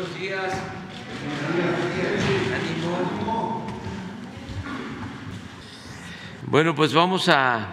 [0.00, 0.54] Buenos días.
[6.46, 7.68] Bueno, pues vamos a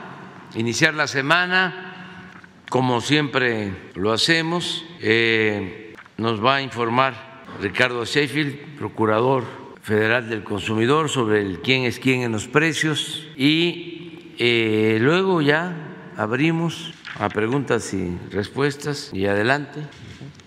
[0.55, 2.33] iniciar la semana,
[2.69, 4.83] como siempre lo hacemos.
[5.00, 7.13] Eh, nos va a informar
[7.61, 9.46] Ricardo Sheffield, procurador
[9.82, 15.73] federal del consumidor, sobre el quién es quién en los precios y eh, luego ya
[16.18, 19.80] abrimos a preguntas y respuestas y adelante.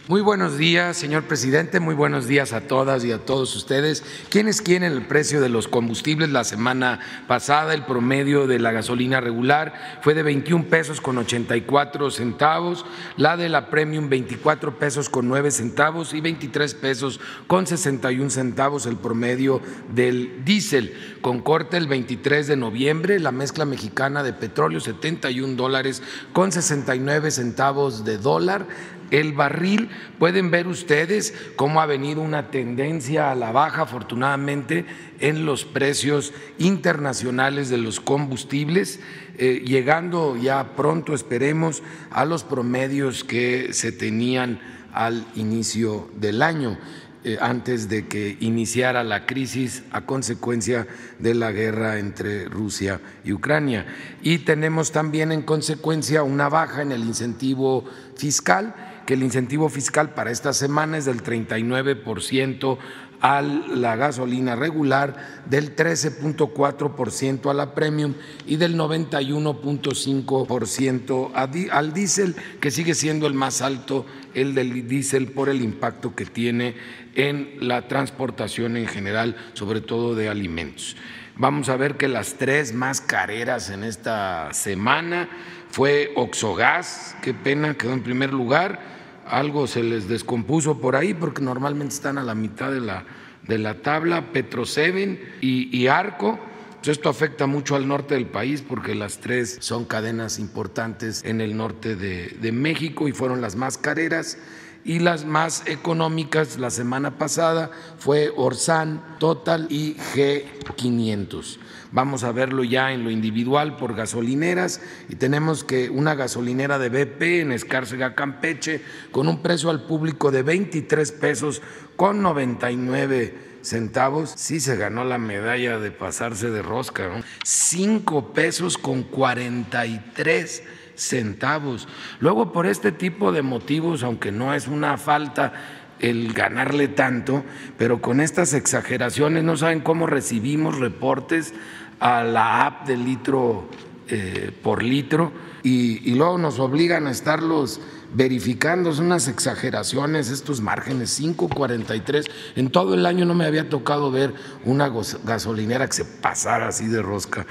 [0.08, 1.78] Muy buenos días, señor presidente.
[1.78, 4.02] Muy buenos días a todas y a todos ustedes.
[4.30, 6.30] ¿Quiénes quieren el precio de los combustibles?
[6.30, 12.10] La semana pasada el promedio de la gasolina regular fue de 21 pesos con 84
[12.10, 12.86] centavos,
[13.18, 18.86] la de la premium 24 pesos con 9 centavos y 23 pesos con 61 centavos
[18.86, 19.60] el promedio
[19.94, 21.18] del diésel.
[21.20, 27.30] Con corte el 23 de noviembre, la mezcla mexicana de petróleo 71 dólares con 69
[27.30, 28.66] centavos de dólar
[29.10, 29.90] el barril.
[30.18, 34.84] Pueden ver ustedes cómo ha venido una tendencia a la baja, afortunadamente,
[35.20, 39.00] en los precios internacionales de los combustibles,
[39.38, 44.60] eh, llegando ya pronto, esperemos, a los promedios que se tenían
[44.92, 46.78] al inicio del año.
[47.22, 50.86] Eh, antes de que iniciara la crisis a consecuencia
[51.18, 53.84] de la guerra entre Rusia y Ucrania.
[54.22, 57.84] Y tenemos también en consecuencia una baja en el incentivo
[58.16, 58.74] fiscal
[59.14, 62.78] el incentivo fiscal para esta semana es del 39%
[63.20, 68.14] a la gasolina regular, del 13.4% a la premium
[68.46, 75.48] y del 91.5% al diésel, que sigue siendo el más alto, el del diésel, por
[75.48, 76.76] el impacto que tiene
[77.14, 80.96] en la transportación en general, sobre todo de alimentos.
[81.36, 85.28] Vamos a ver que las tres más careras en esta semana
[85.70, 88.99] fue Oxogas, qué pena, quedó en primer lugar,
[89.30, 93.04] algo se les descompuso por ahí porque normalmente están a la mitad de la,
[93.46, 96.38] de la tabla, Petroseven y, y Arco.
[96.84, 101.56] Esto afecta mucho al norte del país porque las tres son cadenas importantes en el
[101.56, 104.38] norte de, de México y fueron las más careras
[104.84, 111.58] y las más económicas la semana pasada fue Orsan, Total y G500.
[111.92, 116.88] Vamos a verlo ya en lo individual por gasolineras y tenemos que una gasolinera de
[116.88, 118.80] BP en Escárcega, Campeche,
[119.10, 121.62] con un precio al público de 23 pesos
[121.96, 127.22] con 99 centavos, sí se ganó la medalla de pasarse de rosca, ¿no?
[127.44, 130.62] 5 pesos con 43
[130.94, 131.88] centavos.
[132.20, 135.52] Luego, por este tipo de motivos, aunque no es una falta
[135.98, 137.44] el ganarle tanto,
[137.76, 141.52] pero con estas exageraciones no saben cómo recibimos reportes
[142.00, 143.68] a la app de litro
[144.08, 147.80] eh, por litro y, luego nos obligan a estarlos
[148.12, 152.28] verificando, son unas exageraciones, estos márgenes, 5.43.
[152.56, 154.34] En todo el año no me había tocado ver
[154.64, 154.90] una
[155.24, 157.46] gasolinera que se pasara así de rosca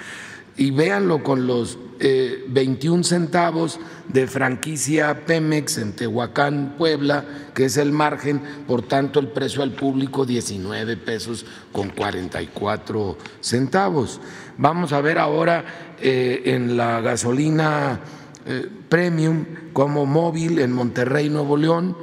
[0.59, 7.23] y véanlo con los 21 eh, centavos de franquicia Pemex en Tehuacán, Puebla,
[7.55, 14.19] que es el margen, por tanto el precio al público 19 pesos con 44 centavos.
[14.57, 15.63] Vamos a ver ahora
[16.01, 18.01] eh, en la gasolina
[18.45, 21.95] eh, premium como móvil en Monterrey, Nuevo León,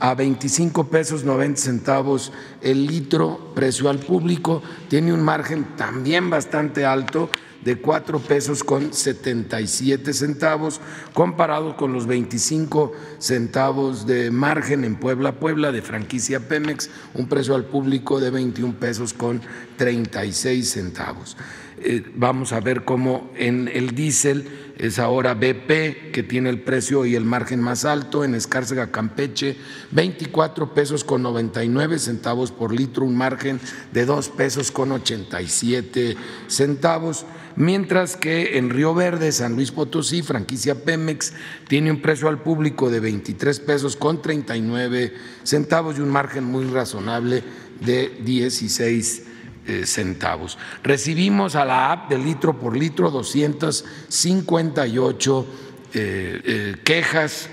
[0.00, 6.84] a 25 pesos 90 centavos el litro, precio al público, tiene un margen también bastante
[6.84, 7.30] alto
[7.64, 10.80] de cuatro pesos con 77 centavos,
[11.14, 17.54] comparado con los 25 centavos de margen en Puebla, Puebla, de franquicia Pemex, un precio
[17.54, 19.40] al público de 21 pesos con
[19.76, 21.36] 36 centavos.
[21.82, 24.46] Eh, vamos a ver cómo en el diésel
[24.76, 29.56] es ahora BP, que tiene el precio y el margen más alto, en Escárcega, Campeche,
[29.90, 33.60] 24 pesos con 99 centavos por litro, un margen
[33.92, 36.16] de 2 pesos con 87
[36.48, 37.24] centavos
[37.60, 41.34] mientras que en Río Verde, San Luis Potosí, franquicia Pemex,
[41.68, 45.12] tiene un precio al público de 23 pesos con 39
[45.42, 47.44] centavos y un margen muy razonable
[47.80, 49.24] de 16
[49.66, 50.56] eh, centavos.
[50.82, 55.46] Recibimos a la app de litro por litro 258
[55.92, 57.50] eh, eh, quejas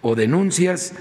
[0.00, 0.92] o denuncias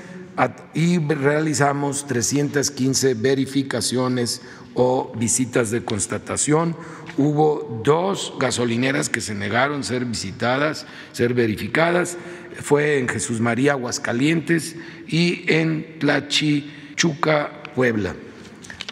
[0.73, 4.41] y realizamos 315 verificaciones
[4.75, 6.75] o visitas de constatación
[7.17, 12.17] hubo dos gasolineras que se negaron ser visitadas, ser verificadas.
[12.61, 14.75] Fue en Jesús María, Aguascalientes
[15.07, 18.15] y en Tlachichuca, Puebla.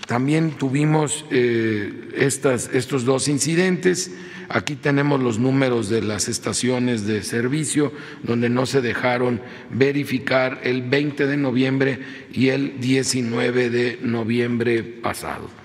[0.07, 4.11] también tuvimos eh, estas, estos dos incidentes.
[4.49, 9.39] Aquí tenemos los números de las estaciones de servicio donde no se dejaron
[9.69, 11.99] verificar el 20 de noviembre
[12.33, 15.60] y el 19 de noviembre pasado.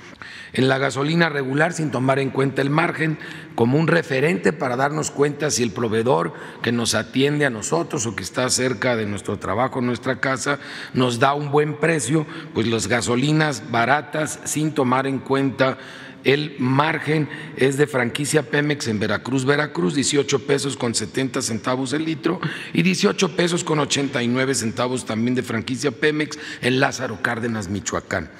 [0.57, 3.19] En la gasolina regular, sin tomar en cuenta el margen,
[3.55, 6.33] como un referente para darnos cuenta si el proveedor
[6.63, 10.59] que nos atiende a nosotros o que está cerca de nuestro trabajo, nuestra casa,
[10.95, 15.77] nos da un buen precio, pues las gasolinas baratas, sin tomar en cuenta
[16.25, 17.29] el margen
[17.59, 22.41] es de franquicia Pemex en Veracruz, Veracruz, 18 pesos con 70 centavos el litro
[22.73, 28.31] y 18 pesos con 89 centavos también de franquicia Pemex en Lázaro Cárdenas, Michoacán.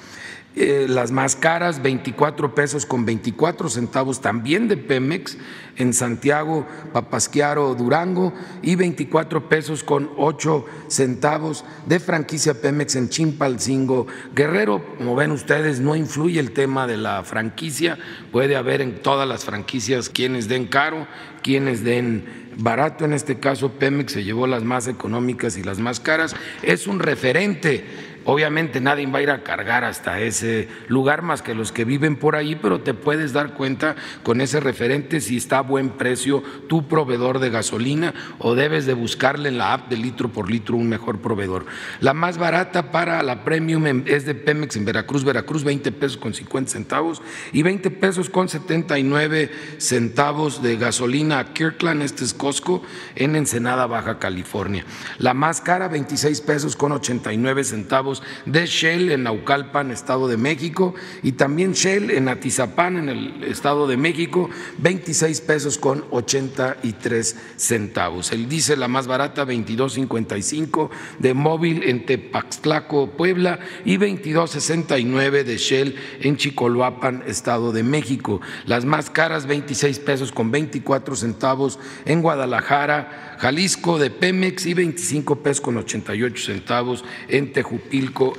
[0.59, 5.37] Eh, las más caras, 24 pesos con 24 centavos también de Pemex
[5.75, 8.33] en Santiago, Papasquiaro, Durango
[8.63, 14.83] y 24 pesos con 8 centavos de franquicia Pemex en Chimpalcingo, Guerrero.
[14.97, 17.99] Como ven ustedes, no influye el tema de la franquicia,
[18.31, 21.05] puede haber en todas las franquicias quienes den caro,
[21.43, 25.99] quienes den barato, en este caso Pemex se llevó las más económicas y las más
[25.99, 27.85] caras, es un referente
[28.29, 32.17] Obviamente nadie va a ir a cargar hasta ese lugar más que los que viven
[32.17, 36.43] por ahí, pero te puedes dar cuenta con ese referente si está a buen precio
[36.67, 40.75] tu proveedor de gasolina o debes de buscarle en la app de litro por litro
[40.75, 41.67] un mejor proveedor.
[42.01, 46.33] La más barata para la premium es de Pemex en Veracruz, Veracruz 20 pesos con
[46.33, 47.21] 50 centavos
[47.53, 52.83] y 20 pesos con 79 centavos de gasolina a Kirkland, este es Costco,
[53.15, 54.83] en Ensenada, Baja California.
[55.17, 60.95] La más cara 26 pesos con 89 centavos de Shell en Naucalpan, Estado de México,
[61.23, 64.49] y también Shell en Atizapán, en el Estado de México,
[64.79, 68.31] 26 pesos con 83 centavos.
[68.31, 75.95] El diésel, la más barata, 22.55 de móvil en Tepaxtlaco, Puebla, y 22.69 de Shell
[76.21, 78.41] en Chicoloapan, Estado de México.
[78.65, 85.37] Las más caras, 26 pesos con 24 centavos en Guadalajara, Jalisco de Pemex y 25
[85.37, 87.53] pesos con 88 centavos en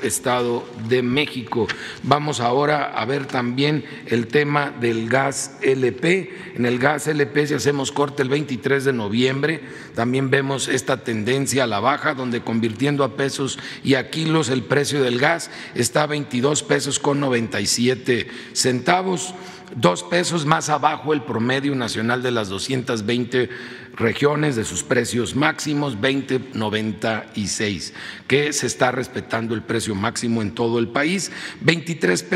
[0.03, 1.67] Estado de México.
[2.03, 6.55] Vamos ahora a ver también el tema del gas LP.
[6.57, 9.61] En el gas LP, si hacemos corte el 23 de noviembre,
[9.95, 14.63] también vemos esta tendencia a la baja, donde convirtiendo a pesos y a kilos el
[14.63, 19.35] precio del gas está a 22 pesos con 97 centavos
[19.77, 23.49] dos pesos más abajo el promedio nacional de las 220
[23.95, 27.93] regiones de sus precios máximos 2096,
[28.27, 32.27] que se está respetando el precio máximo en todo el país, 23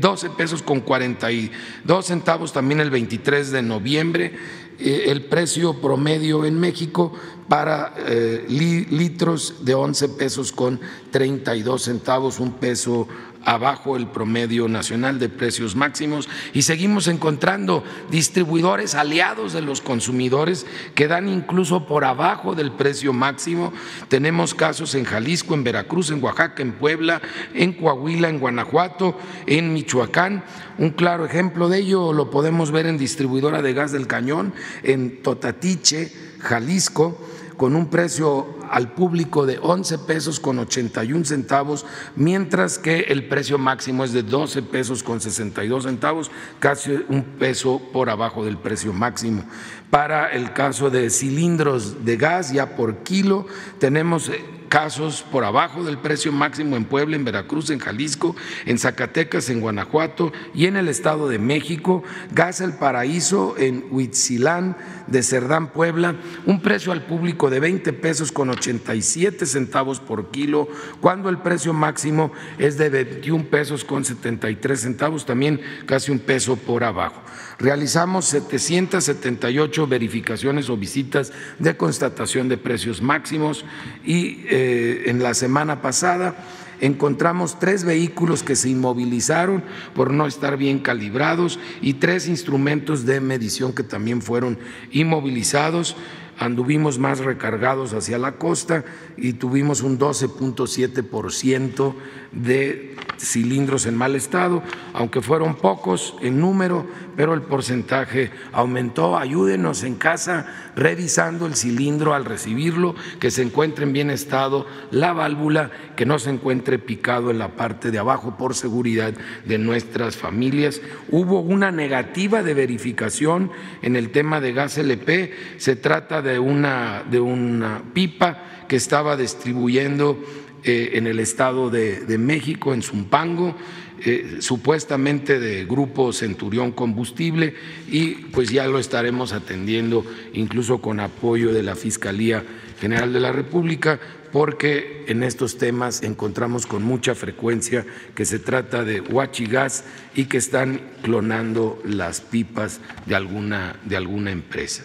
[0.00, 4.32] 12 pesos con 42 centavos también el 23 de noviembre,
[4.78, 7.12] eh, el precio promedio en México
[7.48, 10.80] para eh, litros de 11 pesos con
[11.12, 13.08] 32 centavos, un peso
[13.46, 20.66] abajo el promedio nacional de precios máximos y seguimos encontrando distribuidores aliados de los consumidores
[20.94, 23.72] que dan incluso por abajo del precio máximo.
[24.08, 27.22] Tenemos casos en Jalisco, en Veracruz, en Oaxaca, en Puebla,
[27.54, 29.16] en Coahuila, en Guanajuato,
[29.46, 30.44] en Michoacán.
[30.76, 34.52] Un claro ejemplo de ello lo podemos ver en distribuidora de gas del cañón,
[34.82, 37.18] en Totatiche, Jalisco
[37.56, 43.58] con un precio al público de 11 pesos con 81 centavos, mientras que el precio
[43.58, 48.92] máximo es de 12 pesos con 62 centavos, casi un peso por abajo del precio
[48.92, 49.44] máximo.
[49.90, 53.46] Para el caso de cilindros de gas, ya por kilo,
[53.78, 58.78] tenemos eh, casos por abajo del precio máximo en Puebla, en Veracruz, en Jalisco, en
[58.78, 62.02] Zacatecas, en Guanajuato y en el Estado de México.
[62.32, 68.32] Gas El Paraíso en Huitzilán de Cerdán, Puebla, un precio al público de 20 pesos
[68.32, 70.68] con 87 centavos por kilo,
[71.00, 76.56] cuando el precio máximo es de 21 pesos con 73 centavos, también casi un peso
[76.56, 77.22] por abajo.
[77.58, 83.64] Realizamos 778 verificaciones o visitas de constatación de precios máximos
[84.04, 86.36] y eh, en la semana pasada
[86.80, 93.22] encontramos tres vehículos que se inmovilizaron por no estar bien calibrados y tres instrumentos de
[93.22, 94.58] medición que también fueron
[94.90, 95.96] inmovilizados.
[96.38, 98.84] Anduvimos más recargados hacia la costa
[99.16, 101.94] y tuvimos un 12.7%
[102.36, 104.62] de cilindros en mal estado,
[104.92, 109.16] aunque fueron pocos en número, pero el porcentaje aumentó.
[109.16, 115.12] Ayúdenos en casa revisando el cilindro al recibirlo, que se encuentre en bien estado la
[115.12, 119.14] válvula, que no se encuentre picado en la parte de abajo por seguridad
[119.44, 120.80] de nuestras familias.
[121.10, 123.50] Hubo una negativa de verificación
[123.82, 129.16] en el tema de gas LP, se trata de una, de una pipa que estaba
[129.16, 130.18] distribuyendo
[130.64, 133.56] en el Estado de, México, en Zumpango,
[134.04, 137.54] eh, supuestamente de Grupo Centurión Combustible,
[137.88, 142.44] y pues ya lo estaremos atendiendo incluso con apoyo de la Fiscalía
[142.80, 143.98] General de la República,
[144.32, 149.84] porque en estos temas encontramos con mucha frecuencia que se trata de huachigas
[150.14, 154.84] y que están clonando las pipas de alguna, de alguna empresa.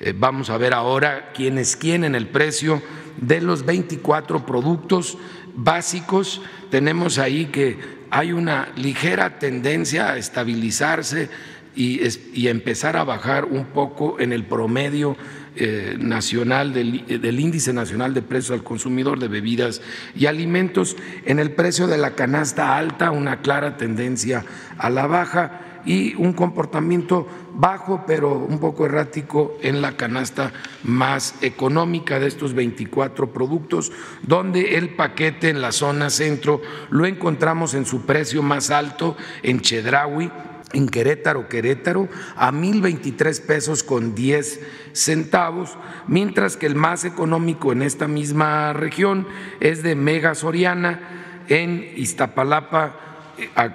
[0.00, 2.82] Eh, vamos a ver ahora quién es quién en el precio
[3.20, 5.18] de los 24 productos
[5.54, 6.42] básicos.
[6.70, 7.78] Tenemos ahí que
[8.10, 11.28] hay una ligera tendencia a estabilizarse
[11.76, 12.00] y,
[12.34, 15.16] y empezar a bajar un poco en el promedio
[15.60, 19.82] eh, nacional del, índice nacional de precios al consumidor de bebidas
[20.14, 20.96] y alimentos.
[21.26, 24.44] En el precio de la canasta alta, una clara tendencia
[24.76, 30.52] a la baja y un comportamiento bajo, pero un poco errático en la canasta
[30.84, 33.92] más económica de estos 24 productos,
[34.22, 39.60] donde el paquete en la zona centro lo encontramos en su precio más alto en
[39.60, 40.30] Chedraui,
[40.72, 44.60] en Querétaro, Querétaro, a 1.023 pesos con 10
[44.92, 49.26] centavos, mientras que el más económico en esta misma región
[49.60, 53.07] es de Mega Soriana en Iztapalapa,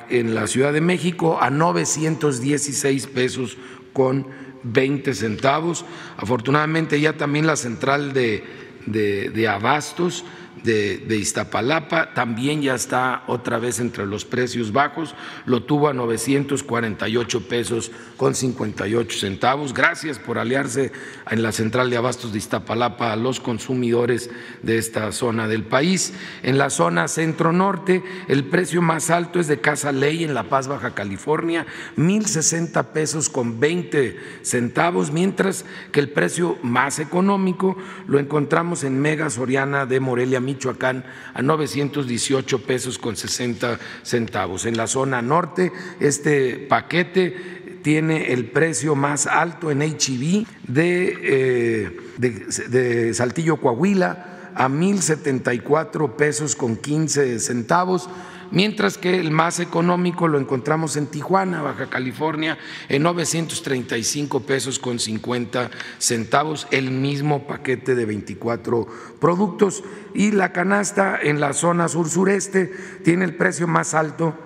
[0.09, 3.57] en la Ciudad de México, a 916 pesos
[3.93, 4.27] con
[4.63, 5.85] 20 centavos.
[6.17, 8.43] Afortunadamente ya también la central de,
[8.85, 10.25] de, abastos
[10.63, 15.15] de, Iztapalapa también ya está otra vez entre los precios bajos,
[15.45, 19.73] lo tuvo a 948 pesos con 58 centavos.
[19.73, 20.91] Gracias por aliarse
[21.29, 24.29] en la central de abastos de Iztapalapa a los consumidores
[24.61, 26.13] de esta zona del país.
[26.41, 30.67] En la zona centro-norte, el precio más alto es de Casa Ley en La Paz,
[30.67, 31.65] Baja California,
[31.97, 37.75] 1.060 pesos con 20 centavos, mientras que el precio más económico
[38.07, 44.65] lo encontramos en Mega Soriana de Morelia, Michoacán a 918 pesos con 60 centavos.
[44.65, 51.97] En la zona norte, este paquete tiene el precio más alto en HIV de, eh,
[52.17, 52.29] de,
[52.69, 58.09] de Saltillo Coahuila a 1.074 pesos con 15 centavos
[58.53, 62.57] mientras que el más económico lo encontramos en Tijuana, Baja California,
[62.87, 68.87] en 935 pesos con 50 centavos, el mismo paquete de 24
[69.19, 69.83] productos.
[70.13, 72.71] Y la canasta en la zona sur-sureste
[73.03, 74.37] tiene el precio más alto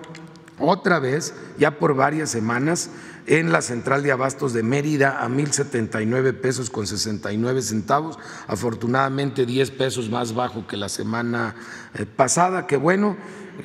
[0.58, 2.90] otra vez, ya por varias semanas,
[3.28, 9.70] en la central de abastos de Mérida a 1.079 pesos con 69 centavos, afortunadamente 10
[9.72, 11.54] pesos más bajo que la semana
[11.94, 13.16] eh, pasada, que bueno,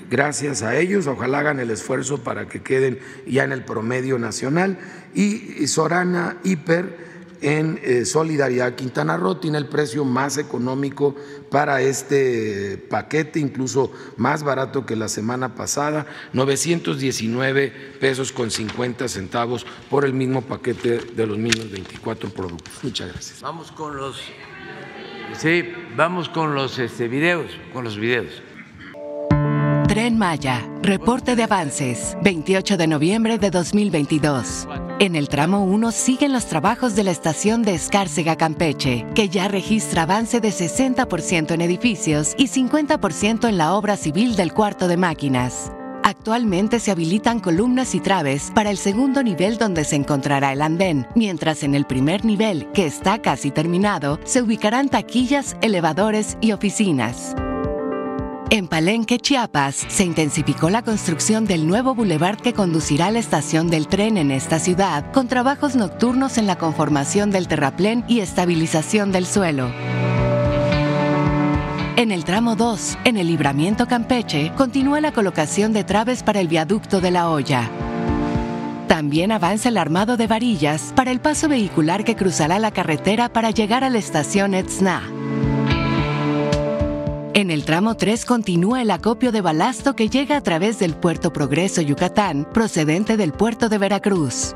[0.10, 4.78] gracias a ellos, ojalá hagan el esfuerzo para que queden ya en el promedio nacional.
[5.14, 11.16] Y Sorana Hiper en eh, Solidaridad Quintana Roo tiene el precio más económico
[11.52, 19.66] para este paquete, incluso más barato que la semana pasada, 919 pesos con 50 centavos
[19.90, 22.74] por el mismo paquete de los mismos 24 productos.
[22.82, 23.42] Muchas gracias.
[23.42, 24.22] Vamos con los
[25.38, 28.42] Sí, vamos con los este, videos, con los videos.
[29.82, 34.68] Tren Maya, reporte de avances, 28 de noviembre de 2022.
[35.00, 39.48] En el tramo 1 siguen los trabajos de la estación de Escárcega Campeche, que ya
[39.48, 44.98] registra avance de 60% en edificios y 50% en la obra civil del cuarto de
[44.98, 45.72] máquinas.
[46.04, 51.08] Actualmente se habilitan columnas y traves para el segundo nivel donde se encontrará el andén,
[51.16, 57.36] mientras en el primer nivel, que está casi terminado, se ubicarán taquillas, elevadores y oficinas.
[58.54, 63.68] En Palenque, Chiapas, se intensificó la construcción del nuevo bulevar que conducirá a la estación
[63.68, 69.12] del tren en esta ciudad, con trabajos nocturnos en la conformación del terraplén y estabilización
[69.12, 69.72] del suelo.
[71.96, 76.48] En el tramo 2, en el libramiento Campeche, continúa la colocación de traves para el
[76.48, 77.72] viaducto de la olla.
[78.88, 83.50] También avanza el armado de varillas para el paso vehicular que cruzará la carretera para
[83.50, 84.54] llegar a la estación.
[87.36, 91.34] En el tramo 3 continúa el acopio de balasto que llega a través del Puerto
[91.34, 94.54] Progreso Yucatán, procedente del puerto de Veracruz.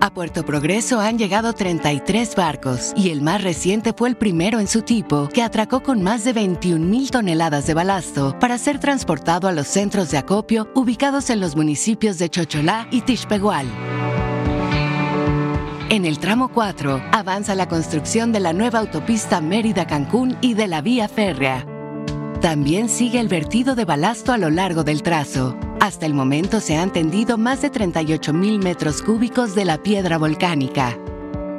[0.00, 4.68] A Puerto Progreso han llegado 33 barcos y el más reciente fue el primero en
[4.68, 9.48] su tipo, que atracó con más de 21 mil toneladas de balasto para ser transportado
[9.48, 13.66] a los centros de acopio ubicados en los municipios de Chocholá y Tishpegual.
[15.90, 20.80] En el tramo 4 avanza la construcción de la nueva autopista Mérida-Cancún y de la
[20.80, 21.66] vía férrea.
[22.44, 25.56] También sigue el vertido de balasto a lo largo del trazo.
[25.80, 30.18] Hasta el momento se han tendido más de 38 mil metros cúbicos de la piedra
[30.18, 30.94] volcánica.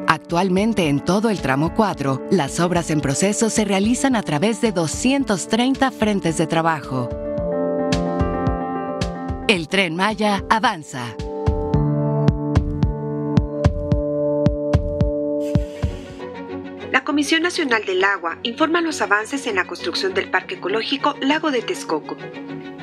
[0.05, 4.71] Actualmente en todo el tramo 4, las obras en proceso se realizan a través de
[4.73, 7.09] 230 frentes de trabajo.
[9.47, 11.15] El tren Maya avanza.
[16.91, 21.51] La Comisión Nacional del Agua informa los avances en la construcción del Parque Ecológico Lago
[21.51, 22.15] de Texcoco.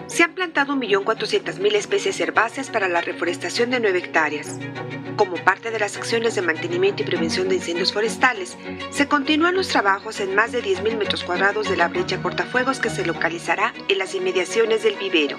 [0.07, 4.59] Se han plantado 1.400.000 especies herbáceas para la reforestación de 9 hectáreas.
[5.17, 8.57] Como parte de las acciones de mantenimiento y prevención de incendios forestales,
[8.91, 12.91] se continúan los trabajos en más de 10.000 metros cuadrados de la brecha cortafuegos que
[12.91, 15.39] se localizará en las inmediaciones del vivero.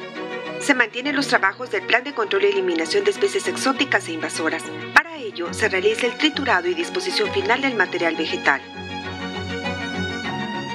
[0.63, 4.63] Se mantienen los trabajos del Plan de Control y Eliminación de Especies Exóticas e Invasoras.
[4.93, 8.62] Para ello, se realiza el triturado y disposición final del material vegetal.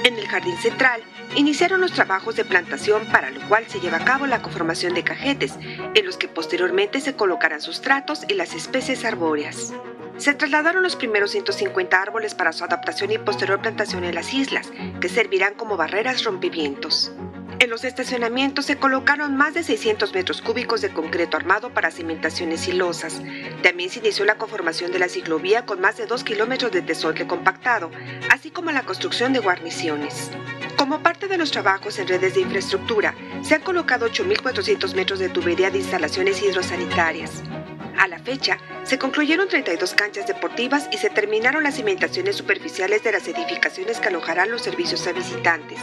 [0.03, 1.01] En el Jardín Central,
[1.35, 5.03] iniciaron los trabajos de plantación para lo cual se lleva a cabo la conformación de
[5.03, 9.73] cajetes, en los que posteriormente se colocarán sustratos y las especies arbóreas.
[10.17, 14.71] Se trasladaron los primeros 150 árboles para su adaptación y posterior plantación en las islas,
[15.01, 17.11] que servirán como barreras rompevientos.
[17.59, 22.61] En los estacionamientos se colocaron más de 600 metros cúbicos de concreto armado para cimentaciones
[22.61, 23.21] silosas.
[23.61, 27.27] También se inició la conformación de la ciclovía con más de 2 kilómetros de tesontle
[27.27, 27.91] compactado,
[28.31, 30.31] así como la construcción de guarniciones.
[30.77, 35.27] Como parte de los trabajos en redes de infraestructura, se han colocado 8.400 metros de
[35.27, 37.43] tubería de instalaciones hidrosanitarias.
[37.97, 43.11] A la fecha, se concluyeron 32 canchas deportivas y se terminaron las cimentaciones superficiales de
[43.11, 45.79] las edificaciones que alojarán los servicios a visitantes.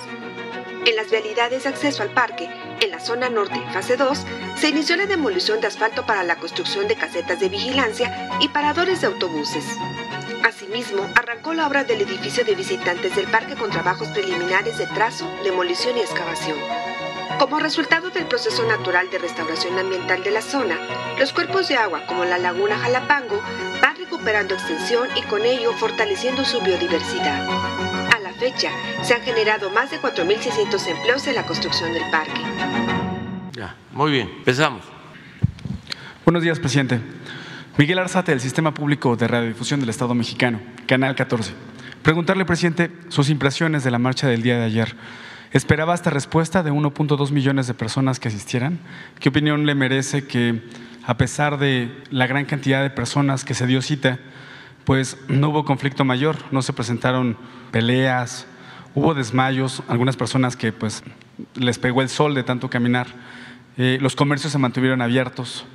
[0.87, 2.49] En las vialidades de acceso al parque,
[2.81, 4.25] en la zona norte, fase 2,
[4.57, 9.01] se inició la demolición de asfalto para la construcción de casetas de vigilancia y paradores
[9.01, 9.65] de autobuses.
[10.45, 15.29] Asimismo, arrancó la obra del edificio de visitantes del parque con trabajos preliminares de trazo,
[15.43, 16.57] demolición y excavación.
[17.41, 20.79] Como resultado del proceso natural de restauración ambiental de la zona,
[21.19, 23.43] los cuerpos de agua como la laguna Jalapango
[23.83, 27.86] van recuperando extensión y con ello fortaleciendo su biodiversidad
[28.37, 28.71] fecha,
[29.03, 32.41] se han generado más de 4.600 empleos en la construcción del parque.
[33.53, 34.85] Ya, muy bien, empezamos.
[36.25, 37.01] Buenos días, presidente.
[37.79, 41.53] Miguel Arzate, del Sistema Público de Radiodifusión del Estado Mexicano, Canal 14.
[42.03, 44.95] Preguntarle, presidente, sus impresiones de la marcha del día de ayer.
[45.53, 48.79] ¿Esperaba esta respuesta de 1.2 millones de personas que asistieran?
[49.21, 50.63] ¿Qué opinión le merece que,
[51.05, 54.19] a pesar de la gran cantidad de personas que se dio cita,
[54.87, 57.37] pues no hubo conflicto mayor, no se presentaron
[57.73, 58.47] peleas,
[58.95, 61.03] hubo desmayos, algunas personas que pues
[61.57, 63.09] les pegó el sol de tanto caminar,
[63.77, 65.67] eh, los comercios se mantuvieron abiertos.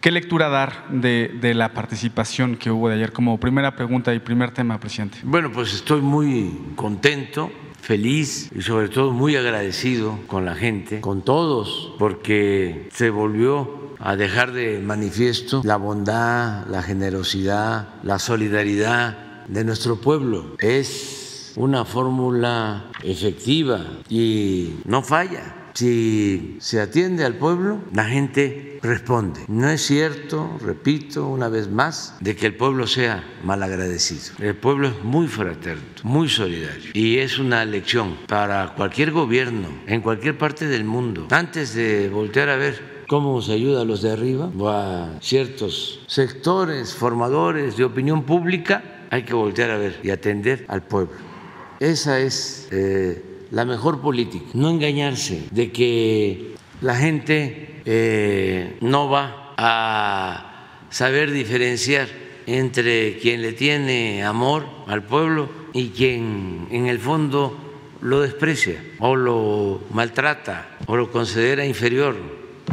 [0.00, 4.18] ¿Qué lectura dar de, de, la participación que hubo de ayer como primera pregunta y
[4.18, 5.18] primer tema, presidente?
[5.22, 11.22] Bueno, pues estoy muy contento, feliz y sobre todo muy agradecido con la gente, con
[11.22, 19.64] todos, porque se volvió a dejar de manifiesto la bondad, la generosidad, la solidaridad de
[19.64, 20.56] nuestro pueblo.
[20.58, 25.54] Es una fórmula efectiva y no falla.
[25.74, 29.40] Si se atiende al pueblo, la gente responde.
[29.48, 34.34] No es cierto, repito una vez más, de que el pueblo sea malagradecido.
[34.40, 40.00] El pueblo es muy fraterno, muy solidario y es una lección para cualquier gobierno en
[40.00, 41.28] cualquier parte del mundo.
[41.30, 44.52] Antes de voltear a ver cómo se ayuda a los de arriba.
[44.56, 50.64] O a ciertos sectores formadores de opinión pública, hay que voltear a ver y atender
[50.68, 51.12] al pueblo.
[51.80, 59.54] Esa es eh, la mejor política, no engañarse de que la gente eh, no va
[59.56, 62.08] a saber diferenciar
[62.46, 67.56] entre quien le tiene amor al pueblo y quien en el fondo
[68.00, 72.16] lo desprecia o lo maltrata o lo considera inferior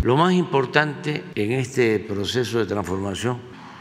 [0.04, 3.40] lo más importante en este proceso de transformación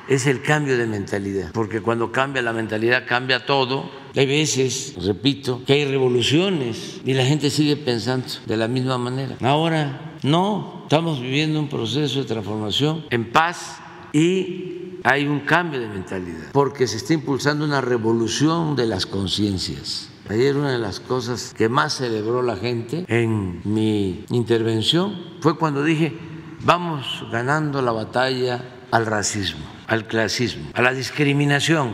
[0.08, 3.90] es el cambio de mentalidad, porque cuando cambia la mentalidad cambia todo.
[4.16, 9.36] Hay veces, repito, que hay revoluciones y la gente sigue pensando de la misma manera.
[9.40, 13.78] Ahora no, estamos viviendo un proceso de transformación en paz
[14.12, 20.10] y hay un cambio de mentalidad, porque se está impulsando una revolución de las conciencias.
[20.28, 25.84] Ayer una de las cosas que más celebró la gente en mi intervención fue cuando
[25.84, 26.16] dije,
[26.62, 31.92] vamos ganando la batalla al racismo, al clasismo, a la discriminación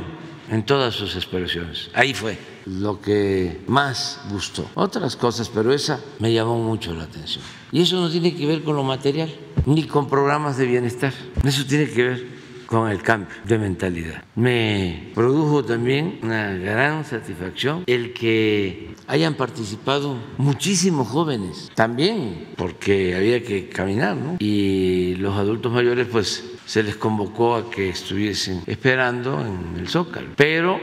[0.48, 1.90] en todas sus expresiones.
[1.92, 4.70] Ahí fue lo que más gustó.
[4.74, 7.42] Otras cosas, pero esa me llamó mucho la atención.
[7.72, 9.34] Y eso no tiene que ver con lo material,
[9.66, 11.12] ni con programas de bienestar.
[11.42, 12.39] Eso tiene que ver
[12.70, 14.22] con el cambio de mentalidad.
[14.36, 23.42] Me produjo también una gran satisfacción el que hayan participado muchísimos jóvenes, también porque había
[23.42, 24.36] que caminar, ¿no?
[24.38, 30.28] Y los adultos mayores pues se les convocó a que estuviesen esperando en el Zócalo.
[30.36, 30.78] Pero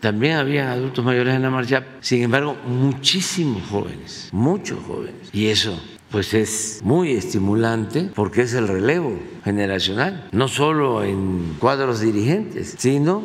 [0.00, 5.30] también habían adultos mayores en la marcha, sin embargo, muchísimos jóvenes, muchos jóvenes.
[5.32, 5.80] Y eso
[6.12, 13.22] pues es muy estimulante porque es el relevo generacional, no solo en cuadros dirigentes, sino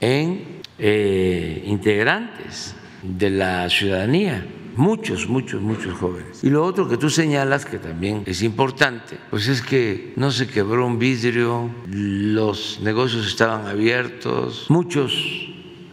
[0.00, 4.44] en eh, integrantes de la ciudadanía
[4.76, 6.42] muchos, muchos, muchos jóvenes.
[6.42, 10.46] Y lo otro que tú señalas, que también es importante, pues es que no se
[10.46, 15.12] quebró un vidrio, los negocios estaban abiertos, muchos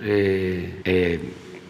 [0.01, 1.19] eh, eh,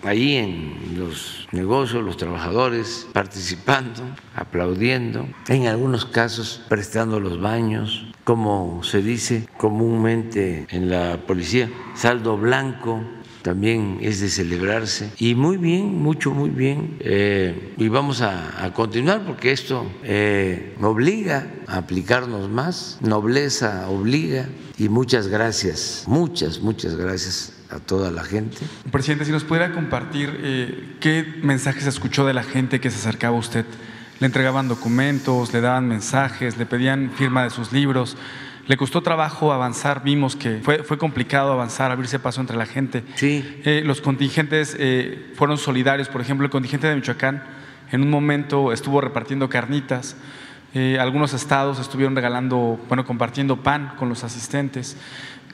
[0.04, 4.04] ahí en los negocios, los trabajadores participando,
[4.36, 12.38] aplaudiendo, en algunos casos prestando los baños, como se dice comúnmente en la policía, saldo
[12.38, 13.02] blanco
[13.42, 15.12] también es de celebrarse.
[15.18, 16.98] Y muy bien, mucho, muy bien.
[17.00, 24.48] Eh, y vamos a, continuar porque esto eh, obliga a aplicarnos más, nobleza obliga.
[24.78, 28.58] Y muchas gracias, muchas, muchas gracias a toda la gente.
[28.92, 33.36] Presidente, si nos pudiera compartir eh, qué mensajes escuchó de la gente que se acercaba
[33.36, 33.66] a usted.
[34.20, 38.18] Le entregaban documentos, le daban mensajes, le pedían firma de sus libros.
[38.68, 43.04] Le costó trabajo avanzar, vimos que fue, fue complicado avanzar, abrirse paso entre la gente.
[43.16, 43.60] Sí.
[43.66, 47.44] Eh, los contingentes eh, fueron solidarios, por ejemplo, el contingente de Michoacán
[47.92, 50.16] en un momento estuvo repartiendo carnitas.
[50.74, 54.96] Eh, algunos estados estuvieron regalando, bueno, compartiendo pan con los asistentes.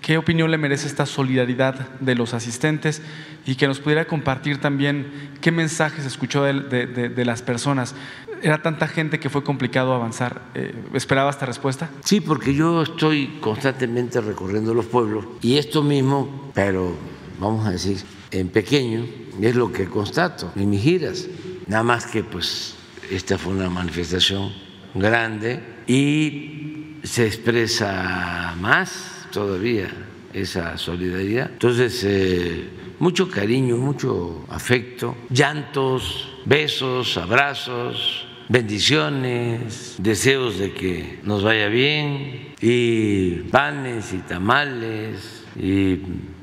[0.02, 3.02] ¿Qué opinión le merece esta solidaridad de los asistentes
[3.48, 7.96] y que nos pudiera compartir también qué mensajes escuchó de, de las personas?
[8.42, 10.42] Era tanta gente que fue complicado avanzar.
[10.56, 11.90] Eh, ¿Esperaba esta respuesta?
[12.04, 16.96] Sí, porque yo estoy constantemente recorriendo los pueblos y esto mismo, pero
[17.40, 17.98] vamos a decir,
[18.32, 19.06] en pequeño,
[19.42, 21.28] es lo que constato en mis giras.
[21.68, 22.76] Nada más que pues
[23.12, 24.52] esta fue una manifestación
[24.94, 29.90] grande y se expresa más todavía
[30.34, 31.52] esa solidaridad.
[31.52, 32.70] Entonces, eh,
[33.00, 43.32] mucho cariño, mucho afecto, llantos, besos, abrazos, bendiciones, deseos de que nos vaya bien y
[43.52, 46.00] panes y tamales y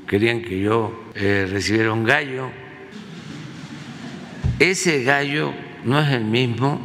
[0.07, 2.51] querían que yo eh, recibiera un gallo.
[4.59, 5.53] Ese gallo
[5.85, 6.81] no es el mismo,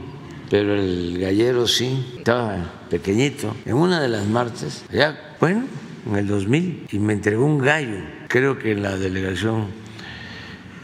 [0.50, 3.56] pero el gallero sí, estaba pequeñito.
[3.66, 5.66] En una de las marchas, ya, bueno,
[6.08, 9.68] en el 2000, y me entregó un gallo, creo que en la delegación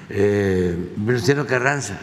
[0.09, 1.99] eh, Venustiano Carranza.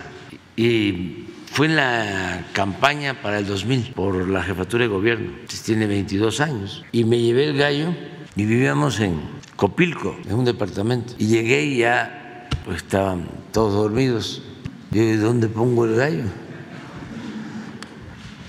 [0.57, 1.22] Y
[1.53, 6.83] fue en la campaña para el 2000 por la jefatura de gobierno, tiene 22 años,
[6.93, 7.95] y me llevé el gallo
[8.35, 9.21] y vivíamos en
[9.55, 14.43] Copilco, en un departamento, y llegué y ya pues, estaban todos dormidos.
[14.93, 16.25] Yo, ¿dónde pongo el gallo?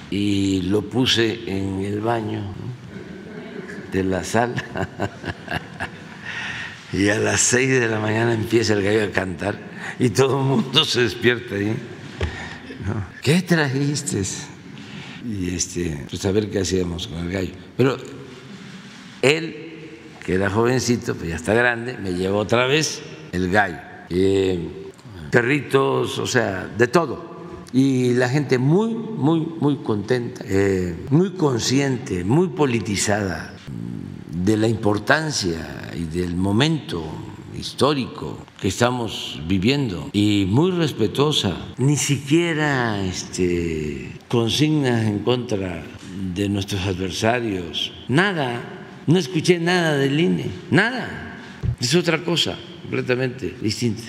[0.10, 2.42] Y lo puse en el baño
[3.92, 4.64] de la sala.
[6.94, 9.60] y a las seis de la mañana empieza el gallo a cantar
[10.00, 11.76] y todo el mundo se despierta ahí.
[13.22, 14.24] ¿Qué trajiste?
[15.26, 17.54] Y este, pues a ver qué hacíamos con el gallo.
[17.78, 17.98] Pero
[19.22, 23.80] él, que era jovencito, pues ya está grande, me llevó otra vez el gallo.
[25.32, 27.34] perritos, o sea, de todo.
[27.72, 33.56] Y la gente muy, muy, muy contenta, eh, muy consciente, muy politizada
[34.32, 37.04] de la importancia y del momento
[37.58, 41.56] histórico que estamos viviendo y muy respetuosa.
[41.78, 45.84] Ni siquiera este, consignas en contra
[46.34, 47.94] de nuestros adversarios.
[48.08, 48.62] Nada.
[49.06, 50.48] No escuché nada del INE.
[50.72, 51.38] Nada.
[51.80, 54.04] Es otra cosa completamente distinta.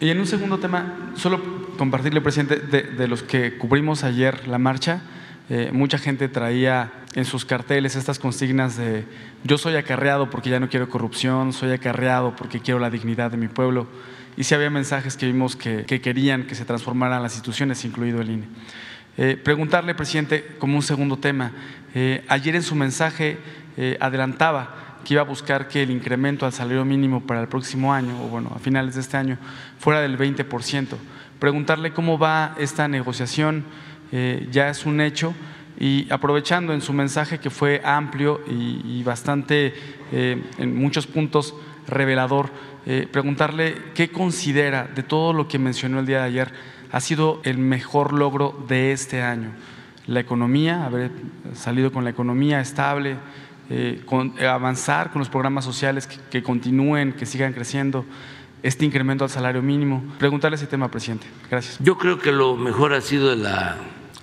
[0.00, 5.02] Y en un segundo tema, solo compartirle, presidente, de los que cubrimos ayer la marcha
[5.50, 9.04] eh, mucha gente traía en sus carteles estas consignas de
[9.44, 13.36] yo soy acarreado porque ya no quiero corrupción, soy acarreado porque quiero la dignidad de
[13.36, 13.86] mi pueblo.
[14.36, 18.30] Y sí había mensajes que vimos que, querían que se transformaran las instituciones, incluido el
[18.30, 18.46] INE.
[19.16, 21.52] Eh, preguntarle, presidente, como un segundo tema,
[21.94, 23.38] eh, ayer en su mensaje
[24.00, 28.20] adelantaba que iba a buscar que el incremento al salario mínimo para el próximo año,
[28.24, 29.38] o bueno, a finales de este año,
[29.78, 30.96] fuera del 20%.
[31.38, 33.64] Preguntarle cómo va esta negociación
[34.12, 35.34] eh, ya es un hecho
[35.78, 39.74] y aprovechando en su mensaje que fue amplio y, bastante,
[40.12, 41.54] eh, en muchos puntos,
[41.88, 42.50] revelador,
[42.86, 46.52] eh, preguntarle qué considera de todo lo que mencionó el día de ayer
[46.92, 49.50] ha sido el mejor logro de este año.
[50.06, 51.10] La economía, haber
[51.54, 53.16] salido con la economía estable,
[54.46, 58.04] avanzar con los programas sociales que, que continúen, que sigan creciendo,
[58.64, 60.02] este incremento al salario mínimo.
[60.18, 61.26] Preguntarle ese tema, presidente.
[61.50, 61.78] Gracias.
[61.80, 63.76] Yo creo que lo mejor ha sido la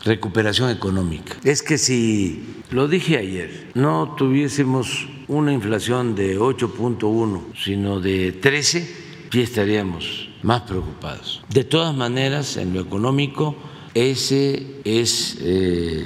[0.03, 1.35] recuperación económica.
[1.43, 8.95] Es que si lo dije ayer, no tuviésemos una inflación de 8.1, sino de 13,
[9.31, 11.43] ya estaríamos más preocupados.
[11.49, 13.55] De todas maneras, en lo económico,
[13.93, 16.05] ese es eh,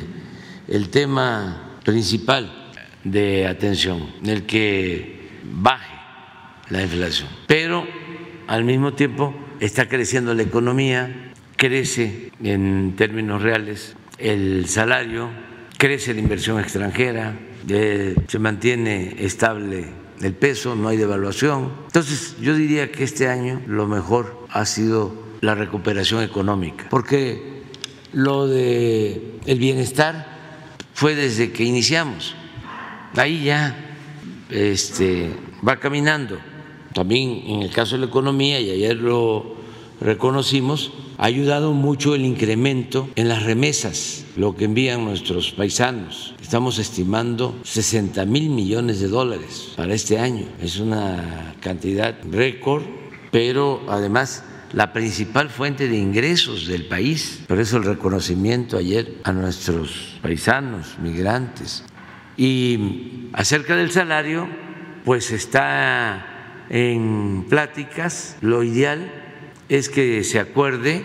[0.68, 2.72] el tema principal
[3.04, 5.96] de atención, el que baje
[6.70, 7.30] la inflación.
[7.48, 7.86] Pero
[8.48, 11.25] al mismo tiempo está creciendo la economía,
[11.66, 15.30] crece en términos reales el salario,
[15.80, 19.88] crece la inversión extranjera, eh, se mantiene estable
[20.22, 21.72] el peso, no hay devaluación.
[21.88, 27.64] Entonces yo diría que este año lo mejor ha sido la recuperación económica, porque
[28.14, 30.28] lo de el bienestar
[30.94, 32.36] fue desde que iniciamos.
[33.16, 33.76] Ahí ya
[34.52, 35.32] este,
[35.68, 36.38] va caminando.
[36.94, 39.55] También en el caso de la economía, y ayer lo
[40.02, 46.36] reconocimos, ha ayudado mucho el incremento en las remesas, lo que envían nuestros paisanos.
[46.42, 50.46] Estamos estimando 60 mil millones de dólares para este año.
[50.62, 52.84] Es una cantidad récord,
[53.32, 57.44] pero además la principal fuente de ingresos del país.
[57.48, 61.84] Por eso el reconocimiento ayer a nuestros paisanos, migrantes.
[62.38, 64.48] Y acerca del salario,
[65.06, 68.38] pues está en pláticas.
[68.42, 69.25] Lo ideal
[69.70, 71.04] es que se acuerde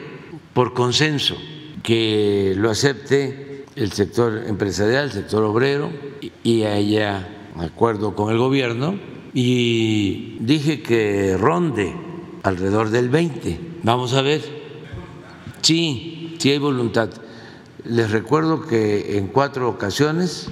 [0.55, 1.37] por consenso,
[1.83, 5.91] que lo acepte el sector empresarial, el sector obrero,
[6.43, 8.99] y haya acuerdo con el gobierno.
[9.33, 11.95] Y dije que ronde
[12.43, 13.61] alrededor del 20.
[13.83, 14.43] Vamos a ver.
[15.63, 17.11] Sí, sí hay voluntad.
[17.85, 20.49] Les recuerdo que en cuatro ocasiones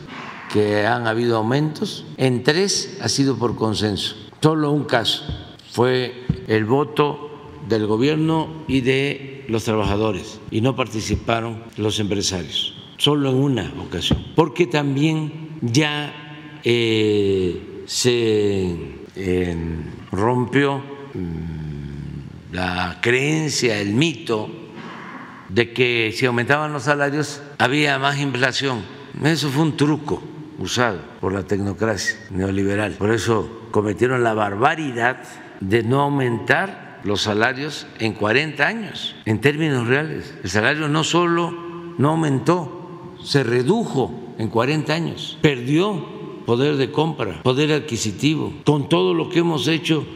[0.52, 4.16] que han habido aumentos, en tres ha sido por consenso.
[4.40, 5.24] Solo un caso
[5.72, 7.27] fue el voto
[7.68, 14.24] del gobierno y de los trabajadores y no participaron los empresarios, solo en una ocasión,
[14.35, 18.76] porque también ya eh, se
[19.16, 19.57] eh,
[20.12, 20.78] rompió
[21.14, 24.48] mm, la creencia, el mito
[25.48, 28.83] de que si aumentaban los salarios había más inflación.
[29.24, 30.22] Eso fue un truco
[30.59, 32.92] usado por la tecnocracia neoliberal.
[32.92, 35.22] Por eso cometieron la barbaridad
[35.61, 40.34] de no aumentar los salarios en 40 años, en términos reales.
[40.42, 41.52] El salario no solo
[41.98, 49.14] no aumentó, se redujo en 40 años, perdió poder de compra, poder adquisitivo, con todo
[49.14, 50.06] lo que hemos hecho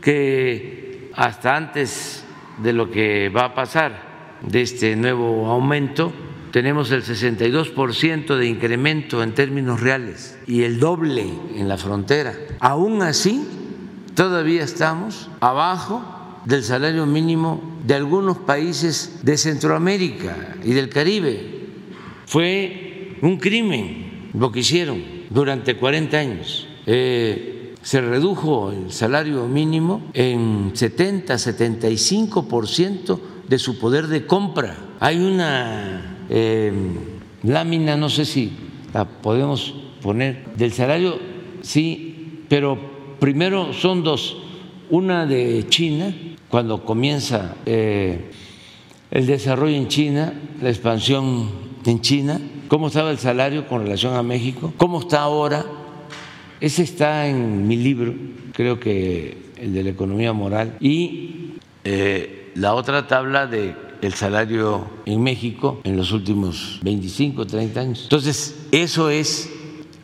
[0.00, 2.24] que hasta antes
[2.62, 4.14] de lo que va a pasar,
[4.48, 6.12] de este nuevo aumento,
[6.50, 12.34] tenemos el 62% de incremento en términos reales y el doble en la frontera.
[12.60, 13.44] Aún así,
[14.14, 16.04] todavía estamos abajo
[16.44, 21.66] del salario mínimo de algunos países de Centroamérica y del Caribe.
[22.26, 26.68] Fue un crimen lo que hicieron durante 40 años.
[26.86, 34.76] Eh, se redujo el salario mínimo en 70, 75% de su poder de compra.
[35.00, 36.72] Hay una eh,
[37.42, 38.52] lámina, no sé si
[38.92, 41.18] la podemos poner, del salario,
[41.62, 42.78] sí, pero
[43.20, 44.36] primero son dos,
[44.90, 46.14] una de China,
[46.48, 48.30] cuando comienza eh,
[49.10, 51.48] el desarrollo en China, la expansión
[51.84, 55.64] en China, cómo estaba el salario con relación a México, cómo está ahora.
[56.60, 58.14] Ese está en mi libro,
[58.52, 64.84] creo que el de la economía moral, y eh, la otra tabla de el salario
[65.06, 68.00] en México en los últimos 25, 30 años.
[68.02, 69.50] Entonces, eso es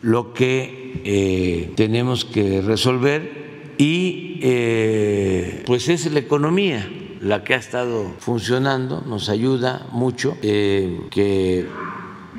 [0.01, 3.40] lo que eh, tenemos que resolver
[3.81, 6.87] y eh, pues es la economía
[7.19, 11.65] la que ha estado funcionando, nos ayuda mucho eh, que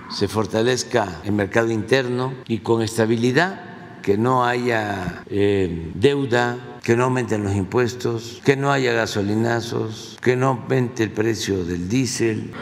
[0.09, 7.05] se fortalezca el mercado interno y con estabilidad, que no haya eh, deuda, que no
[7.05, 12.53] aumenten los impuestos, que no haya gasolinazos, que no aumente el precio del diésel,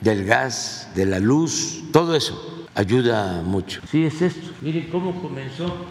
[0.00, 3.82] del gas, de la luz, todo eso ayuda mucho.
[3.90, 4.52] Sí, es esto.
[4.62, 5.86] Miren cómo comenzó.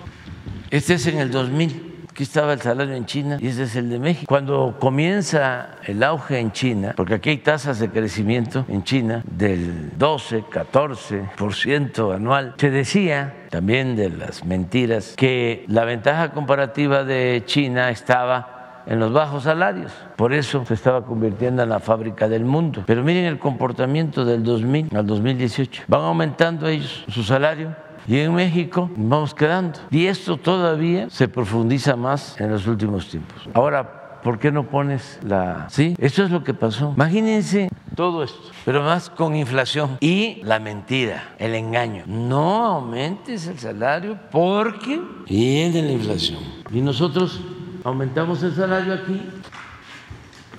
[0.71, 3.89] Este es en el 2000 Aquí estaba el salario en China y ese es el
[3.89, 4.25] de México.
[4.27, 9.97] Cuando comienza el auge en China, porque aquí hay tasas de crecimiento en China del
[9.97, 17.89] 12, 14% anual, se decía también de las mentiras que la ventaja comparativa de China
[17.89, 19.93] estaba en los bajos salarios.
[20.17, 22.83] Por eso se estaba convirtiendo en la fábrica del mundo.
[22.87, 25.83] Pero miren el comportamiento del 2000 al 2018.
[25.87, 27.73] Van aumentando ellos su salario
[28.11, 29.79] y en México vamos quedando.
[29.89, 33.47] Y esto todavía se profundiza más en los últimos tiempos.
[33.53, 35.69] Ahora, ¿por qué no pones la...
[35.69, 36.91] Sí, esto es lo que pasó.
[36.93, 42.03] Imagínense todo esto, pero más con inflación y la mentira, el engaño.
[42.05, 46.39] No aumentes el salario porque viene la inflación.
[46.69, 47.39] Y nosotros
[47.85, 49.21] aumentamos el salario aquí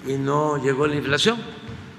[0.07, 1.37] y no llegó la inflación.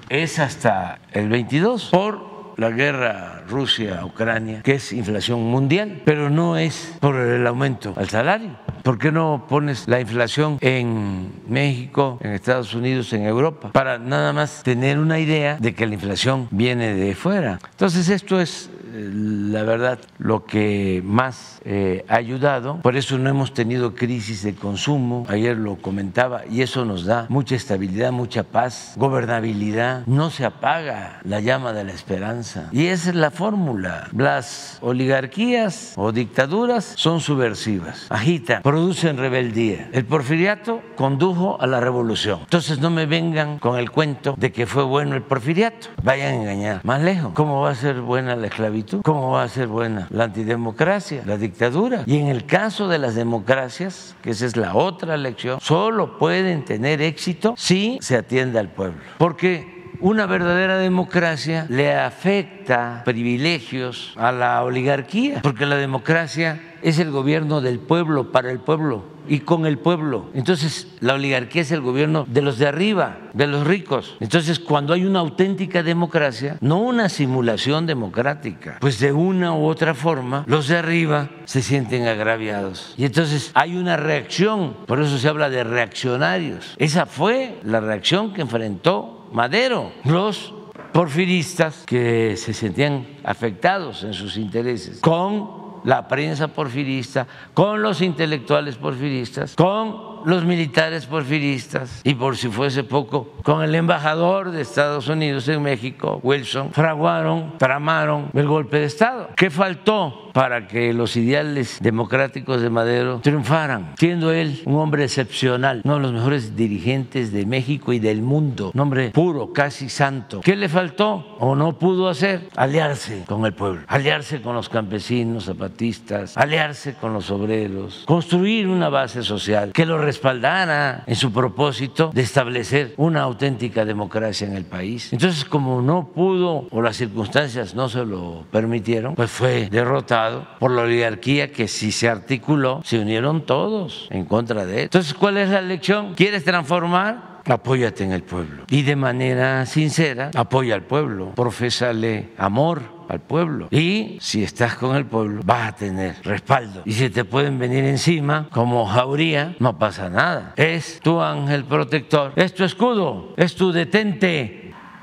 [0.08, 6.96] Es hasta el 22 por la guerra Rusia-Ucrania, que es inflación mundial, pero no es
[7.00, 8.56] por el aumento al salario.
[8.82, 13.72] ¿Por qué no pones la inflación en México, en Estados Unidos, en Europa?
[13.72, 17.60] Para nada más tener una idea de que la inflación viene de fuera.
[17.70, 22.80] Entonces esto es la verdad, lo que más eh, ha ayudado.
[22.80, 25.26] Por eso no hemos tenido crisis de consumo.
[25.28, 30.06] Ayer lo comentaba y eso nos da mucha estabilidad, mucha paz, gobernabilidad.
[30.06, 32.68] No se apaga la llama de la esperanza.
[32.72, 34.08] Y esa es la fórmula.
[34.16, 39.88] Las oligarquías o dictaduras son subversivas, agitan, producen rebeldía.
[39.92, 42.40] El porfiriato condujo a la revolución.
[42.42, 45.88] Entonces no me vengan con el cuento de que fue bueno el porfiriato.
[46.02, 46.80] Vayan a engañar.
[46.84, 47.32] Más lejos.
[47.34, 48.83] ¿Cómo va a ser buena la esclavitud?
[49.02, 52.02] ¿Cómo va a ser buena la antidemocracia, la dictadura?
[52.06, 56.64] Y en el caso de las democracias, que esa es la otra lección, solo pueden
[56.64, 59.00] tener éxito si se atiende al pueblo.
[59.18, 67.10] Porque una verdadera democracia le afecta privilegios a la oligarquía, porque la democracia es el
[67.10, 70.30] gobierno del pueblo, para el pueblo y con el pueblo.
[70.34, 74.16] Entonces, la oligarquía es el gobierno de los de arriba, de los ricos.
[74.20, 79.94] Entonces, cuando hay una auténtica democracia, no una simulación democrática, pues de una u otra
[79.94, 82.94] forma, los de arriba se sienten agraviados.
[82.96, 86.74] Y entonces hay una reacción, por eso se habla de reaccionarios.
[86.78, 89.92] Esa fue la reacción que enfrentó Madero.
[90.04, 90.54] Los
[90.92, 98.76] porfiristas que se sentían afectados en sus intereses con la prensa porfirista, con los intelectuales
[98.76, 105.08] porfiristas, con los militares porfiristas y por si fuese poco, con el embajador de Estados
[105.08, 109.30] Unidos en México, Wilson, fraguaron, tramaron el golpe de Estado.
[109.36, 113.94] ¿Qué faltó para que los ideales democráticos de Madero triunfaran?
[113.98, 118.70] Siendo él un hombre excepcional, uno de los mejores dirigentes de México y del mundo,
[118.74, 120.40] un hombre puro, casi santo.
[120.40, 122.48] ¿Qué le faltó o no pudo hacer?
[122.56, 128.88] Aliarse con el pueblo, aliarse con los campesinos, zapatistas, aliarse con los obreros, construir una
[128.88, 134.64] base social que lo respaldara en su propósito de establecer una auténtica democracia en el
[134.64, 135.12] país.
[135.12, 140.70] Entonces, como no pudo o las circunstancias no se lo permitieron, pues fue derrotado por
[140.70, 144.82] la oligarquía que si se articuló, se unieron todos en contra de él.
[144.84, 146.14] Entonces, ¿cuál es la lección?
[146.14, 147.33] ¿Quieres transformar?
[147.52, 148.64] Apóyate en el pueblo.
[148.70, 153.68] Y de manera sincera, apoya al pueblo, profésale amor al pueblo.
[153.70, 156.82] Y si estás con el pueblo, vas a tener respaldo.
[156.84, 160.54] Y si te pueden venir encima, como jauría, no pasa nada.
[160.56, 164.60] Es tu ángel protector, es tu escudo, es tu detente.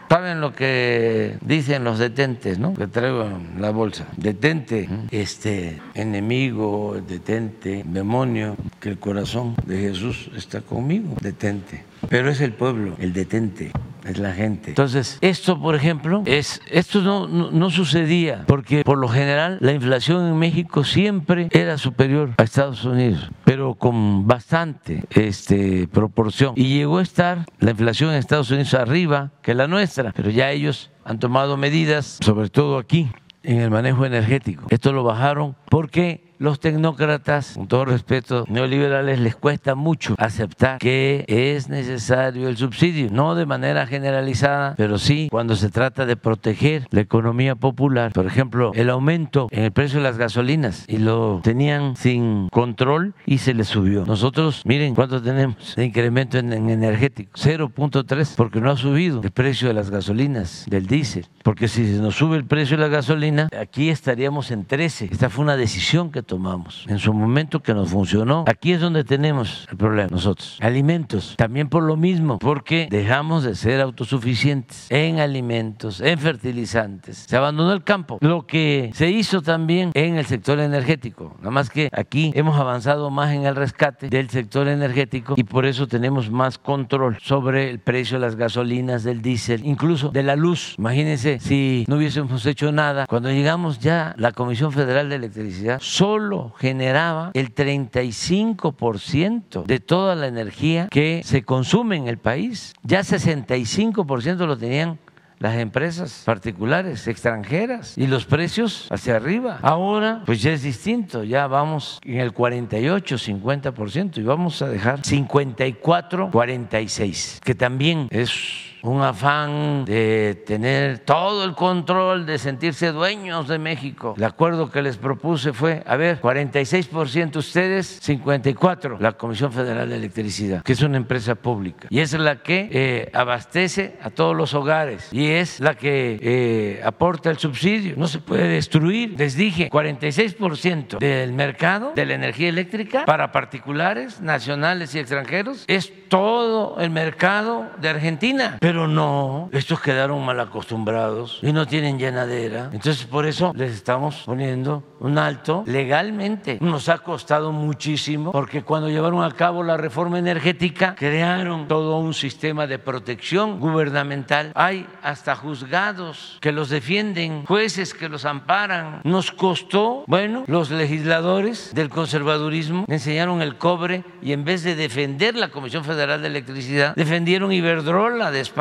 [0.10, 2.74] ¿Saben lo que dicen los detentes, no?
[2.74, 4.08] Que traigo la bolsa.
[4.18, 11.16] Detente, este enemigo, detente, demonio, que el corazón de Jesús está conmigo.
[11.22, 11.86] Detente.
[12.10, 13.72] Pero es el pueblo, el detente
[14.06, 14.72] es la gente.
[14.72, 20.28] Entonces, esto, por ejemplo, es esto no, no, sucedía porque por lo general la inflación
[20.28, 26.54] en México siempre era superior a Estados Unidos, pero con bastante este, proporción.
[26.56, 30.52] Y llegó a estar la inflación en Estados Unidos arriba que la nuestra, pero ya
[30.52, 33.10] ellos han tomado medidas, sobre todo aquí,
[33.44, 34.66] en el manejo energético.
[34.70, 41.24] Esto lo bajaron porque los tecnócratas, con todo respeto, neoliberales, les cuesta mucho aceptar que
[41.28, 46.88] es necesario el subsidio, no de manera generalizada, pero sí cuando se trata de proteger
[46.90, 48.12] la economía popular.
[48.12, 53.14] Por ejemplo, el aumento en el precio de las gasolinas y lo tenían sin control
[53.28, 54.04] y se les subió.
[54.08, 59.68] Nosotros, miren cuánto tenemos de incremento en, energético, 0.3, porque no ha subido el precio
[59.68, 63.48] de las gasolinas, del diésel, porque si se nos sube el precio de la gasolina,
[63.60, 65.10] aquí estaríamos en 13.
[65.12, 68.46] Esta fue una decisión que tomamos en su momento que nos funcionó.
[68.48, 70.58] Aquí es donde tenemos el problema nosotros.
[70.62, 77.26] Alimentos, también por lo mismo, porque dejamos de ser autosuficientes en alimentos, en fertilizantes.
[77.28, 78.18] Se abandonó el campo.
[78.22, 81.36] Lo que se hizo también en el sector energético.
[81.40, 85.66] Nada más que aquí hemos avanzado más en el rescate del sector energético y por
[85.66, 90.38] eso tenemos más control sobre el precio de las gasolinas, del diésel, incluso de la
[90.38, 90.76] luz.
[90.78, 93.06] Imagínense si no hubiésemos hecho nada.
[93.06, 96.21] Cuando llegamos ya la Comisión Federal de Electricidad, solo
[96.58, 102.74] generaba el 35% de toda la energía que se consume en el país.
[102.84, 105.00] Ya 65% lo tenían
[105.42, 109.58] las empresas particulares, extranjeras, y los precios hacia arriba.
[109.64, 115.04] Ahora, pues ya es distinto, ya vamos en el 48, 50% y vamos a dejar
[115.04, 123.48] 54, 46, que también es un afán de tener todo el control, de sentirse dueños
[123.48, 124.16] de México.
[124.18, 129.96] El acuerdo que les propuse fue, a ver, 46% ustedes, 54% la Comisión Federal de
[129.96, 131.88] Electricidad, que es una empresa pública.
[131.90, 136.82] Y es la que eh, abastece a todos los hogares y es la que eh,
[136.84, 137.96] aporta el subsidio.
[137.98, 139.16] No se puede destruir.
[139.18, 145.92] Les dije, 46% del mercado de la energía eléctrica para particulares, nacionales y extranjeros es
[146.10, 148.58] todo el mercado de Argentina.
[148.60, 152.70] Pero no, estos quedaron mal acostumbrados y no tienen llenadera.
[152.72, 156.58] Entonces por eso les estamos poniendo un alto legalmente.
[156.62, 162.14] Nos ha costado muchísimo porque cuando llevaron a cabo la reforma energética crearon todo un
[162.14, 164.52] sistema de protección gubernamental.
[164.56, 169.02] Hay hasta juzgados que los defienden, jueces que los amparan.
[169.04, 175.36] Nos costó, bueno, los legisladores del conservadurismo enseñaron el cobre y en vez de defender
[175.36, 178.61] la Comisión Federal de Electricidad, defendieron Iberdrola de España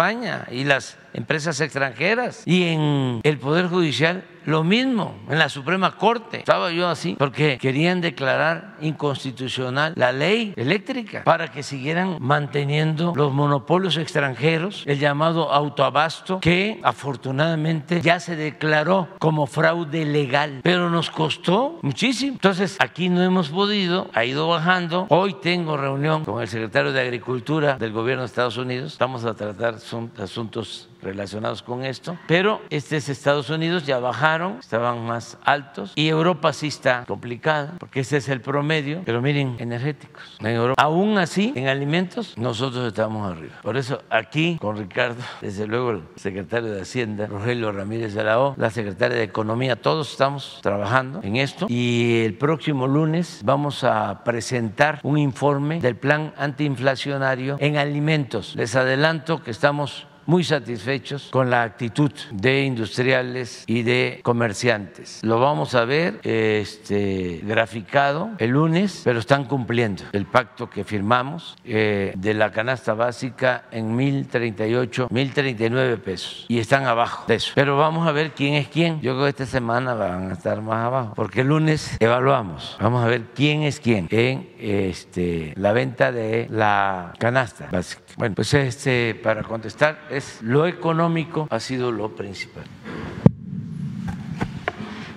[0.51, 2.43] y las empresas extranjeras.
[2.47, 6.39] Y en el Poder Judicial lo mismo, en la Suprema Corte.
[6.39, 13.33] Estaba yo así, porque querían declarar inconstitucional la ley eléctrica para que siguieran manteniendo los
[13.33, 21.11] monopolios extranjeros, el llamado autoabasto, que afortunadamente ya se declaró como fraude legal, pero nos
[21.11, 22.33] costó muchísimo.
[22.33, 25.07] Entonces, aquí no hemos podido, ha ido bajando.
[25.09, 28.93] Hoy tengo reunión con el secretario de Agricultura del gobierno de Estados Unidos.
[28.93, 29.77] Estamos a tratar
[30.19, 36.09] asuntos relacionados con esto, pero este es Estados Unidos, ya bajaron, estaban más altos y
[36.09, 40.39] Europa sí está complicada, porque ese es el promedio, pero miren, energéticos.
[40.41, 43.55] En Europa, aún así, en alimentos, nosotros estamos arriba.
[43.63, 48.41] Por eso aquí con Ricardo, desde luego el secretario de Hacienda, Rogelio Ramírez de la
[48.41, 53.85] O, la secretaria de Economía, todos estamos trabajando en esto y el próximo lunes vamos
[53.85, 58.55] a presentar un informe del plan antiinflacionario en alimentos.
[58.57, 65.19] Les adelanto que estamos muy satisfechos con la actitud de industriales y de comerciantes.
[65.25, 71.57] Lo vamos a ver este, graficado el lunes, pero están cumpliendo el pacto que firmamos
[71.65, 77.51] eh, de la canasta básica en 1.038, 1.039 pesos y están abajo de eso.
[77.57, 79.01] Pero vamos a ver quién es quién.
[79.01, 82.77] Yo creo que esta semana van a estar más abajo, porque el lunes evaluamos.
[82.81, 88.03] Vamos a ver quién es quién en este, la venta de la canasta básica.
[88.17, 92.65] Bueno, pues este, para contestar, es lo económico ha sido lo principal.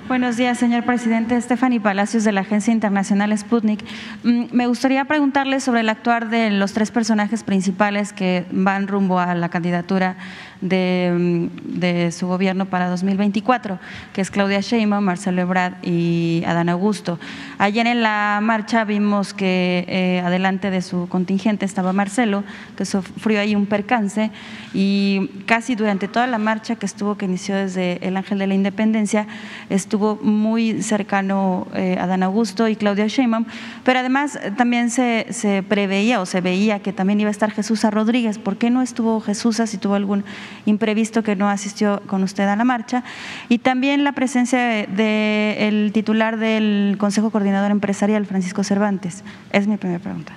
[0.08, 1.42] Buenos días, señor presidente.
[1.42, 3.84] Stephanie Palacios de la Agencia Internacional Sputnik.
[4.24, 9.18] Mm, me gustaría preguntarle sobre el actuar de los tres personajes principales que van rumbo
[9.20, 10.18] a la candidatura
[10.64, 13.80] de, su gobierno para 2024,
[14.14, 17.20] que es Claudia Sheinbaum, Marcelo Ebrard y Adán Augusto.
[17.58, 22.44] Ayer en la marcha vimos que eh, adelante de su contingente estaba Marcelo,
[22.76, 24.32] que sufrió ahí un percance
[24.74, 28.54] y casi durante toda la marcha que estuvo, que inició desde el Ángel de la
[28.54, 29.28] Independencia,
[29.70, 33.46] estuvo muy cercano eh, Adán Augusto y Claudia Sheinbaum,
[33.84, 37.84] pero además también se, se preveía o se veía que también iba a estar Jesús
[37.84, 38.38] Rodríguez.
[38.40, 40.24] ¿Por qué no estuvo Jesús si tuvo algún
[40.66, 43.04] imprevisto que no asistió con usted a la marcha,
[43.50, 49.24] y también la presencia del titular del Consejo Coordinador Empresarial, Francisco Cervantes.
[49.52, 50.34] Es mi primera pregunta.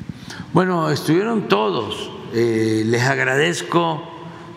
[0.53, 2.11] Bueno, estuvieron todos.
[2.35, 4.03] Eh, les agradezco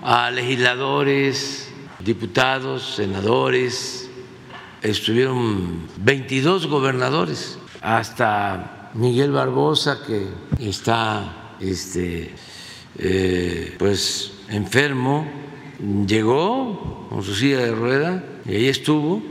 [0.02, 4.10] a legisladores, diputados, senadores,
[4.82, 10.28] estuvieron 22 gobernadores, hasta Miguel Barbosa, que
[10.60, 12.34] está este,
[12.98, 15.28] eh, pues enfermo,
[16.08, 19.22] llegó con su silla de rueda y ahí estuvo.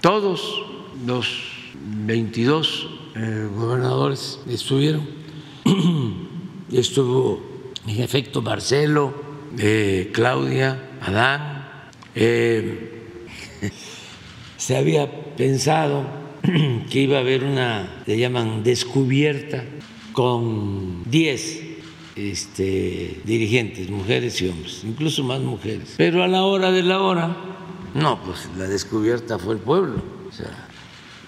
[0.00, 0.62] Todos
[1.06, 1.26] los
[2.04, 5.06] 22 eh, gobernadores estuvieron.
[6.72, 7.40] Estuvo
[7.86, 9.14] en efecto Marcelo,
[9.58, 11.90] eh, Claudia, Adán.
[12.14, 13.10] Eh,
[14.56, 16.04] se había pensado
[16.90, 19.64] que iba a haber una, le llaman descubierta,
[20.12, 21.75] con 10
[22.16, 25.94] este, dirigentes, mujeres y hombres, incluso más mujeres.
[25.96, 27.36] Pero a la hora de la hora,
[27.94, 30.02] no, pues la descubierta fue el pueblo.
[30.28, 30.50] O sea,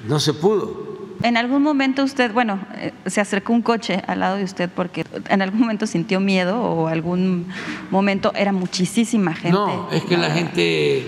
[0.06, 0.98] no se pudo.
[1.22, 5.04] En algún momento usted, bueno, eh, se acercó un coche al lado de usted porque
[5.28, 7.46] en algún momento sintió miedo o algún
[7.90, 9.50] momento era muchísima gente.
[9.50, 11.06] No, es que la gente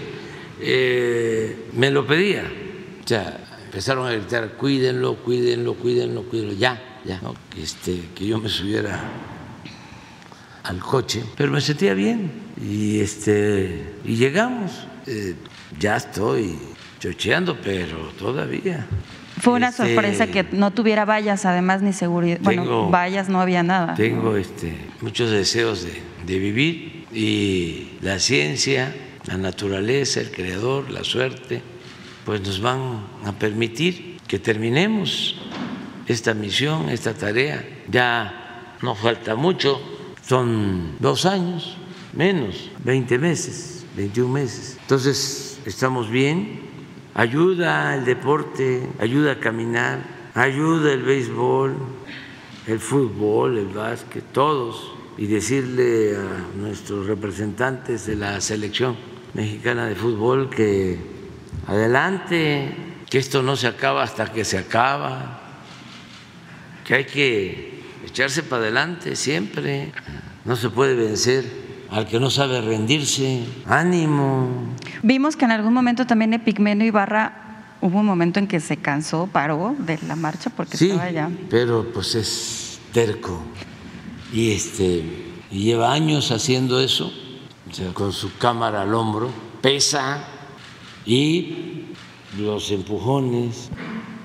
[0.60, 2.42] eh, me lo pedía.
[3.04, 7.20] O sea, empezaron a gritar, cuídenlo, cuídenlo, cuídenlo, cuídenlo, ya, ya.
[7.56, 9.00] Este, que yo me subiera
[10.64, 12.30] al coche, pero me sentía bien
[12.62, 14.86] y este y llegamos.
[15.06, 15.34] Eh,
[15.78, 16.56] ya estoy
[16.98, 18.86] chocheando, pero todavía.
[19.40, 22.38] Fue una Este, sorpresa que no tuviera vallas, además, ni seguridad.
[22.42, 23.94] bueno, Tengo- vallas no había nada.
[23.94, 28.94] Tengo este, muchos deseos de, de vivir y la ciencia,
[29.26, 31.62] la naturaleza, el creador, la suerte,
[32.26, 35.36] pues nos van a permitir que terminemos
[36.06, 37.64] esta misión, esta tarea.
[37.90, 39.80] Ya no falta mucho,
[40.26, 41.76] son dos años,
[42.12, 44.78] menos, 20 meses, 21 meses.
[44.80, 46.60] Entonces, estamos bien,
[47.14, 50.00] ayuda el deporte, ayuda a caminar,
[50.34, 51.74] ayuda el béisbol,
[52.66, 58.96] el fútbol, el básquet, todos, y decirle a nuestros representantes de la selección
[59.34, 60.98] mexicana de fútbol que
[61.66, 62.74] adelante,
[63.08, 65.40] que esto no se acaba hasta que se acaba,
[66.84, 67.69] que hay que
[68.10, 69.92] echarse para adelante siempre,
[70.44, 71.44] no se puede vencer
[71.90, 74.48] al que no sabe rendirse, ánimo.
[75.02, 79.28] Vimos que en algún momento también Epigmenio Ibarra hubo un momento en que se cansó,
[79.32, 81.30] paró de la marcha porque Sí, estaba ya.
[81.48, 83.40] pero pues es terco
[84.32, 87.12] y este y lleva años haciendo eso,
[87.68, 89.30] o sea, con su cámara al hombro,
[89.60, 90.22] pesa
[91.04, 91.86] y
[92.38, 93.68] los empujones,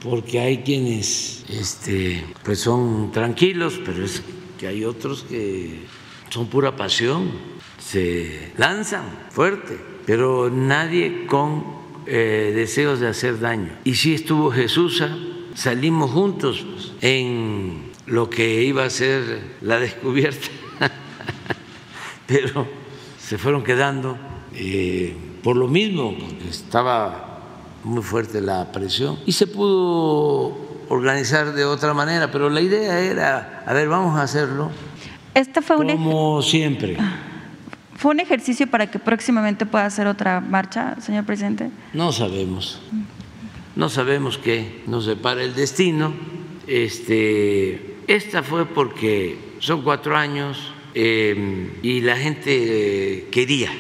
[0.06, 4.22] porque hay quienes este pues son tranquilos, pero es
[4.60, 5.80] que hay otros que
[6.30, 7.32] son pura pasión,
[7.80, 11.66] se lanzan fuerte, pero nadie con
[12.06, 13.80] eh, deseos de hacer daño.
[13.84, 15.04] Y sí estuvo Jesús,
[15.56, 20.48] salimos juntos en lo que iba a ser la descubierta,
[22.28, 22.68] pero
[23.20, 24.18] se fueron quedando
[24.54, 27.35] eh, por lo mismo, porque estaba
[27.86, 30.58] muy fuerte la presión y se pudo
[30.90, 34.72] organizar de otra manera, pero la idea era, a ver, vamos a hacerlo
[35.34, 36.98] Este fue un, como siempre.
[37.96, 41.70] fue un ejercicio para que próximamente pueda hacer otra marcha, señor presidente.
[41.94, 42.82] No sabemos,
[43.76, 46.14] no sabemos qué nos depara el destino.
[46.68, 53.72] Este, esta fue porque son cuatro años eh, y la gente eh, quería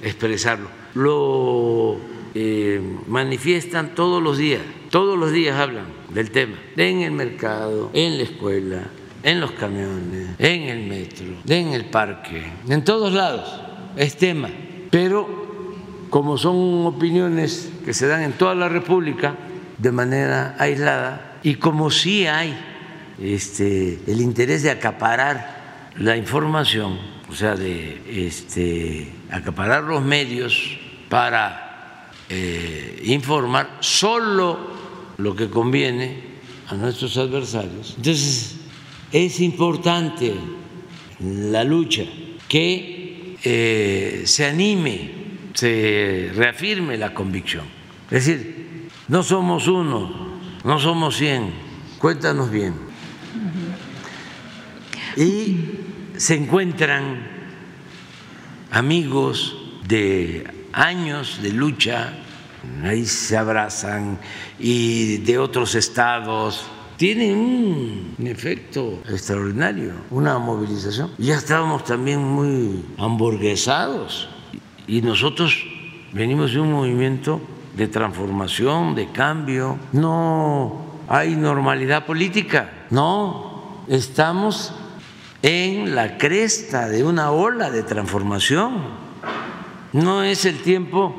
[0.00, 0.68] expresarlo.
[0.94, 1.98] Lo
[2.34, 8.18] eh, manifiestan todos los días, todos los días hablan del tema, en el mercado, en
[8.18, 8.82] la escuela,
[9.22, 14.48] en los camiones, en el metro, en el parque, en todos lados es tema.
[14.90, 15.28] Pero
[16.08, 19.34] como son opiniones que se dan en toda la República
[19.76, 22.56] de manera aislada y como sí hay
[23.20, 26.98] este, el interés de acaparar la información,
[27.28, 31.67] o sea, de este, acaparar los medios para
[32.28, 34.58] eh, informar solo
[35.16, 36.22] lo que conviene
[36.68, 37.94] a nuestros adversarios.
[37.96, 38.56] Entonces,
[39.12, 40.34] es importante
[41.20, 42.04] la lucha
[42.46, 45.10] que eh, se anime,
[45.54, 47.64] se reafirme la convicción.
[48.10, 51.52] Es decir, no somos uno, no somos cien,
[51.98, 52.74] cuéntanos bien.
[55.16, 55.56] Y
[56.16, 57.26] se encuentran
[58.70, 59.56] amigos
[59.86, 62.12] de años de lucha,
[62.82, 64.18] ahí se abrazan
[64.58, 66.64] y de otros estados.
[66.96, 71.12] Tiene un efecto extraordinario, una movilización.
[71.18, 74.28] Ya estábamos también muy hamburguesados
[74.86, 75.64] y nosotros
[76.12, 77.40] venimos de un movimiento
[77.76, 79.78] de transformación, de cambio.
[79.92, 84.74] No hay normalidad política, no, estamos
[85.42, 89.07] en la cresta de una ola de transformación.
[89.92, 91.14] No es el tiempo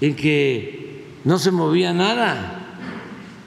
[0.00, 2.60] en que no se movía nada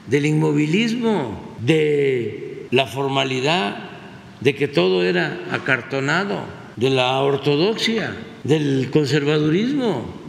[0.06, 3.76] del inmovilismo, de la formalidad,
[4.40, 6.40] de que todo era acartonado,
[6.76, 10.24] de la ortodoxia, del conservadurismo.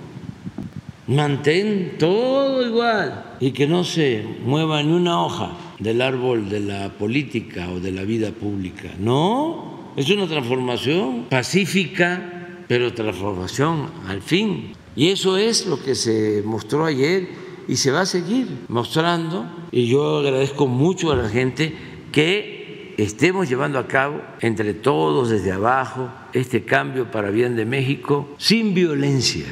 [1.07, 6.89] Mantén todo igual y que no se mueva ni una hoja del árbol de la
[6.89, 8.89] política o de la vida pública.
[8.97, 12.34] No, es una transformación pacífica,
[12.67, 14.73] pero transformación al fin.
[14.95, 17.27] Y eso es lo que se mostró ayer
[17.67, 19.45] y se va a seguir mostrando.
[19.71, 21.75] Y yo agradezco mucho a la gente
[22.11, 28.35] que estemos llevando a cabo entre todos desde abajo este cambio para bien de México
[28.37, 29.45] sin violencia,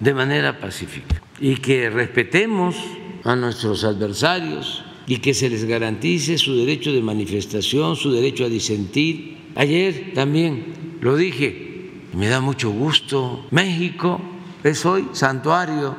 [0.00, 1.20] de manera pacífica.
[1.40, 2.76] Y que respetemos
[3.24, 8.48] a nuestros adversarios y que se les garantice su derecho de manifestación, su derecho a
[8.48, 9.38] disentir.
[9.54, 11.67] Ayer también lo dije,
[12.18, 14.20] me da mucho gusto, México
[14.64, 15.94] es hoy santuario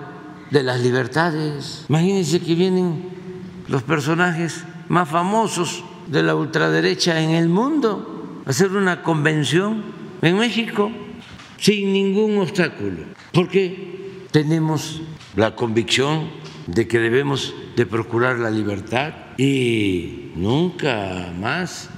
[0.51, 1.85] de las libertades.
[1.87, 3.07] Imagínense que vienen
[3.69, 9.81] los personajes más famosos de la ultraderecha en el mundo hacer una convención
[10.21, 10.91] en México
[11.57, 15.01] sin ningún obstáculo, porque tenemos
[15.37, 16.31] la convicción
[16.67, 21.89] de que debemos de procurar la libertad y nunca más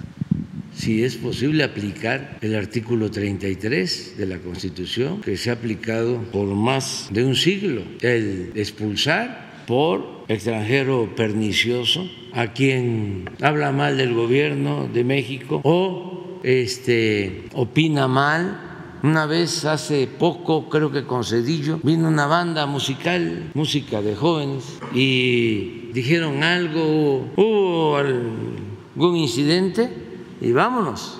[0.81, 6.47] si es posible aplicar el artículo 33 de la Constitución que se ha aplicado por
[6.47, 14.89] más de un siglo, el expulsar por extranjero pernicioso a quien habla mal del gobierno
[14.91, 18.97] de México o este opina mal.
[19.03, 24.79] Una vez hace poco, creo que con Cedillo, vino una banda musical, música de jóvenes,
[24.93, 30.00] y dijeron algo, hubo algún incidente,
[30.41, 31.19] y vámonos,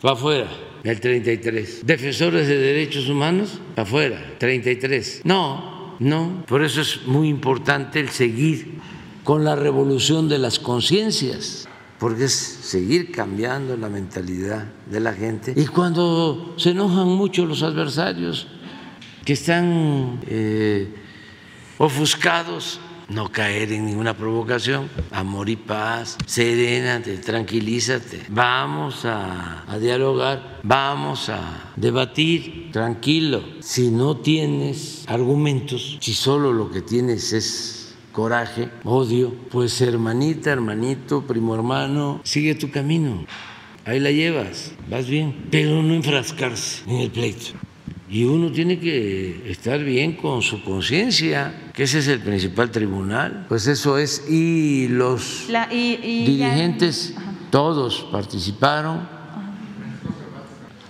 [0.00, 0.48] para afuera,
[0.82, 1.86] el 33.
[1.86, 5.20] Defensores de derechos humanos, para afuera, 33.
[5.24, 8.80] No, no, por eso es muy importante el seguir
[9.22, 15.54] con la revolución de las conciencias porque es seguir cambiando la mentalidad de la gente.
[15.56, 18.46] Y cuando se enojan mucho los adversarios,
[19.24, 20.92] que están eh,
[21.78, 31.28] ofuscados, no caer en ninguna provocación, amor y paz, serénate, tranquilízate, vamos a, dialogar, vamos
[31.28, 33.42] a debatir, tranquilo.
[33.60, 41.22] Si no tienes argumentos, si solo lo que tienes es coraje, odio, pues hermanita, hermanito,
[41.22, 43.26] primo hermano, sigue tu camino.
[43.84, 47.52] Ahí la llevas, vas bien, pero no enfrascarse en el pleito.
[48.08, 53.46] Y uno tiene que estar bien con su conciencia, que ese es el principal tribunal.
[53.48, 57.14] Pues eso es, y los dirigentes,
[57.50, 59.08] todos participaron.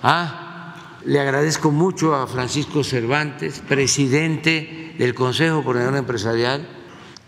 [0.02, 6.66] Ah, le agradezco mucho a Francisco Cervantes, presidente del Consejo Coordinador Empresarial,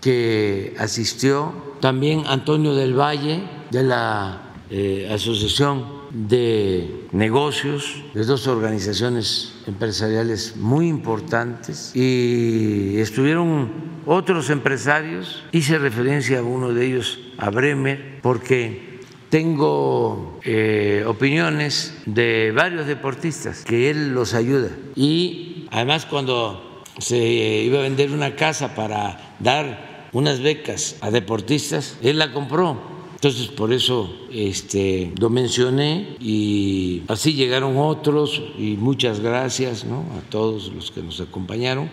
[0.01, 9.54] que asistió, también Antonio del Valle de la eh, Asociación de Negocios, de dos organizaciones
[9.66, 13.70] empresariales muy importantes, y estuvieron
[14.06, 22.52] otros empresarios, hice referencia a uno de ellos, a Bremer, porque tengo eh, opiniones de
[22.56, 24.70] varios deportistas que él los ayuda.
[24.94, 31.98] Y además cuando se iba a vender una casa para dar unas becas a deportistas,
[32.02, 32.95] él la compró.
[33.16, 40.70] Entonces, por eso este, lo mencioné y así llegaron otros y muchas gracias a todos
[40.74, 41.90] los que nos acompañaron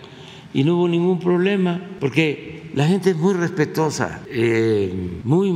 [0.52, 4.92] y no hubo ningún problema porque la gente es muy respetuosa, eh,
[5.24, 5.50] muy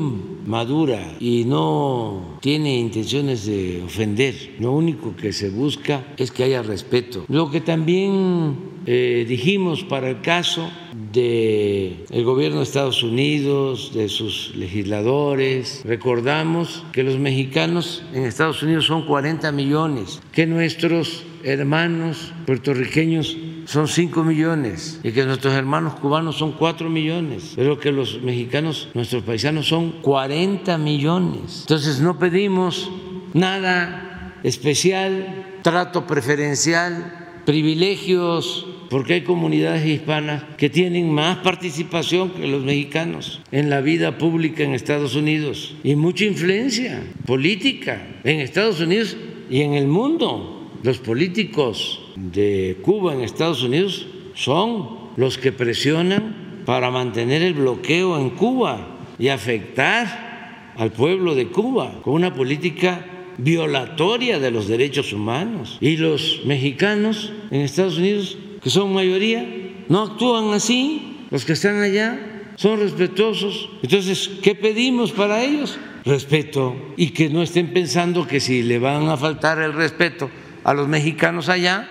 [0.46, 4.56] madura y no tiene intenciones de ofender.
[4.60, 7.26] Lo único que se busca es que haya respeto.
[7.28, 8.56] Lo que también
[8.90, 10.70] eh, dijimos para el caso
[11.12, 15.82] del el gobierno de Estados Unidos, de sus legisladores.
[15.84, 23.36] Recordamos que los mexicanos en Estados Unidos son 40 millones, que nuestros hermanos puertorriqueños
[23.66, 28.88] son 5 millones y que nuestros hermanos cubanos son 4 millones, pero que los mexicanos,
[28.94, 31.58] nuestros paisanos, son 40 millones.
[31.60, 32.90] Entonces no pedimos
[33.34, 42.64] nada especial, trato preferencial, privilegios porque hay comunidades hispanas que tienen más participación que los
[42.64, 49.16] mexicanos en la vida pública en Estados Unidos y mucha influencia política en Estados Unidos
[49.50, 50.70] y en el mundo.
[50.82, 58.18] Los políticos de Cuba en Estados Unidos son los que presionan para mantener el bloqueo
[58.18, 63.04] en Cuba y afectar al pueblo de Cuba con una política
[63.38, 65.78] violatoria de los derechos humanos.
[65.80, 69.46] Y los mexicanos en Estados Unidos que son mayoría,
[69.88, 72.18] no actúan así, los que están allá
[72.56, 73.70] son respetuosos.
[73.82, 75.78] Entonces, ¿qué pedimos para ellos?
[76.04, 80.30] Respeto y que no estén pensando que si le van a faltar el respeto
[80.64, 81.88] a los mexicanos allá,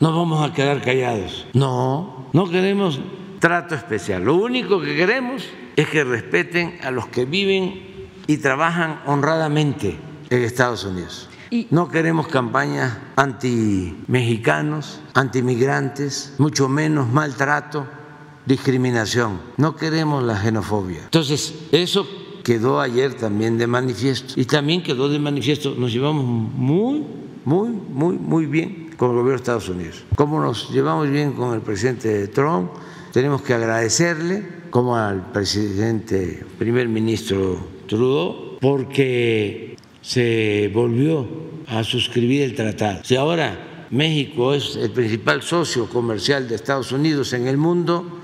[0.00, 1.46] no vamos a quedar callados.
[1.54, 3.00] No, no queremos
[3.38, 4.24] trato especial.
[4.24, 5.46] Lo único que queremos
[5.76, 9.96] es que respeten a los que viven y trabajan honradamente
[10.30, 11.28] en Estados Unidos.
[11.70, 17.86] No queremos campañas anti-mexicanos, anti-migrantes, mucho menos maltrato,
[18.46, 19.40] discriminación.
[19.56, 21.02] No queremos la xenofobia.
[21.04, 22.06] Entonces, eso
[22.42, 24.34] quedó ayer también de manifiesto.
[24.36, 27.04] Y también quedó de manifiesto, nos llevamos muy,
[27.44, 30.04] muy, muy, muy bien con el gobierno de Estados Unidos.
[30.16, 32.70] Como nos llevamos bien con el presidente Trump,
[33.12, 39.73] tenemos que agradecerle, como al presidente, primer ministro Trudeau, porque
[40.04, 41.26] se volvió
[41.66, 43.02] a suscribir el tratado.
[43.04, 48.20] Si ahora México es el principal socio comercial de Estados Unidos en el mundo,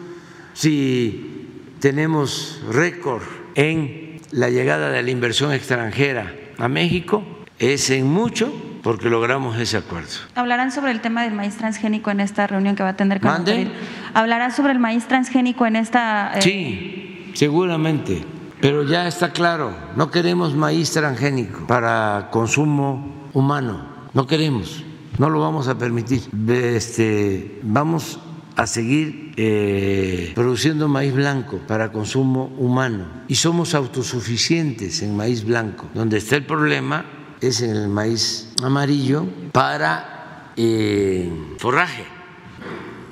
[0.52, 1.46] si
[1.80, 3.22] tenemos récord
[3.54, 7.24] en la llegada de la inversión extranjera a México,
[7.58, 8.52] es en mucho
[8.82, 10.10] porque logramos ese acuerdo.
[10.34, 13.30] ¿Hablarán sobre el tema del maíz transgénico en esta reunión que va a tener con
[13.30, 13.68] ¿Mande?
[14.12, 16.32] ¿Hablarán sobre el maíz transgénico en esta...?
[16.36, 16.42] Eh...
[16.42, 18.22] Sí, seguramente,
[18.60, 24.84] pero ya está claro, no queremos maíz transgénico para consumo humano, no queremos,
[25.18, 26.22] no lo vamos a permitir.
[26.48, 28.18] Este, vamos
[28.56, 35.88] a seguir eh, produciendo maíz blanco para consumo humano y somos autosuficientes en maíz blanco.
[35.94, 37.04] Donde está el problema
[37.40, 42.04] es en el maíz amarillo para eh, forraje.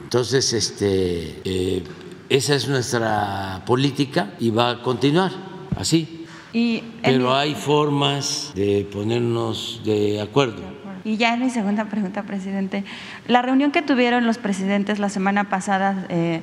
[0.05, 1.85] Entonces, este, eh,
[2.29, 5.33] esa es nuestra política y va a continuar
[5.77, 6.27] así.
[6.53, 10.63] Y Pero hay formas de ponernos de acuerdo.
[11.05, 12.85] Y ya en mi segunda pregunta, presidente,
[13.27, 16.43] la reunión que tuvieron los presidentes la semana pasada, eh,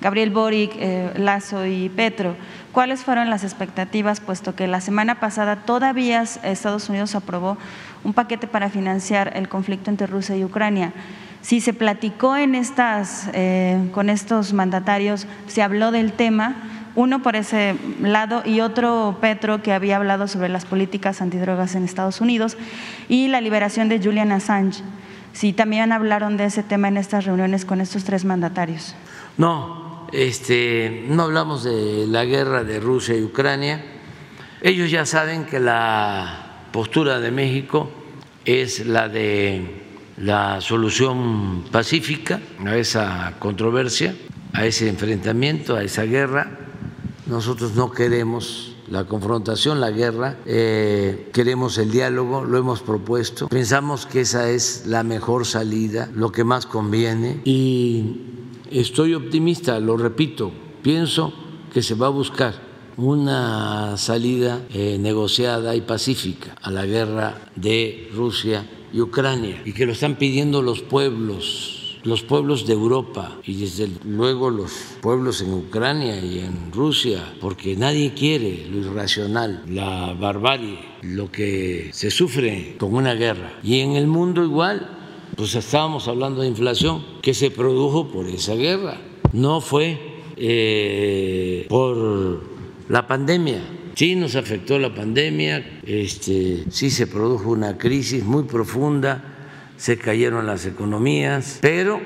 [0.00, 2.34] Gabriel Boric, eh, Lazo y Petro,
[2.72, 7.58] ¿cuáles fueron las expectativas, puesto que la semana pasada todavía Estados Unidos aprobó
[8.02, 10.92] un paquete para financiar el conflicto entre Rusia y Ucrania?
[11.42, 16.56] Si se platicó en estas, eh, con estos mandatarios, se habló del tema,
[16.96, 21.84] uno por ese lado y otro Petro que había hablado sobre las políticas antidrogas en
[21.84, 22.56] Estados Unidos
[23.08, 24.82] y la liberación de Julian Assange.
[25.32, 28.94] Si también hablaron de ese tema en estas reuniones con estos tres mandatarios.
[29.38, 33.82] No, este, no hablamos de la guerra de Rusia y Ucrania.
[34.60, 37.90] Ellos ya saben que la postura de México
[38.44, 39.89] es la de
[40.20, 44.14] la solución pacífica a esa controversia,
[44.52, 46.58] a ese enfrentamiento, a esa guerra.
[47.26, 54.04] Nosotros no queremos la confrontación, la guerra, eh, queremos el diálogo, lo hemos propuesto, pensamos
[54.04, 57.40] que esa es la mejor salida, lo que más conviene.
[57.44, 58.16] Y
[58.70, 60.50] estoy optimista, lo repito,
[60.82, 61.32] pienso
[61.72, 68.10] que se va a buscar una salida eh, negociada y pacífica a la guerra de
[68.14, 73.60] Rusia y Ucrania y que lo están pidiendo los pueblos los pueblos de Europa y
[73.60, 80.14] desde luego los pueblos en Ucrania y en Rusia, porque nadie quiere lo irracional, la
[80.14, 83.52] barbarie, lo que se sufre con una guerra.
[83.62, 84.88] Y en el mundo igual,
[85.36, 88.98] pues estábamos hablando de inflación que se produjo por esa guerra,
[89.32, 92.42] no fue eh, por
[92.88, 93.62] la pandemia.
[94.00, 99.22] Sí nos afectó la pandemia, este, sí se produjo una crisis muy profunda
[99.76, 102.00] se cayeron las economías, pero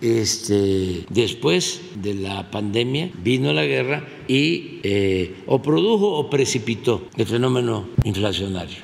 [0.00, 7.26] este, después de la pandemia vino la guerra y eh, o produjo o precipitó el
[7.26, 8.78] fenómeno inflacionario.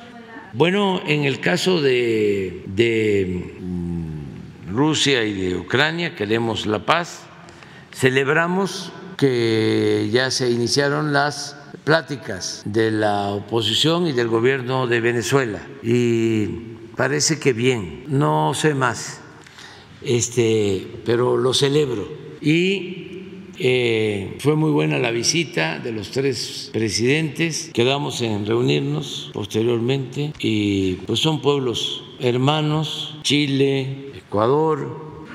[0.53, 7.23] Bueno, en el caso de, de mm, Rusia y de Ucrania, queremos la paz,
[7.91, 15.61] celebramos que ya se iniciaron las pláticas de la oposición y del gobierno de Venezuela.
[15.83, 16.45] Y
[16.95, 19.21] parece que bien, no sé más,
[20.01, 22.07] este, pero lo celebro.
[22.41, 23.11] Y
[23.57, 30.95] eh, fue muy buena la visita de los tres presidentes, quedamos en reunirnos posteriormente y
[31.05, 35.25] pues son pueblos hermanos, Chile, Ecuador,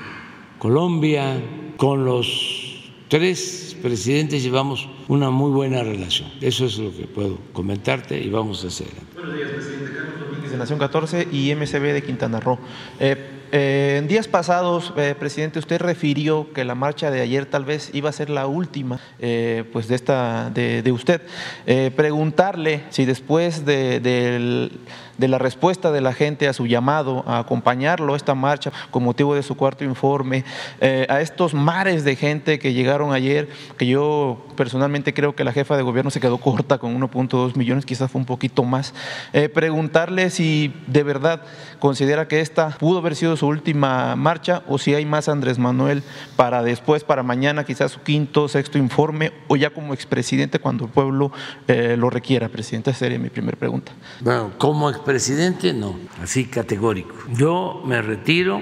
[0.58, 1.40] Colombia,
[1.76, 6.30] con los tres presidentes llevamos una muy buena relación.
[6.40, 8.88] Eso es lo que puedo comentarte y vamos a hacer.
[9.14, 12.58] Buenos días, presidente Carlos de Nación 14 y MCB de Quintana Roo.
[13.00, 17.64] Eh, eh, en días pasados, eh, presidente, usted refirió que la marcha de ayer tal
[17.64, 21.20] vez iba a ser la última eh, pues de, esta, de, de usted.
[21.66, 24.78] Eh, preguntarle si después de, del de
[25.18, 29.34] la respuesta de la gente a su llamado a acompañarlo a esta marcha con motivo
[29.34, 30.44] de su cuarto informe,
[30.80, 35.52] eh, a estos mares de gente que llegaron ayer, que yo personalmente creo que la
[35.52, 38.94] jefa de gobierno se quedó corta con 1.2 millones, quizás fue un poquito más,
[39.32, 41.42] eh, preguntarle si de verdad
[41.78, 46.02] considera que esta pudo haber sido su última marcha o si hay más Andrés Manuel
[46.36, 50.90] para después, para mañana, quizás su quinto, sexto informe o ya como expresidente cuando el
[50.90, 51.32] pueblo
[51.68, 52.90] eh, lo requiera, presidente.
[52.90, 53.92] Esa sería mi primera pregunta.
[54.20, 54.52] Bueno,
[55.06, 57.14] presidente, no, así categórico.
[57.32, 58.60] Yo me retiro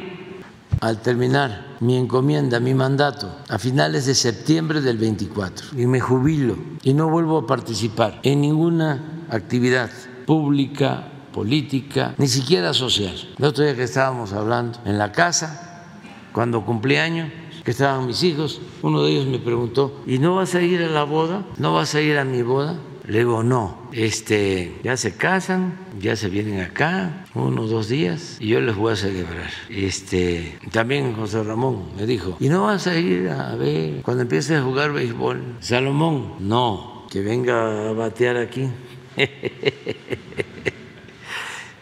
[0.81, 6.57] al terminar mi encomienda, mi mandato, a finales de septiembre del 24, y me jubilo
[6.83, 9.91] y no vuelvo a participar en ninguna actividad
[10.27, 13.15] pública, política, ni siquiera social.
[13.39, 15.87] El otro día que estábamos hablando en la casa,
[16.33, 17.33] cuando cumplí años,
[17.65, 20.89] que estaban mis hijos, uno de ellos me preguntó, ¿y no vas a ir a
[20.89, 21.47] la boda?
[21.57, 22.77] ¿No vas a ir a mi boda?
[23.07, 28.49] Le digo, no, este, ya se casan, ya se vienen acá, unos dos días, y
[28.49, 29.51] yo les voy a celebrar.
[29.69, 34.59] Este, también José Ramón me dijo, ¿y no vas a ir a ver cuando empieces
[34.59, 35.57] a jugar béisbol?
[35.61, 38.71] Salomón, no, que venga a batear aquí.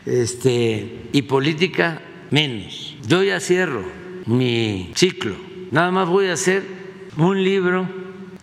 [0.07, 2.97] este, y política menos.
[3.07, 3.85] Yo ya cierro
[4.27, 5.37] mi ciclo.
[5.71, 6.65] Nada más voy a hacer
[7.17, 7.89] un libro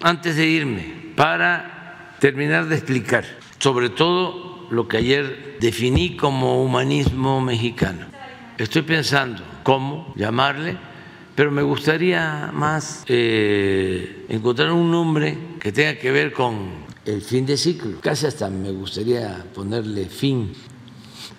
[0.01, 1.78] antes de irme para
[2.19, 3.25] terminar de explicar,
[3.59, 8.05] sobre todo lo que ayer definí como humanismo mexicano.
[8.57, 10.77] Estoy pensando cómo llamarle,
[11.35, 17.45] pero me gustaría más eh, encontrar un nombre que tenga que ver con el fin
[17.45, 17.99] de ciclo.
[18.01, 20.51] Casi hasta me gustaría ponerle fin.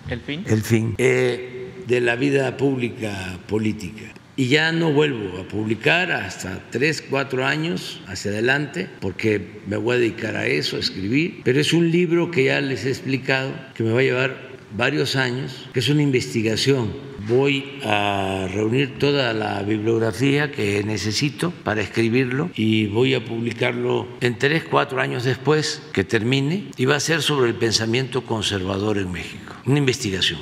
[0.09, 0.43] ¿El fin?
[0.47, 4.13] El fin eh, de la vida pública política.
[4.41, 9.97] Y ya no vuelvo a publicar hasta tres, cuatro años hacia adelante, porque me voy
[9.97, 11.41] a dedicar a eso, a escribir.
[11.43, 14.35] Pero es un libro que ya les he explicado, que me va a llevar
[14.75, 16.91] varios años, que es una investigación.
[17.27, 24.39] Voy a reunir toda la bibliografía que necesito para escribirlo y voy a publicarlo en
[24.39, 29.11] tres, cuatro años después que termine y va a ser sobre el pensamiento conservador en
[29.11, 30.39] México, una investigación.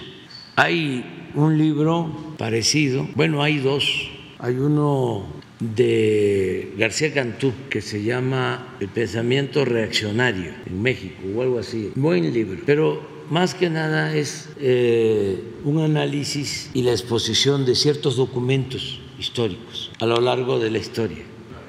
[0.56, 4.10] Hay un libro parecido, bueno, hay dos,
[4.40, 5.26] hay uno
[5.60, 12.34] de García Cantú que se llama El pensamiento reaccionario en México o algo así, buen
[12.34, 19.02] libro, pero más que nada es eh, un análisis y la exposición de ciertos documentos
[19.20, 21.24] históricos a lo largo de la historia.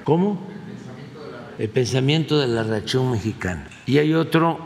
[0.05, 0.41] ¿Cómo?
[1.59, 3.69] El pensamiento de la reacción mexicana.
[3.87, 4.59] Y hay otro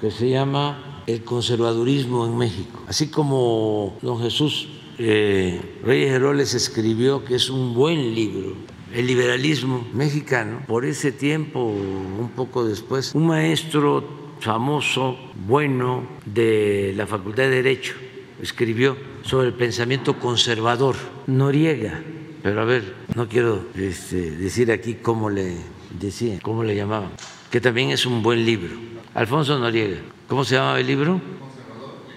[0.00, 2.84] que se llama el conservadurismo en México.
[2.86, 8.54] Así como don Jesús eh, Reyes Heroles escribió que es un buen libro,
[8.92, 14.04] el liberalismo mexicano, por ese tiempo, un poco después, un maestro
[14.40, 17.94] famoso, bueno, de la Facultad de Derecho,
[18.42, 20.96] escribió sobre el pensamiento conservador,
[21.28, 22.02] Noriega,
[22.42, 25.58] pero a ver, no quiero este, decir aquí cómo le
[25.98, 27.10] decía, cómo le llamaban,
[27.50, 28.97] que también es un buen libro.
[29.18, 29.96] Alfonso Noriega,
[30.28, 31.20] ¿cómo se llamaba el libro?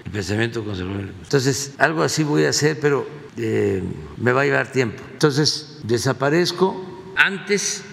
[0.05, 1.09] El pensamiento conservador.
[1.23, 3.81] Entonces, algo así voy a hacer, pero eh,
[4.17, 5.01] me va a llevar tiempo.
[5.11, 7.11] Entonces, desaparezco.
[7.15, 7.83] Antes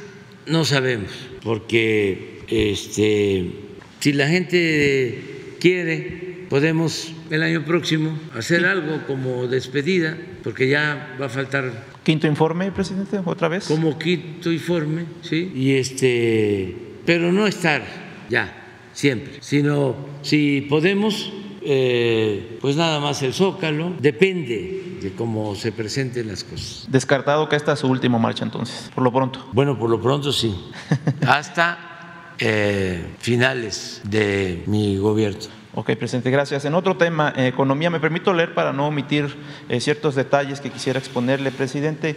[0.44, 1.10] no sabemos,
[1.42, 3.50] porque este
[3.98, 11.26] si la gente quiere, podemos el año próximo hacer algo como despedida, porque ya va
[11.26, 11.86] a faltar.
[12.02, 13.64] Quinto informe, presidente, otra vez.
[13.64, 15.50] Como quinto informe, sí.
[15.54, 17.82] Y este, pero no estar
[18.28, 18.66] ya
[18.98, 21.32] siempre, sino si podemos,
[21.62, 26.84] eh, pues nada más el zócalo, depende de cómo se presenten las cosas.
[26.90, 29.46] Descartado que esta es su última marcha entonces, por lo pronto.
[29.52, 30.52] Bueno, por lo pronto sí.
[31.28, 35.57] Hasta eh, finales de mi gobierno.
[35.80, 36.64] Ok, presidente, gracias.
[36.64, 39.32] En otro tema, eh, economía, me permito leer para no omitir
[39.68, 42.16] eh, ciertos detalles que quisiera exponerle, presidente.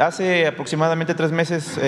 [0.00, 1.78] hace aproximadamente tres meses,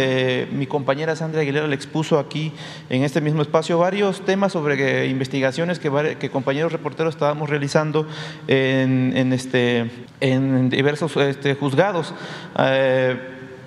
[0.52, 2.52] mi compañera Sandra Aguilera le expuso aquí,
[2.88, 8.06] en este mismo espacio, varios temas sobre investigaciones que, compañeros reporteros estábamos realizando
[8.46, 9.90] en, este,
[10.20, 12.14] en diversos este, juzgados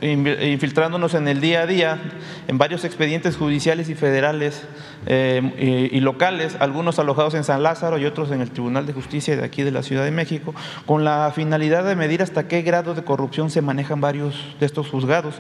[0.02, 2.02] infiltrándonos en el día a día
[2.48, 4.64] en varios expedientes judiciales y federales
[5.06, 9.36] eh, y, locales, algunos alojados en San Lázaro y otros en el Tribunal de Justicia
[9.36, 12.94] de aquí de la Ciudad de México, con la finalidad de medir hasta qué grado
[12.94, 15.36] de corrupción se manejan varios de estos juzgados.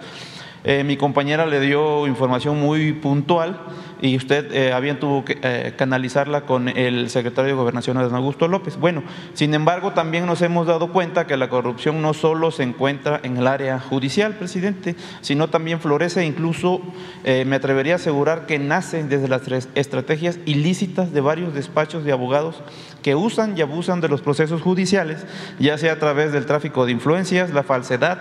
[0.63, 3.59] Eh, mi compañera le dio información muy puntual
[4.01, 8.47] y usted eh, había tuvo que eh, canalizarla con el secretario de Gobernación, Adán Augusto
[8.47, 8.77] López.
[8.77, 13.19] Bueno, sin embargo, también nos hemos dado cuenta que la corrupción no solo se encuentra
[13.23, 16.81] en el área judicial, presidente, sino también florece, incluso
[17.23, 19.41] me atrevería a asegurar que nace desde las
[19.75, 22.61] estrategias ilícitas de varios despachos de abogados
[23.01, 25.25] que usan y abusan de los procesos judiciales,
[25.59, 28.19] ya sea a través del tráfico de influencias, la falsedad,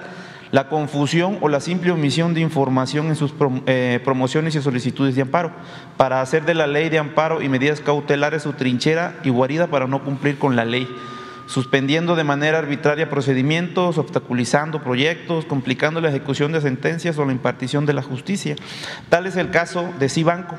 [0.53, 3.33] la confusión o la simple omisión de información en sus
[3.67, 5.53] eh, promociones y solicitudes de amparo,
[5.97, 9.87] para hacer de la ley de amparo y medidas cautelares su trinchera y guarida para
[9.87, 10.89] no cumplir con la ley,
[11.47, 17.87] suspendiendo de manera arbitraria procedimientos, obstaculizando proyectos, complicando la ejecución de sentencias o la impartición
[17.87, 18.57] de la justicia.
[19.09, 20.57] Tal es el caso de Cibanco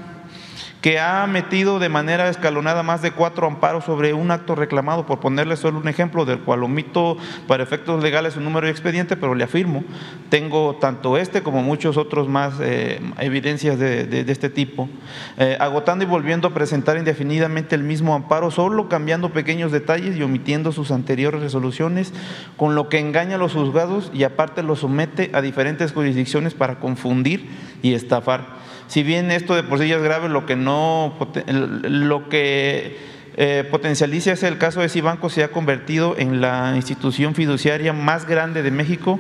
[0.81, 5.19] que ha metido de manera escalonada más de cuatro amparos sobre un acto reclamado, por
[5.19, 7.17] ponerle solo un ejemplo, del cual omito
[7.47, 9.83] para efectos legales un número de expediente, pero le afirmo,
[10.29, 14.89] tengo tanto este como muchos otros más eh, evidencias de, este tipo,
[15.37, 20.23] eh, agotando y volviendo a presentar indefinidamente el mismo amparo, solo cambiando pequeños detalles y
[20.23, 22.11] omitiendo sus anteriores resoluciones,
[22.57, 26.79] con lo que engaña a los juzgados y aparte los somete a diferentes jurisdicciones para
[26.79, 27.49] confundir
[27.83, 28.70] y estafar.
[28.91, 31.13] Si bien esto de por sí ya es grave, lo que no
[31.47, 32.97] lo que
[33.37, 38.27] eh, potencializa es el caso de Cibanco se ha convertido en la institución fiduciaria más
[38.27, 39.17] grande de México,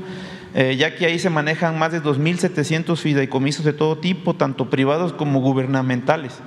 [0.55, 5.13] eh, ya que ahí se manejan más de 2.700 fideicomisos de todo tipo, tanto privados
[5.13, 6.41] como gubernamentales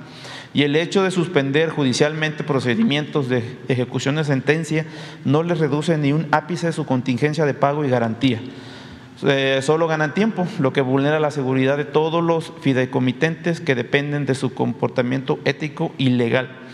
[0.53, 4.85] y el hecho de suspender judicialmente procedimientos de ejecución de sentencia
[5.25, 8.39] no les reduce ni un ápice de su contingencia de pago y garantía.
[9.23, 14.25] Eh, solo ganan tiempo, lo que vulnera la seguridad de todos los fideicomitentes que dependen
[14.25, 16.64] de su comportamiento ético y legal.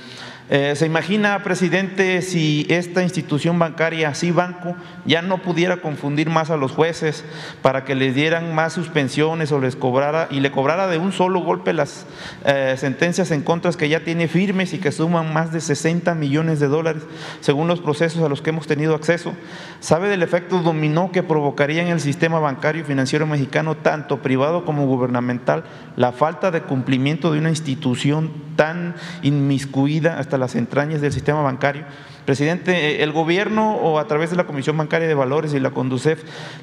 [0.54, 4.76] Eh, ¿Se imagina, presidente, si esta institución bancaria, así banco,
[5.06, 7.24] ya no pudiera confundir más a los jueces
[7.62, 11.39] para que les dieran más suspensiones o les cobrara y le cobrara de un solo
[11.39, 12.06] golpe las
[12.43, 16.60] eh, sentencias en contras que ya tiene firmes y que suman más de 60 millones
[16.60, 17.04] de dólares,
[17.39, 19.34] según los procesos a los que hemos tenido acceso?
[19.80, 24.66] ¿Sabe del efecto dominó que provocaría en el sistema bancario y financiero mexicano, tanto privado
[24.66, 25.64] como gubernamental,
[25.95, 28.93] la falta de cumplimiento de una institución tan
[29.24, 31.84] inmiscuida hasta las entrañas del sistema bancario.
[32.26, 35.72] Presidente, eh, ¿el gobierno o a través de la Comisión Bancaria de Valores y la
[35.72, 36.22] Conducef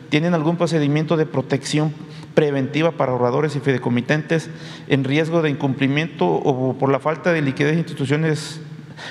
[0.09, 1.93] tienen algún procedimiento de protección
[2.35, 4.49] preventiva para ahorradores y fideicomitentes
[4.87, 8.61] en riesgo de incumplimiento o por la falta de liquidez de instituciones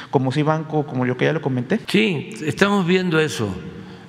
[0.09, 1.81] como banco, como yo que ya lo comenté?
[1.89, 3.53] Sí, estamos viendo eso.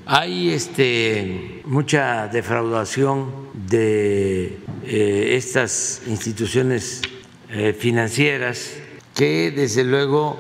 [0.06, 3.32] Hay este, mucha defraudación
[3.68, 7.02] de eh, estas instituciones
[7.50, 8.76] eh, financieras
[9.14, 10.36] que desde luego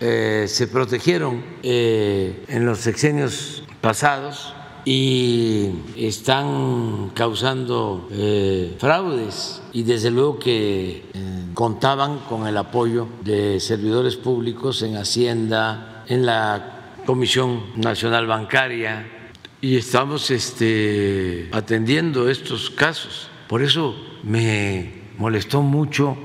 [0.00, 8.10] eh, se protegieron eh, en los sexenios pasados y están causando
[8.78, 11.04] fraudes y desde luego que
[11.54, 19.06] contaban con el apoyo de servidores públicos en Hacienda, en la Comisión Nacional Bancaria
[19.62, 23.30] y estamos este, atendiendo estos casos.
[23.48, 26.18] Por eso me molestó mucho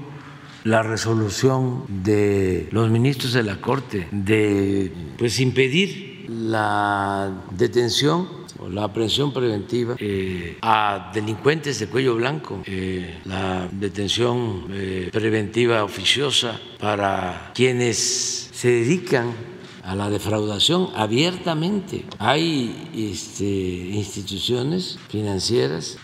[0.69, 8.83] la resolución de los ministros de la Corte de pues impedir la detención o la
[8.83, 17.51] aprehensión preventiva eh, a delincuentes de cuello blanco, eh, la detención eh, preventiva oficiosa para
[17.55, 19.33] quienes se dedican
[19.81, 22.05] a la defraudación abiertamente.
[22.19, 25.97] Hay este, instituciones financieras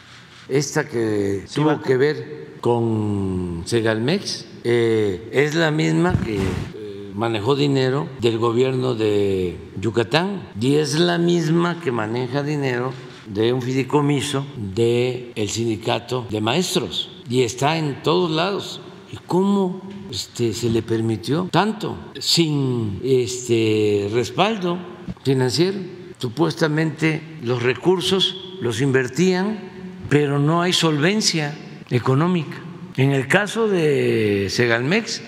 [0.49, 8.09] esta que tuvo que ver con Segalmex eh, es la misma que eh, manejó dinero
[8.20, 12.91] del gobierno de Yucatán y es la misma que maneja dinero
[13.28, 18.82] de un fideicomiso del el sindicato de maestros y está en todos lados.
[19.13, 24.80] ¿Y cómo este, se le permitió tanto sin este, respaldo
[25.24, 25.78] financiero?
[26.18, 29.76] Supuestamente los recursos los invertían
[30.09, 31.55] pero no hay solvencia
[31.89, 32.64] económica.
[32.97, 35.21] En el caso de Segalmex,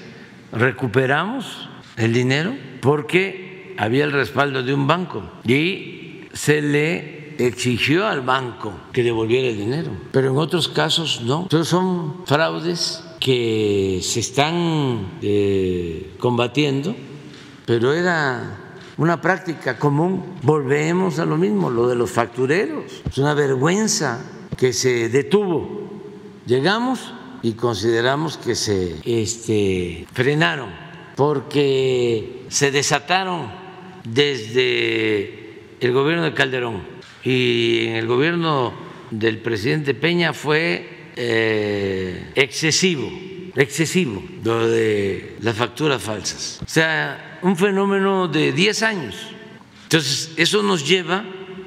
[0.53, 8.22] recuperamos el dinero porque había el respaldo de un banco y se le exigió al
[8.22, 11.43] banco que devolviera el dinero, pero en otros casos no.
[11.43, 16.95] Entonces son fraudes que se están eh, combatiendo,
[17.65, 20.38] pero era una práctica común.
[20.41, 23.03] Volvemos a lo mismo, lo de los factureros.
[23.09, 24.24] Es una vergüenza
[24.55, 25.86] que se detuvo.
[26.45, 30.70] Llegamos y consideramos que se este, frenaron
[31.16, 33.52] porque se desataron
[34.04, 36.84] desde el gobierno de Calderón
[37.24, 38.74] y en el gobierno
[39.12, 43.10] del presidente Peña fue eh, excesivo,
[43.56, 46.60] excesivo lo de las facturas falsas.
[46.64, 49.16] O sea, un fenómeno de 10 años.
[49.84, 51.26] Entonces, eso nos lleva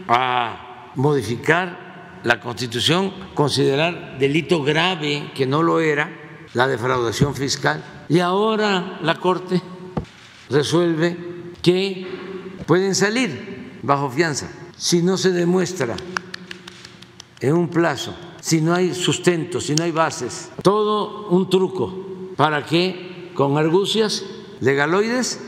[0.09, 1.90] a modificar
[2.25, 6.11] la Constitución considerar delito grave, que no lo era,
[6.55, 7.83] la defraudación fiscal.
[8.09, 9.61] Y ahora la Corte
[10.49, 11.17] resuelve
[11.63, 12.07] que
[12.67, 15.97] pueden salir bajo fianza si no se demuestra
[17.41, 20.51] en un plazo, si no hay sustento, si no hay bases.
[20.63, 24.25] Todo un truco para que con argucias
[24.61, 25.41] legaloides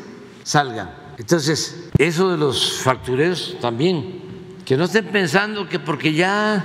[0.43, 0.95] salgan.
[1.19, 4.22] Entonces, eso de los factureros también
[4.65, 6.65] que no estén pensando que porque ya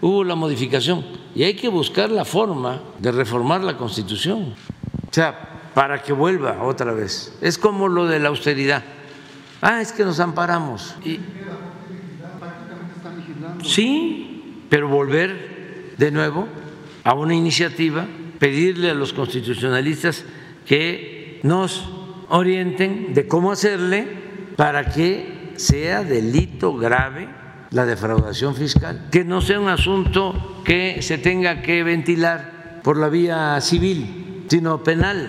[0.00, 1.04] hubo la modificación
[1.34, 4.54] y hay que buscar la forma de reformar la Constitución,
[5.10, 7.36] o sea, para que vuelva otra vez.
[7.40, 8.84] Es como lo de la austeridad.
[9.60, 10.94] Ah, es que nos amparamos.
[11.04, 11.18] Y,
[13.64, 16.46] sí, pero volver de nuevo
[17.02, 18.06] a una iniciativa,
[18.38, 20.24] pedirle a los constitucionalistas
[20.66, 21.88] que nos
[22.28, 24.06] orienten de cómo hacerle
[24.56, 27.28] para que sea delito grave
[27.70, 33.08] la defraudación fiscal, que no sea un asunto que se tenga que ventilar por la
[33.08, 35.28] vía civil, sino penal,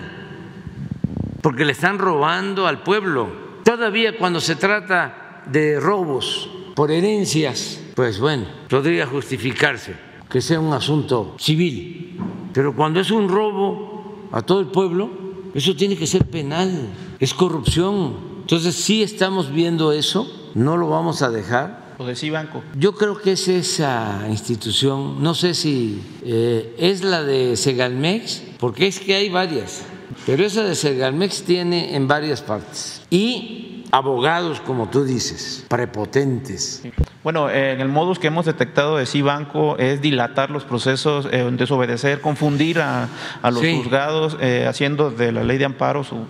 [1.42, 3.28] porque le están robando al pueblo.
[3.64, 9.94] Todavía cuando se trata de robos por herencias, pues bueno, podría justificarse
[10.30, 12.20] que sea un asunto civil,
[12.52, 17.32] pero cuando es un robo a todo el pueblo, Eso tiene que ser penal, es
[17.32, 18.35] corrupción.
[18.46, 21.96] Entonces sí estamos viendo eso, no lo vamos a dejar.
[21.98, 22.62] O de Cibanco.
[22.78, 28.86] Yo creo que es esa institución, no sé si eh, es la de Segalmex, porque
[28.86, 29.82] es que hay varias,
[30.26, 33.02] pero esa de Segalmex tiene en varias partes.
[33.10, 36.82] Y abogados, como tú dices, prepotentes.
[37.24, 42.20] Bueno, en el modus que hemos detectado de Cibanco es dilatar los procesos, eh, desobedecer,
[42.20, 43.08] confundir a,
[43.42, 46.26] los juzgados, eh, haciendo de la ley de amparo su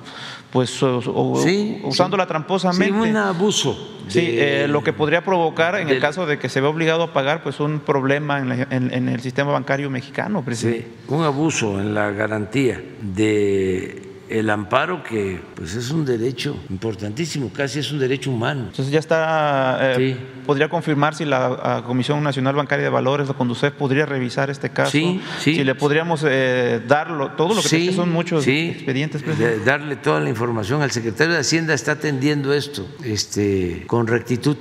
[0.56, 2.86] pues usándola tramposamente.
[2.86, 3.98] Sí, un abuso.
[4.08, 7.12] Sí, eh, lo que podría provocar en el caso de que se vea obligado a
[7.12, 10.42] pagar, pues un problema en, el sistema bancario mexicano.
[10.42, 10.88] Presidente.
[11.08, 17.50] Sí, un abuso en la garantía de el amparo que pues es un derecho importantísimo,
[17.52, 18.66] casi es un derecho humano.
[18.66, 23.72] Entonces ya está, eh, podría confirmar si la Comisión Nacional Bancaria de Valores, la Conducef,
[23.74, 25.54] podría revisar este caso, sí, sí.
[25.54, 29.22] si le podríamos eh, darlo, todo lo que sí, son muchos expedientes.
[29.64, 34.56] darle toda la información al secretario de Hacienda está atendiendo esto este, con rectitud.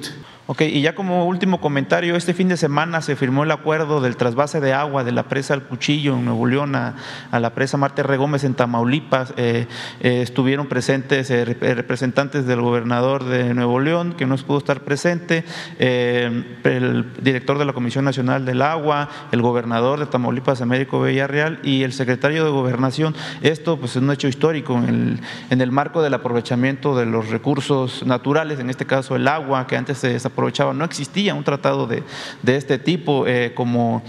[0.47, 4.15] Ok, y ya como último comentario, este fin de semana se firmó el acuerdo del
[4.15, 6.93] trasvase de agua de la presa El Cuchillo en Nuevo León a,
[7.31, 9.33] la presa Marte Regómez en Tamaulipas.
[9.37, 9.65] Eh,
[10.01, 15.45] eh, estuvieron presentes eh, representantes del gobernador de Nuevo León, que no pudo estar presente,
[15.79, 21.81] el director de la Comisión Nacional del Agua, el gobernador de Tamaulipas, Américo Villarreal, y
[21.81, 23.15] el secretario de Gobernación.
[23.41, 25.19] Esto pues, es un hecho histórico en el,
[25.49, 29.77] en el marco del aprovechamiento de los recursos naturales, en este caso el agua, que
[29.77, 30.73] antes se aprovechaba.
[30.73, 32.03] No existía un tratado de,
[32.43, 34.03] de este tipo eh, como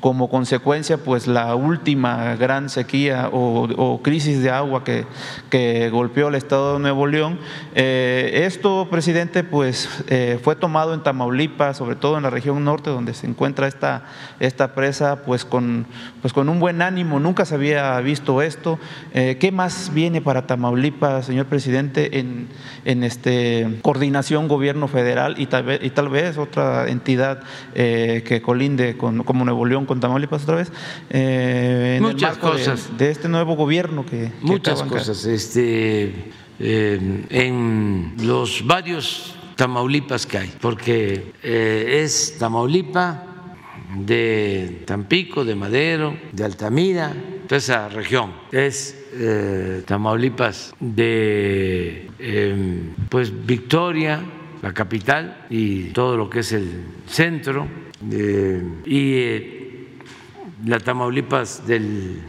[0.00, 5.04] como consecuencia pues la última gran sequía o, crisis de agua que,
[5.50, 7.38] que, golpeó el estado de Nuevo León.
[7.74, 12.90] Eh, esto, presidente, pues eh, fue tomado en Tamaulipas, sobre todo en la región norte
[12.90, 14.04] donde se encuentra esta,
[14.40, 15.86] esta presa, pues con,
[16.22, 18.78] pues con un buen ánimo, nunca se había visto esto.
[19.12, 22.48] Eh, ¿Qué más viene para Tamaulipas, señor presidente, en,
[22.84, 27.42] en este, coordinación gobierno federal y tal vez, y tal vez otra entidad
[27.74, 29.86] que colinde con, como Nuevo León?
[29.90, 30.70] Con Tamaulipas otra vez.
[31.10, 32.96] Eh, Muchas cosas.
[32.96, 34.30] De, este nuevo gobierno que.
[34.40, 35.24] Muchas cosas.
[35.24, 36.14] Este,
[36.60, 43.24] eh, en los varios Tamaulipas que hay, porque eh, es Tamaulipa
[43.96, 47.12] de Tampico, de Madero, de Altamira,
[47.48, 48.32] toda esa región.
[48.52, 48.96] Es
[49.86, 52.08] Tamaulipas de
[53.08, 54.22] pues Victoria,
[54.62, 56.70] la capital, y todo lo que es el
[57.08, 57.66] centro.
[58.86, 59.59] y
[60.64, 62.22] la Tamaulipas del,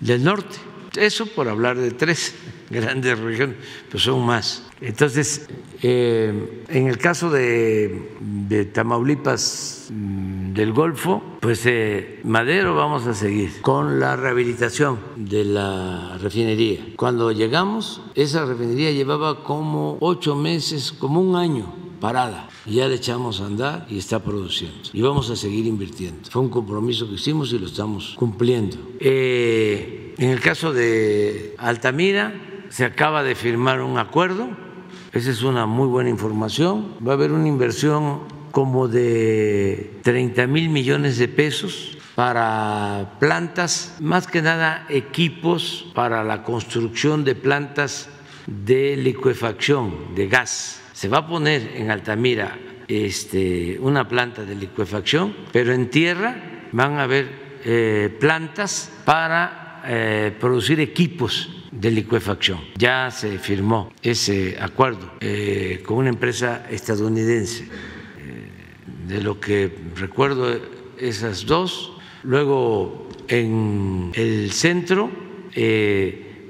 [0.00, 0.56] del norte.
[0.96, 2.34] Eso por hablar de tres
[2.70, 3.56] grandes regiones,
[3.90, 4.64] pues son más.
[4.80, 5.48] Entonces,
[5.82, 13.60] eh, en el caso de, Tamaulipas mm, del Golfo, pues eh, Madero vamos a seguir
[13.60, 16.80] con la rehabilitación de la refinería.
[16.96, 23.40] Cuando llegamos, esa refinería llevaba como ocho meses, como un año parada ya le echamos
[23.40, 24.90] a andar y está produciendo.
[24.92, 26.28] Y vamos a seguir invirtiendo.
[26.30, 28.76] Fue un compromiso que hicimos y lo estamos cumpliendo.
[29.00, 32.34] Eh, en el caso de Altamira,
[32.68, 34.48] se acaba de firmar un acuerdo.
[35.12, 36.94] Esa es una muy buena información.
[37.06, 38.20] Va a haber una inversión
[38.50, 46.42] como de 30 mil millones de pesos para plantas, más que nada equipos para la
[46.42, 48.08] construcción de plantas
[48.46, 55.32] de liquefacción de gas se va a poner en Altamira este, una planta de liquefacción,
[55.52, 62.58] pero en tierra van a haber eh, plantas para eh, producir equipos de liquefacción.
[62.74, 67.68] Ya se firmó ese acuerdo eh, con una empresa estadounidense.
[69.06, 70.50] de lo que recuerdo
[70.98, 71.92] esas dos.
[72.24, 75.08] Luego en el centro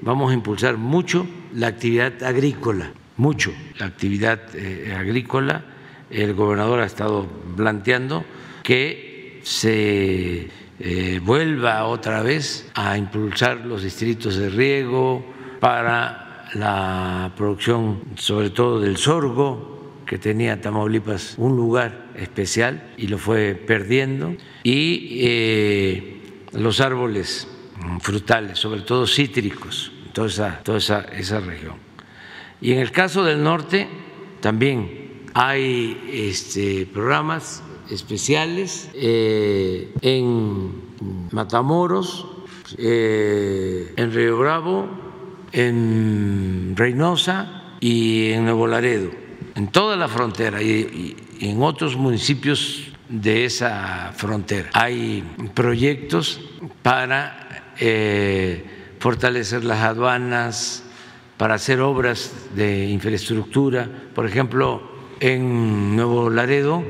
[0.00, 5.64] vamos a impulsar mucho la actividad agrícola mucho la actividad eh, agrícola.
[6.10, 8.24] El gobernador ha estado planteando
[8.62, 10.48] que se
[10.80, 15.24] eh, vuelva otra vez a impulsar los distritos de riego
[15.60, 23.18] para la producción, sobre todo del sorgo, que tenía Tamaulipas un lugar especial y lo
[23.18, 26.22] fue perdiendo, y eh,
[26.52, 27.46] los árboles
[28.00, 31.87] frutales, sobre todo cítricos, toda esa, toda esa, esa región.
[32.60, 33.88] Y en el caso del norte
[34.40, 40.72] también hay este, programas especiales eh, en
[41.30, 42.26] Matamoros,
[42.76, 44.88] eh, en Río Bravo,
[45.52, 49.10] en Reynosa y en Nuevo Laredo,
[49.54, 54.70] en toda la frontera y, en otros municipios de esa frontera.
[54.72, 55.22] Hay
[55.54, 56.40] proyectos
[56.82, 58.64] para eh,
[58.98, 60.84] fortalecer las aduanas,
[61.38, 63.88] para hacer obras de infraestructura.
[64.14, 64.82] Por ejemplo,
[65.20, 66.84] en Nuevo Laredo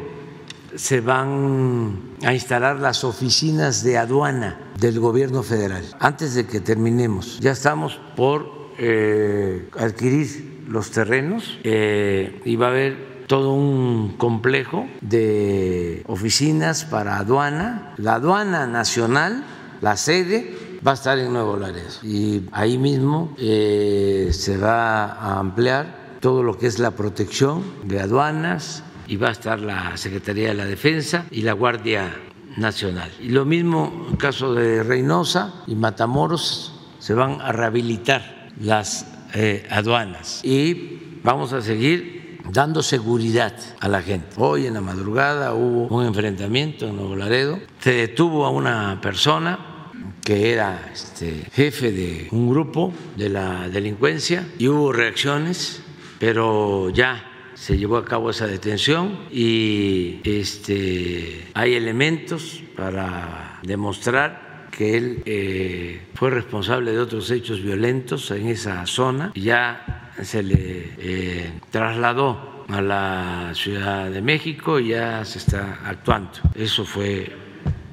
[0.75, 5.85] se van a instalar las oficinas de aduana del gobierno federal.
[6.01, 12.71] Antes de que terminemos, ya estamos por eh, adquirir los terrenos eh, y va a
[12.71, 19.45] haber todo un complejo de oficinas para aduana, la aduana nacional,
[19.81, 25.39] la sede va a estar en Nuevo Laredo y ahí mismo eh, se va a
[25.39, 30.49] ampliar todo lo que es la protección de aduanas y va a estar la Secretaría
[30.49, 32.15] de la Defensa y la Guardia
[32.57, 33.11] Nacional.
[33.21, 39.67] Y lo mismo en caso de Reynosa y Matamoros se van a rehabilitar las eh,
[39.71, 44.29] aduanas y vamos a seguir dando seguridad a la gente.
[44.37, 49.78] Hoy en la madrugada hubo un enfrentamiento en Nuevo Laredo, se detuvo a una persona
[50.25, 55.83] que era este, jefe de un grupo de la delincuencia y hubo reacciones,
[56.19, 57.25] pero ya
[57.55, 66.01] se llevó a cabo esa detención y este, hay elementos para demostrar que él eh,
[66.15, 69.33] fue responsable de otros hechos violentos en esa zona.
[69.35, 76.31] Ya se le eh, trasladó a la Ciudad de México y ya se está actuando.
[76.55, 77.33] Eso fue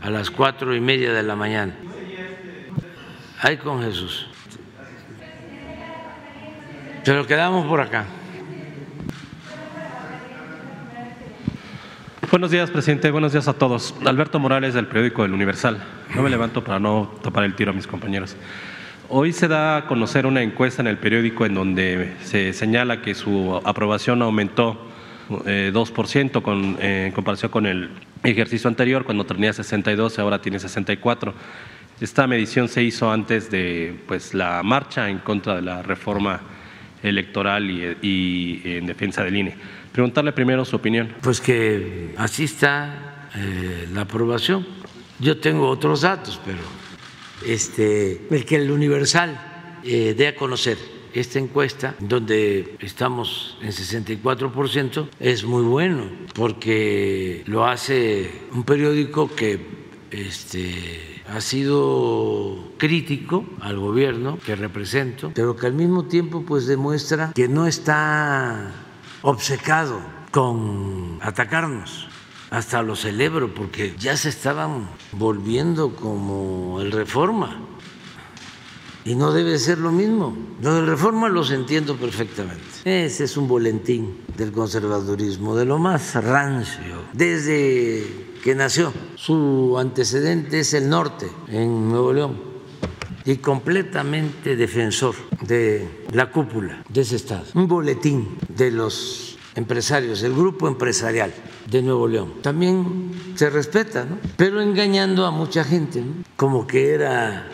[0.01, 1.75] a las cuatro y media de la mañana.
[3.41, 4.27] Ahí con Jesús.
[7.03, 8.05] Pero quedamos por acá.
[12.31, 13.11] Buenos días, presidente.
[13.11, 13.93] Buenos días a todos.
[14.05, 15.83] Alberto Morales, del periódico El Universal.
[16.15, 18.35] No me levanto para no tapar el tiro a mis compañeros.
[19.09, 23.13] Hoy se da a conocer una encuesta en el periódico en donde se señala que
[23.13, 24.77] su aprobación aumentó
[25.45, 27.89] eh, 2% con, eh, en comparación con el
[28.23, 31.33] ejercicio anterior, cuando tenía 62 y ahora tiene 64.
[31.99, 36.41] Esta medición se hizo antes de pues, la marcha en contra de la reforma
[37.01, 39.55] electoral y, en defensa del INE.
[39.91, 41.13] Preguntarle primero su opinión.
[41.21, 44.67] Pues que así está eh, la aprobación.
[45.19, 46.59] Yo tengo otros datos, pero
[47.45, 50.77] este, el que el Universal eh, dé a conocer
[51.13, 59.57] esta encuesta, donde estamos en 64%, es muy bueno, porque lo hace un periódico que
[60.11, 67.31] este, ha sido crítico al gobierno que represento, pero que al mismo tiempo pues demuestra
[67.33, 68.71] que no está
[69.21, 69.99] obcecado
[70.31, 72.07] con atacarnos.
[72.51, 77.59] Hasta lo celebro porque ya se estaban volviendo como el reforma.
[79.03, 80.35] Y no debe ser lo mismo.
[80.61, 82.63] Lo del reforma los entiendo perfectamente.
[82.85, 88.93] Ese es un boletín del conservadurismo, de lo más rancio, desde que nació.
[89.15, 92.39] Su antecedente es el norte, en Nuevo León,
[93.25, 97.43] y completamente defensor de la cúpula de ese Estado.
[97.55, 101.33] Un boletín de los empresarios, el grupo empresarial
[101.65, 102.33] de Nuevo León.
[102.43, 104.19] También se respeta, ¿no?
[104.37, 106.13] Pero engañando a mucha gente, ¿no?
[106.35, 107.49] Como que era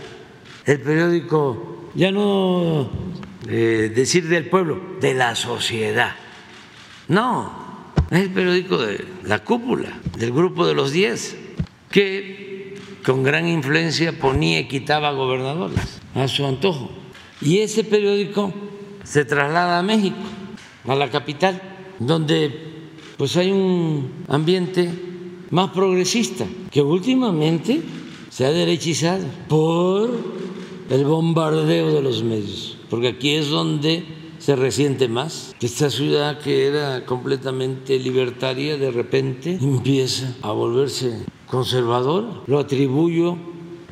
[0.65, 2.89] el periódico, ya no
[3.47, 6.15] eh, decir del pueblo, de la sociedad.
[7.07, 7.60] No,
[8.11, 11.37] es el periódico de la cúpula, del grupo de los diez,
[11.89, 12.75] que
[13.05, 16.91] con gran influencia ponía y quitaba gobernadores a su antojo.
[17.41, 18.53] Y ese periódico
[19.03, 20.17] se traslada a México,
[20.87, 21.61] a la capital,
[21.99, 22.69] donde
[23.17, 24.89] pues hay un ambiente
[25.49, 27.81] más progresista, que últimamente
[28.29, 30.09] se ha derechizado por
[30.89, 34.03] el bombardeo de los medios, porque aquí es donde
[34.41, 35.55] se resiente más.
[35.61, 42.27] Esta ciudad que era completamente libertaria de repente empieza a volverse conservadora.
[42.47, 43.37] Lo atribuyo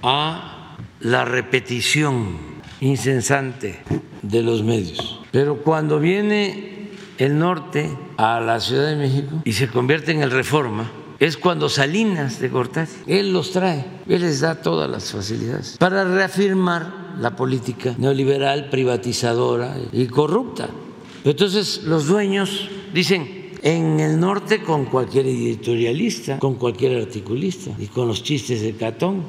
[0.02, 2.38] a la repetición
[2.82, 3.80] incesante
[4.24, 5.22] de los medios.
[5.32, 6.90] Pero cuando viene
[7.20, 10.90] el norte a la Ciudad de México y se convierte en el reforma,
[11.20, 16.06] es cuando Salinas de Gortari, él los trae, él les da todas las facilidades para
[16.06, 20.70] reafirmar la política neoliberal, privatizadora y corrupta.
[21.24, 28.08] Entonces los dueños dicen, en el norte con cualquier editorialista, con cualquier articulista y con
[28.08, 29.24] los chistes de Catón,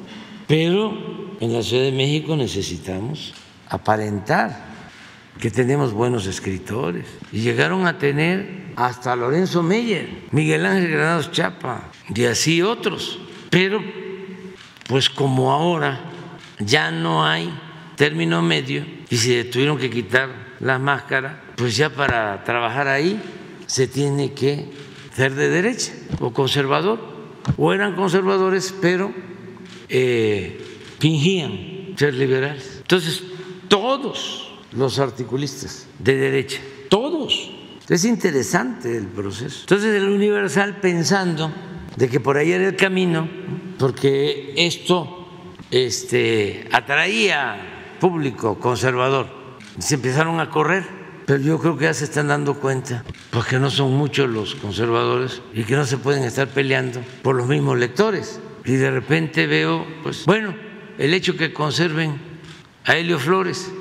[0.47, 0.93] pero
[1.39, 3.33] en la Ciudad de México necesitamos
[3.69, 4.71] aparentar
[5.39, 7.05] que tenemos buenos escritores.
[7.31, 13.19] Y llegaron a tener hasta Lorenzo Meyer, Miguel Ángel Granados Chapa y así otros.
[13.49, 13.81] Pero,
[14.87, 15.99] pues como ahora
[16.59, 17.51] ya no hay
[18.01, 23.21] término medio y se tuvieron que quitar las máscaras, pues ya para trabajar ahí
[23.67, 24.65] se tiene que
[25.15, 26.99] ser de derecha o conservador.
[27.57, 29.13] O eran conservadores, pero
[29.87, 30.59] eh,
[30.97, 32.77] fingían ser liberales.
[32.77, 33.21] Entonces,
[33.67, 36.59] todos los articulistas de derecha,
[36.89, 37.51] todos.
[37.87, 39.59] Es interesante el proceso.
[39.61, 41.53] Entonces el Universal pensando
[41.95, 43.29] de que por ahí era el camino,
[43.77, 45.27] porque esto
[45.69, 49.27] este, atraía público conservador,
[49.77, 50.83] se empezaron a correr,
[51.27, 55.43] pero yo creo que ya se están dando cuenta, porque no son muchos los conservadores
[55.53, 58.41] y que no se pueden estar peleando por los mismos lectores.
[58.65, 60.55] Y de repente veo, pues, bueno,
[60.97, 62.19] el hecho que conserven
[62.85, 63.71] a Helio Flores,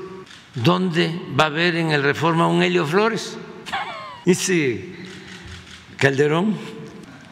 [0.55, 3.39] ¿dónde va a haber en el Reforma un Helio Flores?
[4.27, 4.97] Dice
[5.97, 6.59] Calderón,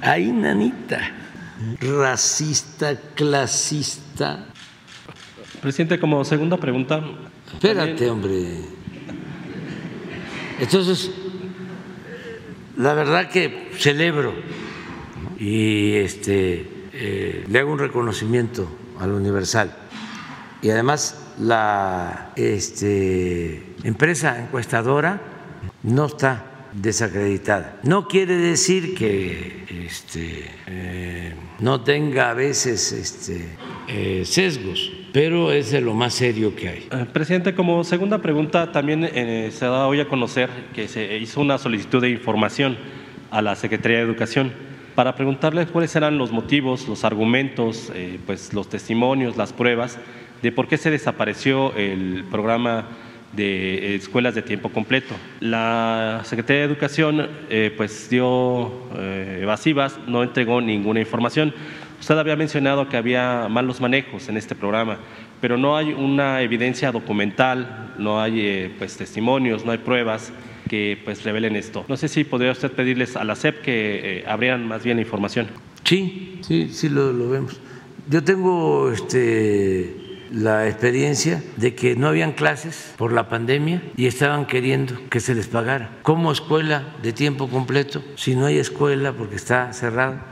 [0.01, 1.13] ahí nanita,
[1.81, 4.47] racista, clasista.
[5.61, 7.03] Presidente, como segunda pregunta.
[7.53, 8.61] Espérate, hombre.
[10.61, 11.11] Entonces,
[12.77, 14.35] la verdad que celebro
[15.39, 18.69] y este, eh, le hago un reconocimiento
[19.01, 19.75] al Universal.
[20.63, 25.21] Y además la este, empresa encuestadora
[25.83, 27.79] no está desacreditada.
[27.83, 33.47] No quiere decir que este, eh, no tenga a veces este,
[33.87, 36.89] eh, sesgos, pero es de lo más serio que hay.
[36.91, 39.09] Eh, presidente, como segunda pregunta, también
[39.51, 42.77] se ha dado hoy a conocer que se hizo una solicitud de información
[43.31, 44.53] a la Secretaría de Educación
[44.95, 47.93] para preguntarles cuáles eran los motivos, los argumentos,
[48.27, 49.99] pues los testimonios, las pruebas
[50.43, 52.87] de por qué se desapareció el programa
[53.33, 55.15] de escuelas de tiempo completo.
[55.41, 61.53] La Secretaría de Educación eh, pues dio eh, evasivas, no entregó ninguna información.
[62.01, 64.99] Usted había mencionado que había malos manejos en este programa,
[65.41, 70.33] pero no hay una evidencia documental, no hay eh, pues testimonios, no hay pruebas
[70.69, 71.85] que pues revelen esto.
[71.89, 75.49] No sé si podría usted pedirles a la SEP que abrieran más bien la información.
[75.85, 77.59] Sí, sí, sí lo, vemos.
[78.09, 79.97] Yo tengo este
[80.31, 85.35] la experiencia de que no habían clases por la pandemia y estaban queriendo que se
[85.35, 85.97] les pagara.
[86.03, 90.27] ¿Cómo escuela de tiempo completo si no hay escuela porque está cerrada?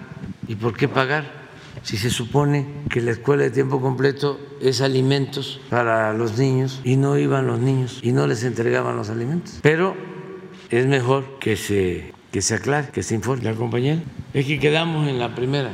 [0.47, 1.46] ¿Y por qué pagar?
[1.87, 6.97] Si se supone que la escuela de tiempo completo es alimentos para los niños y
[6.97, 9.61] no iban los niños y no les entregaban los alimentos.
[9.63, 9.95] Pero
[10.69, 13.45] es mejor que se, que se aclare, que se informe.
[13.45, 14.03] ¿La compañera?
[14.35, 15.71] Es que quedamos en la primera.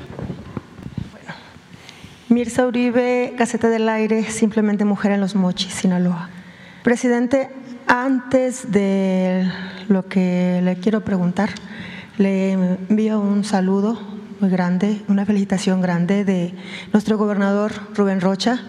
[2.29, 6.29] Mirza Uribe, Gaceta del Aire, simplemente mujer en los mochis, Sinaloa.
[6.83, 7.49] Presidente,
[7.87, 9.51] antes de
[9.89, 11.49] lo que le quiero preguntar,
[12.19, 14.12] le envío un saludo
[14.43, 16.53] muy grande, una felicitación grande de
[16.93, 18.61] nuestro gobernador Rubén Rocha.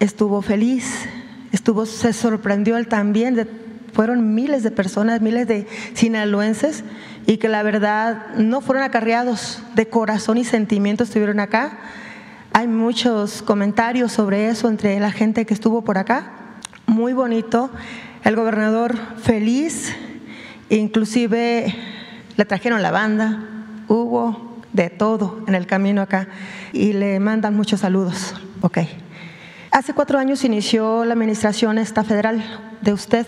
[0.00, 1.06] Estuvo feliz,
[1.52, 3.46] estuvo, se sorprendió él también, de,
[3.92, 6.84] fueron miles de personas, miles de sinaloenses
[7.26, 11.78] y que la verdad no fueron acarreados de corazón y sentimiento, estuvieron acá
[12.56, 16.30] hay muchos comentarios sobre eso entre la gente que estuvo por acá.
[16.86, 17.68] Muy bonito.
[18.22, 19.92] El gobernador feliz,
[20.70, 21.74] inclusive
[22.36, 23.44] le trajeron la banda,
[23.88, 26.28] hubo de todo en el camino acá
[26.74, 28.34] y le mandan muchos saludos.
[28.60, 28.78] Ok.
[29.70, 32.44] Hace cuatro años inició la administración esta federal
[32.82, 33.26] de usted.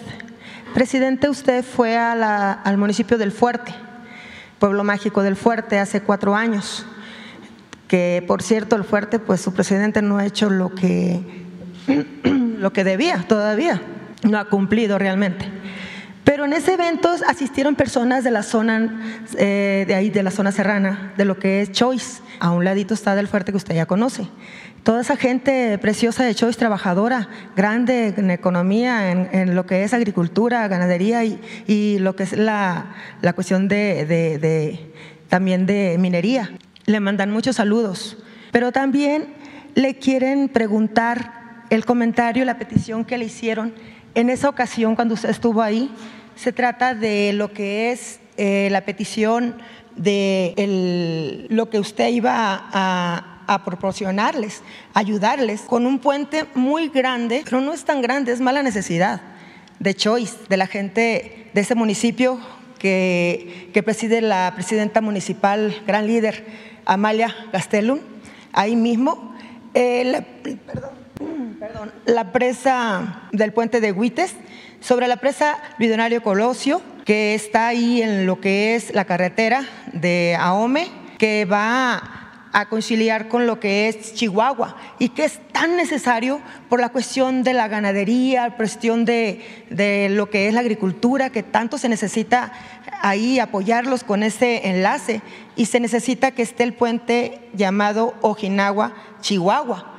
[0.74, 3.72] Presidente, usted fue al municipio del Fuerte,
[4.58, 6.86] pueblo mágico del Fuerte, hace cuatro años
[7.88, 11.44] que por cierto el fuerte, pues su presidente no ha hecho lo que,
[12.24, 13.80] lo que debía todavía,
[14.24, 15.46] no ha cumplido realmente.
[16.36, 19.00] Pero en ese evento asistieron personas de la zona,
[19.38, 22.20] eh, de ahí, de la zona serrana, de lo que es Choice.
[22.40, 24.28] A un ladito está del fuerte que usted ya conoce.
[24.82, 30.68] Toda esa gente preciosa de Choice, trabajadora, grande en economía, en, lo que es agricultura,
[30.68, 32.92] ganadería y, lo que es la,
[33.22, 34.92] la cuestión de, de,
[35.30, 36.50] también de minería
[36.84, 38.18] le mandan muchos saludos,
[38.52, 39.28] pero también
[39.74, 43.72] le quieren preguntar el comentario, la petición que le hicieron
[44.14, 45.90] en esa ocasión cuando usted estuvo ahí.
[46.36, 49.56] Se trata de lo que es eh, la petición
[49.96, 53.32] de lo que usted iba a,
[53.64, 59.20] proporcionarles, ayudarles con un puente muy grande, pero no es tan grande, es mala necesidad
[59.78, 62.40] de Choice, de la gente de ese municipio
[62.78, 66.44] que, que preside la presidenta municipal, gran líder,
[66.84, 68.00] Amalia Gastelum,
[68.52, 69.34] ahí mismo.
[69.74, 70.24] Eh,
[72.06, 74.34] la, presa del puente de Huites,
[74.86, 80.36] sobre la presa Bidonario Colosio, que está ahí en lo que es la carretera de
[80.38, 80.86] Ahome,
[81.18, 86.78] que va a conciliar con lo que es Chihuahua y que es tan necesario por
[86.78, 91.78] la cuestión de la ganadería, cuestión de, de lo que es la agricultura, que tanto
[91.78, 92.52] se necesita
[93.02, 95.20] ahí apoyarlos con ese enlace
[95.56, 99.95] y se necesita que esté el puente llamado Ojinagua, Chihuahua.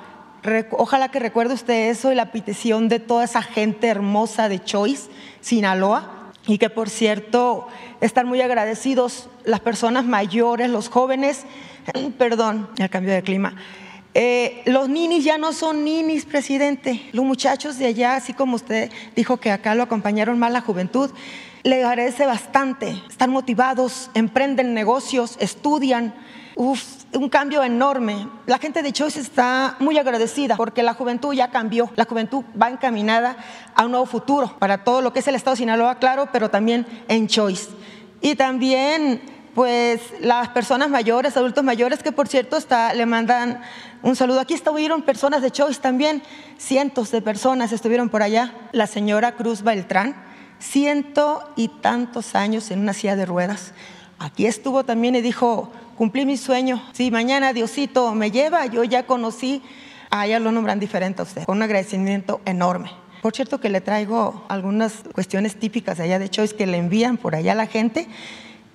[0.71, 5.09] Ojalá que recuerde usted eso y la petición de toda esa gente hermosa de Choice,
[5.41, 7.67] Sinaloa, y que por cierto
[7.99, 11.43] están muy agradecidos las personas mayores, los jóvenes,
[12.17, 13.55] perdón, el cambio de clima.
[14.13, 17.07] Eh, los ninis ya no son ninis, presidente.
[17.11, 21.11] Los muchachos de allá, así como usted dijo que acá lo acompañaron más la juventud,
[21.63, 22.95] le agradece bastante.
[23.09, 26.15] Están motivados, emprenden negocios, estudian.
[26.55, 26.81] Uf,
[27.17, 28.27] un cambio enorme.
[28.45, 31.89] La gente de Choice está muy agradecida porque la juventud ya cambió.
[31.95, 33.37] La juventud va encaminada
[33.75, 36.49] a un nuevo futuro para todo lo que es el Estado de Sinaloa, claro, pero
[36.49, 37.69] también en Choice.
[38.21, 39.21] Y también,
[39.53, 43.61] pues, las personas mayores, adultos mayores, que por cierto está, le mandan
[44.01, 44.39] un saludo.
[44.39, 46.23] Aquí estuvieron personas de Choice también,
[46.57, 48.53] cientos de personas estuvieron por allá.
[48.71, 50.15] La señora Cruz Beltrán,
[50.59, 53.73] ciento y tantos años en una silla de ruedas.
[54.19, 56.81] Aquí estuvo también y dijo, cumplí mi sueño.
[56.93, 59.61] Si mañana Diosito me lleva, yo ya conocí,
[60.09, 62.89] a ella lo nombran diferente a usted, con un agradecimiento enorme.
[63.21, 67.35] Por cierto que le traigo algunas cuestiones típicas allá de Choice que le envían por
[67.35, 68.07] allá a la gente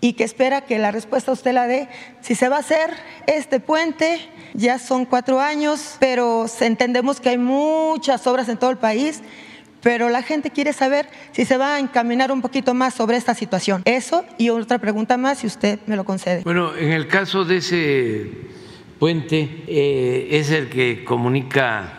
[0.01, 1.89] y que espera que la respuesta usted la dé.
[2.21, 2.91] Si se va a hacer
[3.27, 4.19] este puente,
[4.53, 9.23] ya son cuatro años, pero entendemos que hay muchas obras en todo el país
[9.83, 13.35] pero la gente quiere saber si se va a encaminar un poquito más sobre esta
[13.35, 13.83] situación.
[13.85, 16.43] Eso y otra pregunta más, si usted me lo concede.
[16.45, 18.31] Bueno, en el caso de ese
[18.99, 21.99] puente, eh, es el que comunica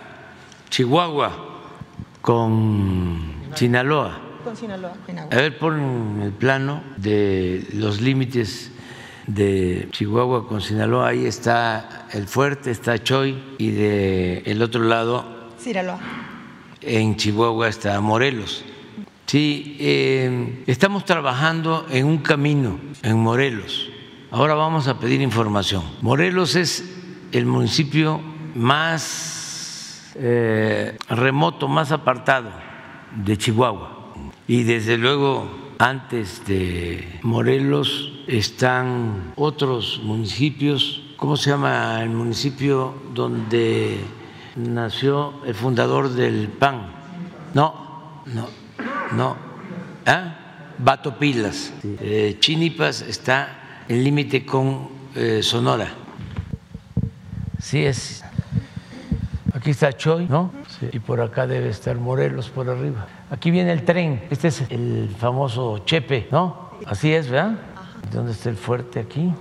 [0.69, 1.61] Chihuahua
[2.21, 4.21] con Sinaloa.
[4.43, 4.93] Con Sinaloa,
[5.31, 8.71] A ver, pon el plano de los límites
[9.27, 11.09] de Chihuahua con Sinaloa.
[11.09, 15.51] Ahí está el fuerte, está Choy y de el otro lado.
[15.57, 16.32] Sinaloa
[16.85, 18.63] en Chihuahua está Morelos.
[19.25, 23.89] Sí, eh, estamos trabajando en un camino en Morelos.
[24.31, 25.83] Ahora vamos a pedir información.
[26.01, 26.83] Morelos es
[27.31, 28.21] el municipio
[28.55, 32.51] más eh, remoto, más apartado
[33.15, 34.13] de Chihuahua.
[34.47, 35.47] Y desde luego,
[35.79, 41.01] antes de Morelos están otros municipios.
[41.17, 43.99] ¿Cómo se llama el municipio donde
[44.55, 46.87] nació el fundador del PAN.
[47.53, 48.47] No, no,
[49.13, 49.35] no.
[50.05, 50.35] ¿Ah?
[50.77, 51.71] Batopilas.
[51.83, 55.89] Eh, Chinipas está en límite con eh, Sonora.
[57.59, 58.23] Sí es.
[59.53, 60.51] Aquí está Choy, ¿no?
[60.91, 63.07] Y por acá debe estar Morelos por arriba.
[63.29, 64.23] Aquí viene el tren.
[64.29, 66.71] Este es el famoso Chepe, ¿no?
[66.85, 67.57] Así es, ¿verdad?
[68.11, 69.33] ¿Dónde está el fuerte aquí?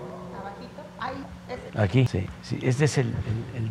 [1.74, 3.12] Aquí, sí, sí, este es el,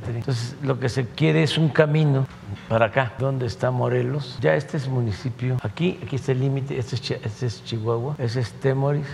[0.03, 0.17] tren.
[0.17, 2.25] Entonces, lo que se quiere es un camino
[2.67, 4.37] para acá, donde está Morelos.
[4.41, 5.57] Ya este es municipio.
[5.61, 6.77] Aquí, aquí está el límite.
[6.77, 9.07] Este, este es, Chihuahua, ese es Temoris.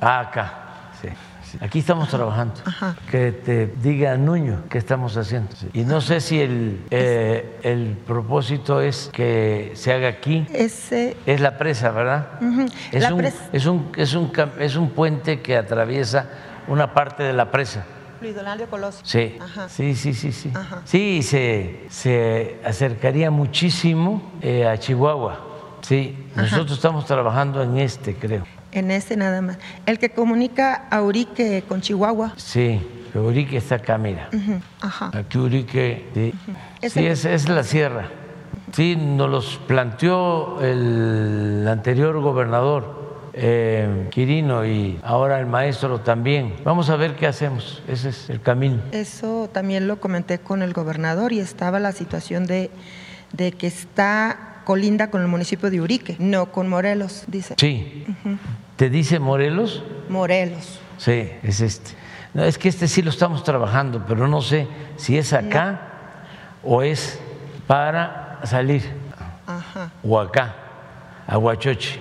[0.00, 1.08] Ah, acá, sí.
[1.60, 2.54] Aquí estamos trabajando.
[3.10, 5.50] Que te diga Nuño qué estamos haciendo.
[5.72, 10.46] Y no sé si el, eh, el propósito es que se haga aquí.
[10.52, 11.16] Ese...
[11.26, 12.28] Es la presa, ¿verdad?
[12.92, 16.28] es, un, Es, un, es, un, es un puente que atraviesa
[16.68, 17.84] una parte de la presa.
[19.02, 19.38] Sí,
[19.68, 20.52] sí, sí, sí, sí.
[20.84, 25.46] Sí, se, se acercaría muchísimo eh, a Chihuahua.
[25.82, 28.44] Sí, nosotros estamos trabajando en este, creo.
[28.72, 29.58] En este nada más.
[29.86, 32.34] El que comunica a Urique con Chihuahua.
[32.36, 32.80] Sí,
[33.14, 34.28] Urique está acá, mira.
[34.80, 35.10] Ajá.
[35.14, 38.08] Aquí Urique, sí, sí es, es la sierra.
[38.72, 42.99] Sí, nos los planteó el anterior gobernador
[43.32, 46.54] eh, Quirino y ahora el maestro también.
[46.64, 48.82] Vamos a ver qué hacemos, ese es el camino.
[48.92, 52.70] Eso también lo comenté con el gobernador y estaba la situación de,
[53.32, 57.54] de que está colinda con el municipio de Urique, no con Morelos, dice.
[57.58, 58.04] Sí.
[58.76, 59.82] ¿Te dice Morelos?
[60.08, 60.80] Morelos.
[60.98, 61.92] Sí, es este.
[62.34, 65.80] No, es que este sí lo estamos trabajando, pero no sé si es acá
[66.62, 67.18] o es
[67.66, 68.82] para salir.
[70.04, 70.54] O acá,
[71.26, 71.98] a Huachochi.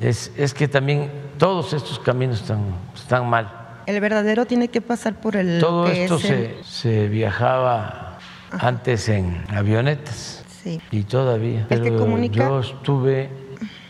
[0.00, 2.60] Es, es, que también todos estos caminos están,
[2.94, 3.50] están mal.
[3.86, 5.60] El verdadero tiene que pasar por el...
[5.60, 8.18] Todo esto se, se, viajaba
[8.50, 10.44] antes en avionetas.
[10.62, 10.80] Sí.
[10.90, 11.66] Y todavía.
[11.68, 13.30] Pero Yo estuve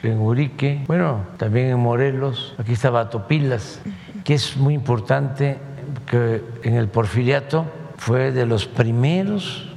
[0.03, 3.81] en Urique, bueno, también en Morelos, aquí estaba Topilas,
[4.25, 5.59] que es muy importante
[6.07, 7.67] que en el porfiriato
[7.97, 9.69] fue de los primeros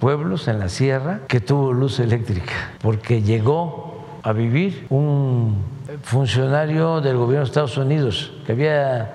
[0.00, 3.85] pueblos en la sierra que tuvo luz eléctrica, porque llegó
[4.26, 5.62] a vivir un
[6.02, 9.10] funcionario del gobierno de Estados Unidos que había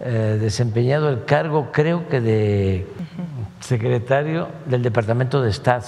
[0.00, 2.86] eh, desempeñado el cargo, creo que de
[3.60, 5.86] secretario del Departamento de Estado,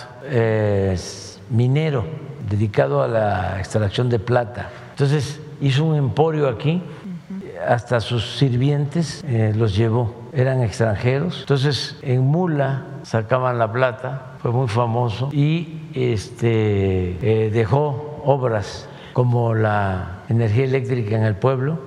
[1.50, 2.04] minero,
[2.48, 4.70] dedicado a la extracción de plata.
[4.90, 6.80] Entonces hizo un emporio aquí,
[7.66, 11.40] hasta sus sirvientes eh, los llevó, eran extranjeros.
[11.40, 19.54] Entonces en mula sacaban la plata fue muy famoso y este, eh, dejó obras como
[19.54, 21.78] la energía eléctrica en el pueblo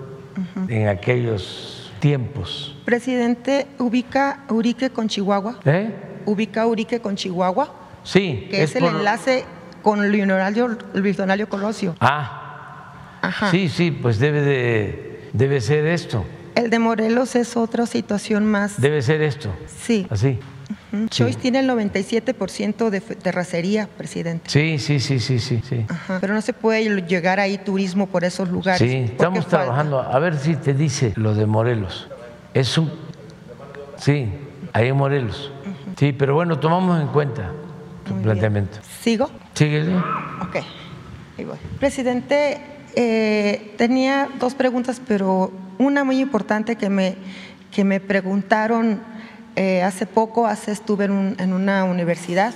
[0.68, 2.76] en aquellos tiempos.
[2.86, 5.60] Presidente, ¿ubica Urique con Chihuahua?
[5.66, 5.92] ¿Eh?
[6.26, 7.74] ¿Ubica Urique con Chihuahua?
[8.04, 8.48] Sí.
[8.50, 9.46] Que es, el enlace
[9.82, 10.12] con el
[11.02, 11.96] Virtonario Colosio.
[12.00, 13.52] Ah, Ajá.
[13.52, 16.26] sí, sí, pues debe, de, debe ser esto.
[16.56, 18.80] El de Morelos es otra situación más.
[18.80, 19.50] Debe ser esto.
[19.68, 20.06] Sí.
[20.10, 20.40] Así.
[21.10, 24.50] Choice tiene el 97% de terracería, presidente.
[24.50, 25.62] Sí, sí, sí, sí, sí.
[25.68, 25.86] sí.
[26.22, 28.80] Pero no se puede llegar ahí turismo por esos lugares.
[28.80, 30.00] Sí, estamos trabajando.
[30.00, 32.08] A ver si te dice lo de Morelos.
[32.54, 32.92] Es un.
[33.98, 34.30] Sí,
[34.74, 35.52] ahí en Morelos.
[35.98, 37.52] Sí, pero bueno, tomamos en cuenta
[38.06, 38.80] tu planteamiento.
[39.02, 39.30] ¿Sigo?
[39.54, 39.96] Síguele.
[40.42, 40.58] Ok,
[41.38, 41.58] ahí voy.
[41.80, 42.62] Presidente,
[42.96, 47.16] eh, tenía dos preguntas, pero una muy importante que me,
[47.72, 49.02] que me preguntaron
[49.56, 52.54] eh, hace poco, hace, estuve en, una universidad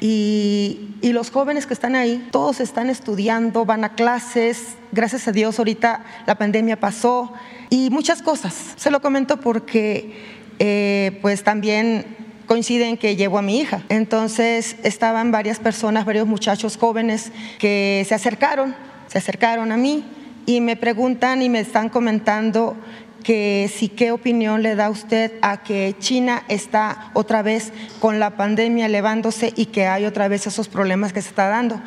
[0.00, 5.32] y, y, los jóvenes que están ahí, todos están estudiando, van a clases, gracias a
[5.32, 7.32] Dios ahorita la pandemia pasó
[7.68, 8.74] y muchas cosas.
[8.76, 12.04] Se lo comento porque eh, pues también
[12.46, 13.82] coinciden que llevo a mi hija.
[13.88, 18.74] Entonces estaban varias personas, varios muchachos jóvenes que se acercaron,
[19.06, 20.04] se acercaron a mí
[20.44, 22.76] y me preguntan y me están comentando
[23.22, 28.36] que sí, ¿qué opinión le da usted a que China está otra vez con la
[28.36, 31.80] pandemia elevándose y que hay otra vez esos problemas que se está dando?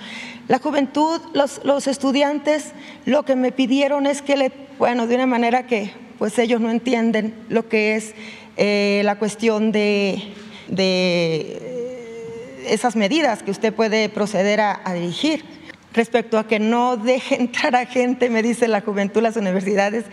[0.48, 2.74] La juventud, los, estudiantes,
[3.06, 6.70] lo que me pidieron es que, le, bueno, de una manera que pues ellos no
[6.70, 8.14] entienden lo que es
[8.58, 10.34] eh, la cuestión de,
[10.68, 15.44] de, esas medidas que usted puede proceder a, a dirigir
[15.94, 20.06] respecto a que no deje entrar a gente, me dice la juventud, las universidades,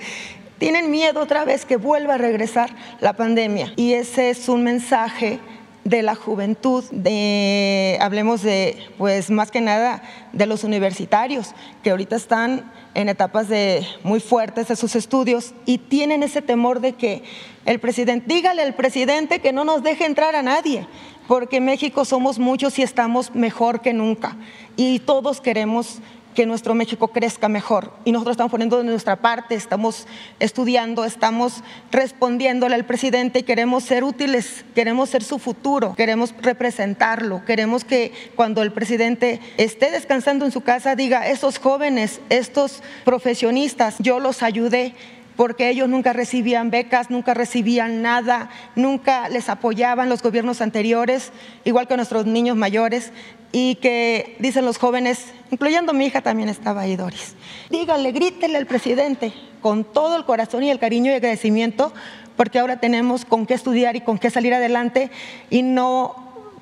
[0.61, 2.71] tienen miedo otra vez que vuelva a regresar
[3.01, 3.73] la pandemia.
[3.77, 5.41] Y ese es un mensaje
[5.85, 10.03] de la juventud, de, hablemos de, pues más que nada,
[10.35, 15.79] de los universitarios, que ahorita están en etapas de, muy fuertes de sus estudios y
[15.79, 17.23] tienen ese temor de que
[17.65, 20.87] el presidente, dígale al presidente que no nos deje entrar a nadie,
[21.27, 24.37] porque en México somos muchos y estamos mejor que nunca
[24.77, 26.01] y todos queremos
[26.35, 27.93] que nuestro México crezca mejor.
[28.05, 30.07] Y nosotros estamos poniendo de nuestra parte, estamos
[30.39, 37.45] estudiando, estamos respondiéndole al presidente y queremos ser útiles, queremos ser su futuro, queremos representarlo,
[37.45, 43.97] queremos que cuando el presidente esté descansando en su casa diga, estos jóvenes, estos profesionistas,
[43.99, 44.95] yo los ayudé
[45.41, 51.33] porque ellos nunca recibían becas, nunca recibían nada, nunca les apoyaban los gobiernos anteriores,
[51.65, 53.11] igual que nuestros niños mayores,
[53.51, 57.37] y que dicen los jóvenes, incluyendo mi hija también estaba ahí, Doris,
[57.71, 61.91] díganle, grítele al presidente con todo el corazón y el cariño y agradecimiento,
[62.37, 65.11] porque ahora tenemos con qué estudiar y con qué salir adelante
[65.49, 66.17] y no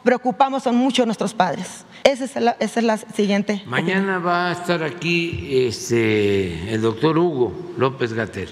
[0.05, 1.85] preocupamos a mucho a nuestros padres.
[2.05, 2.25] Esa
[2.59, 3.63] es la, siguiente.
[3.67, 8.49] Mañana va a estar aquí este, el doctor Hugo López Gatel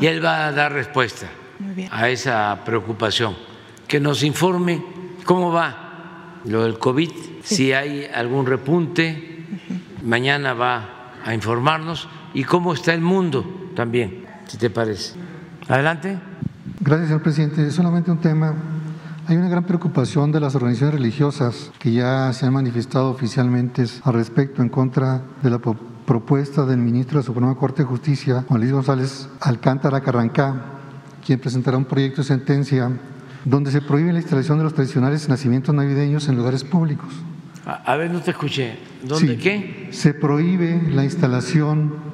[0.00, 1.26] y él va a dar respuesta
[1.90, 3.36] a esa preocupación.
[3.86, 4.82] Que nos informe
[5.24, 7.10] cómo va lo del COVID,
[7.42, 9.44] si hay algún repunte.
[10.02, 15.14] Mañana va a informarnos y cómo está el mundo también, si te parece.
[15.68, 16.18] Adelante.
[16.80, 17.70] Gracias, señor presidente.
[17.70, 18.54] Solamente un tema
[19.30, 24.14] hay una gran preocupación de las organizaciones religiosas que ya se han manifestado oficialmente al
[24.14, 28.60] respecto en contra de la propuesta del ministro de la Suprema Corte de Justicia, Juan
[28.60, 30.60] Luis González Alcántara Carrancá,
[31.24, 32.90] quien presentará un proyecto de sentencia
[33.44, 37.08] donde se prohíbe la instalación de los tradicionales nacimientos navideños en lugares públicos.
[37.64, 38.80] A, ver, no te escuché.
[39.04, 39.90] ¿Dónde qué?
[39.92, 42.09] Se prohíbe la instalación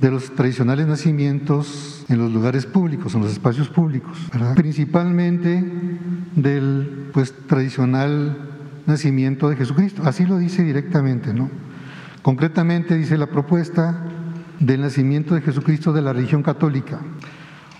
[0.00, 4.16] de los tradicionales nacimientos en los lugares públicos, en los espacios públicos,
[4.54, 5.64] principalmente
[6.34, 8.36] del pues, tradicional
[8.86, 10.02] nacimiento de Jesucristo.
[10.04, 11.50] Así lo dice directamente, ¿no?
[12.22, 14.04] Concretamente dice la propuesta
[14.60, 17.00] del nacimiento de Jesucristo de la religión católica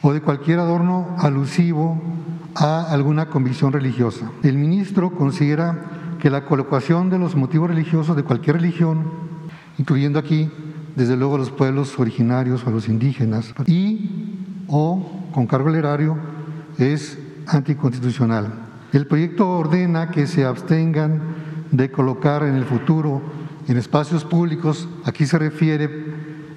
[0.02, 2.00] o de cualquier adorno alusivo
[2.54, 4.30] a alguna convicción religiosa.
[4.42, 9.04] El ministro considera que la colocación de los motivos religiosos de cualquier religión,
[9.78, 10.50] incluyendo aquí
[10.98, 15.76] desde luego a los pueblos originarios o a los indígenas, y o con cargo al
[15.76, 16.18] erario
[16.76, 17.16] es
[17.46, 18.52] anticonstitucional.
[18.92, 21.20] El proyecto ordena que se abstengan
[21.70, 23.22] de colocar en el futuro
[23.68, 25.88] en espacios públicos, aquí se refiere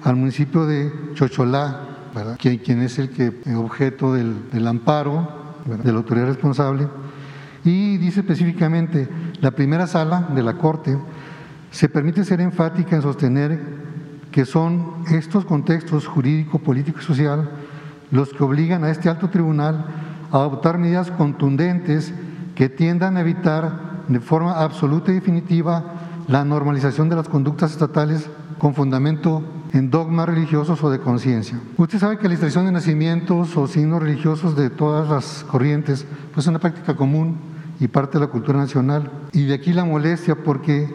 [0.02, 1.88] al municipio de Chocholá,
[2.38, 5.54] Quien, es el que objeto del, amparo
[5.84, 6.88] de la autoridad responsable,
[7.64, 9.08] y dice específicamente,
[9.40, 10.98] la primera sala de la Corte
[11.70, 13.81] se permite ser enfática en sostener
[14.32, 17.50] que son estos contextos jurídico, político y social
[18.10, 19.86] los que obligan a este alto tribunal
[20.30, 22.12] a adoptar medidas contundentes
[22.54, 25.84] que tiendan a evitar de forma absoluta y definitiva
[26.28, 28.28] la normalización de las conductas estatales
[28.58, 29.42] con fundamento
[29.72, 31.58] en dogmas religiosos o de conciencia.
[31.76, 36.44] Usted sabe que la institución de nacimientos o signos religiosos de todas las corrientes pues
[36.44, 37.36] es una práctica común
[37.80, 39.10] y parte de la cultura nacional.
[39.32, 40.94] Y de aquí la molestia porque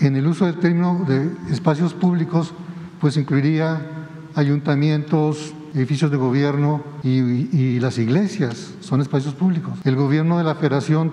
[0.00, 2.54] en el uso del término de espacios públicos
[3.00, 3.80] pues incluiría
[4.34, 7.18] ayuntamientos, edificios de gobierno y,
[7.56, 9.72] y, las iglesias, son espacios públicos.
[9.84, 11.12] El gobierno de la federación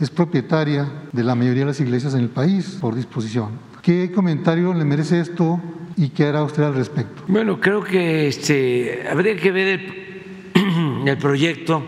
[0.00, 3.50] es propietaria de la mayoría de las iglesias en el país por disposición.
[3.82, 5.60] ¿Qué comentario le merece esto
[5.96, 7.22] y qué hará usted al respecto?
[7.28, 11.84] Bueno, creo que este, habría que ver el, el proyecto.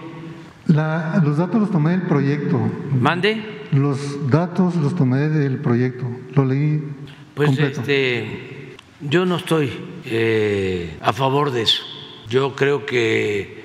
[0.67, 2.61] La, los datos los tomé del proyecto.
[3.01, 3.65] ¿Mande?
[3.73, 6.07] Los datos los tomé del proyecto.
[6.35, 6.85] Lo leí.
[7.35, 7.81] Pues completo.
[7.81, 8.48] este,
[9.01, 9.71] yo no estoy
[10.05, 11.83] eh, a favor de eso.
[12.29, 13.65] Yo creo que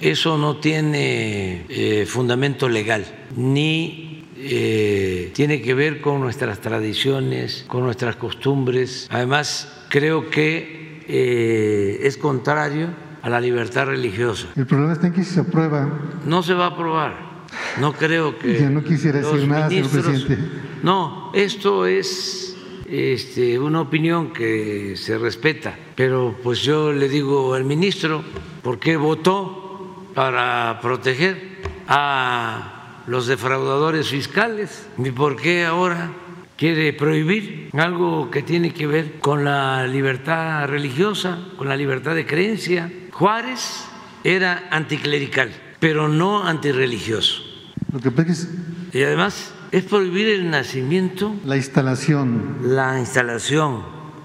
[0.00, 3.04] eso no tiene eh, fundamento legal,
[3.36, 9.08] ni eh, tiene que ver con nuestras tradiciones, con nuestras costumbres.
[9.10, 12.88] Además, creo que es contrario
[13.22, 14.48] a la libertad religiosa.
[14.56, 15.88] El problema está en que si se aprueba.
[16.24, 17.44] No se va a aprobar.
[17.80, 18.60] No creo que.
[18.60, 20.38] Ya no quisiera decir nada, señor presidente.
[20.82, 22.55] No, esto es
[22.88, 28.22] este, una opinión que se respeta, pero pues yo le digo al ministro,
[28.62, 31.58] ¿por qué votó para proteger
[31.88, 34.88] a los defraudadores fiscales?
[34.98, 36.12] ¿Y por qué ahora
[36.56, 42.26] quiere prohibir algo que tiene que ver con la libertad religiosa, con la libertad de
[42.26, 42.92] creencia?
[43.12, 43.84] Juárez
[44.24, 45.50] era anticlerical,
[45.80, 47.42] pero no antirreligioso.
[47.92, 48.48] Lo que pasa es
[48.92, 53.82] Y además es prohibir el nacimiento, la instalación, la instalación,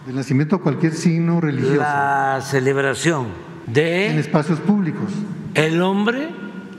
[0.08, 3.28] el nacimiento de cualquier signo religioso la celebración
[3.68, 5.12] en de espacios públicos.
[5.54, 6.30] el hombre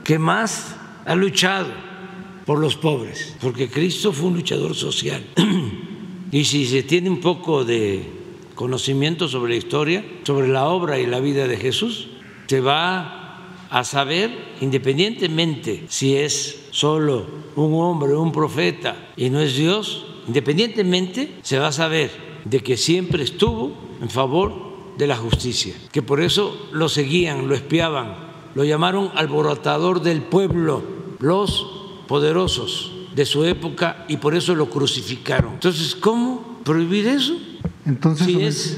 [0.03, 0.75] que más
[1.05, 1.67] ha luchado
[2.47, 5.23] por los pobres, porque Cristo fue un luchador social.
[6.31, 8.09] Y si se tiene un poco de
[8.55, 12.09] conocimiento sobre la historia, sobre la obra y la vida de Jesús,
[12.47, 13.22] se va
[13.73, 14.29] a saber,
[14.61, 17.25] independientemente si es solo
[17.55, 22.11] un hombre, un profeta y no es Dios, independientemente se va a saber
[22.45, 24.53] de que siempre estuvo en favor
[24.99, 28.15] de la justicia, que por eso lo seguían, lo espiaban,
[28.53, 30.83] lo llamaron alborotador del pueblo,
[31.19, 31.65] los
[32.07, 35.53] poderosos de su época y por eso lo crucificaron.
[35.53, 37.35] Entonces, ¿cómo prohibir eso?
[37.87, 38.77] Entonces, Si es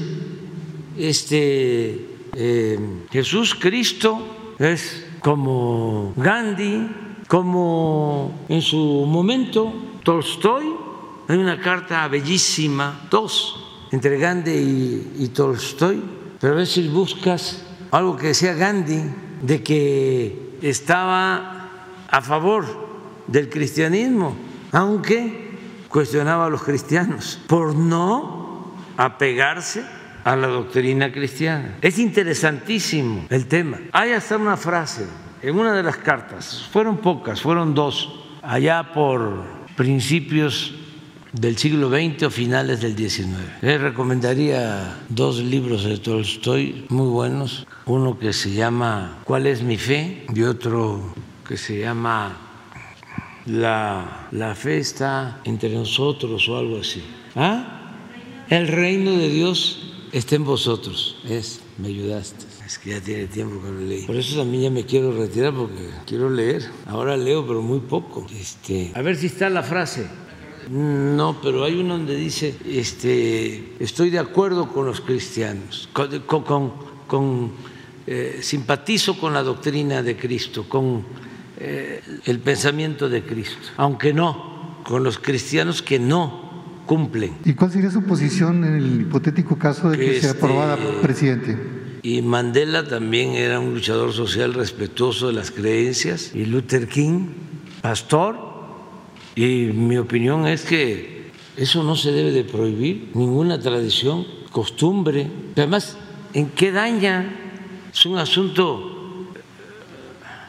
[0.96, 2.78] este eh,
[3.10, 6.88] Jesús Cristo es como Gandhi,
[7.28, 9.72] como en su momento
[10.02, 10.64] Tolstoy,
[11.28, 16.02] hay una carta bellísima, dos, entre Gandhi y, Tolstoy,
[16.40, 19.02] pero a si buscas algo que decía Gandhi,
[19.42, 21.70] de que estaba
[22.08, 22.64] a favor
[23.26, 24.36] del cristianismo,
[24.72, 25.46] aunque
[25.88, 29.84] cuestionaba a los cristianos por no apegarse
[30.26, 31.76] a la doctrina cristiana.
[31.80, 33.78] Es interesantísimo el tema.
[33.92, 35.06] Hay hasta una frase
[35.40, 38.12] en una de las cartas, fueron pocas, fueron dos,
[38.42, 39.44] allá por
[39.76, 40.74] principios
[41.32, 43.36] del siglo XX o finales del XIX.
[43.62, 49.76] Les recomendaría dos libros de Tolstoy muy buenos, uno que se llama ¿Cuál es mi
[49.76, 50.26] fe?
[50.34, 51.14] y otro
[51.46, 52.36] que se llama
[53.44, 57.04] La, la fe está entre nosotros o algo así.
[57.36, 57.92] ¿Ah?
[58.48, 59.85] El reino de Dios
[60.18, 61.16] está en vosotros.
[61.28, 62.44] Es, me ayudaste.
[62.64, 64.06] Es que ya tiene tiempo que lo leí.
[64.06, 66.68] Por eso también ya me quiero retirar porque quiero leer.
[66.86, 68.26] Ahora leo, pero muy poco.
[68.38, 70.06] Este, a ver si está la frase.
[70.68, 76.42] No, pero hay uno donde dice, este, estoy de acuerdo con los cristianos, con, con-
[76.42, 76.72] con-
[77.06, 77.52] con,
[78.08, 81.04] eh, simpatizo con la doctrina de Cristo, con
[81.58, 86.45] eh, el pensamiento de Cristo, aunque no con los cristianos que no
[86.86, 87.32] cumplen.
[87.44, 91.56] ¿Y cuál sería su posición en el hipotético caso de que sea Este- aprobada, presidente?
[92.02, 97.26] Y Mandela también era un luchador social respetuoso de las creencias, y Luther King,
[97.82, 98.38] pastor,
[99.34, 105.26] y mi opinión es que eso no se debe de prohibir, ninguna tradición, costumbre.
[105.56, 105.96] Además,
[106.32, 107.34] ¿en qué daña?
[107.92, 108.92] Es un asunto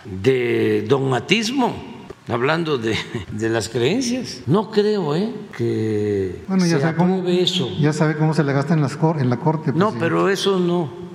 [0.06, 1.87] de dogmatismo,
[2.30, 2.96] hablando de,
[3.32, 4.42] de las creencias.
[4.48, 5.34] No creo ¿eh?
[5.58, 7.70] que Bueno, ya se sabe cómo, eso.
[7.80, 9.72] ya sabe cómo se le gasta en, las cor- en la corte.
[9.72, 10.00] No, presidente.
[10.00, 11.08] pero eso no.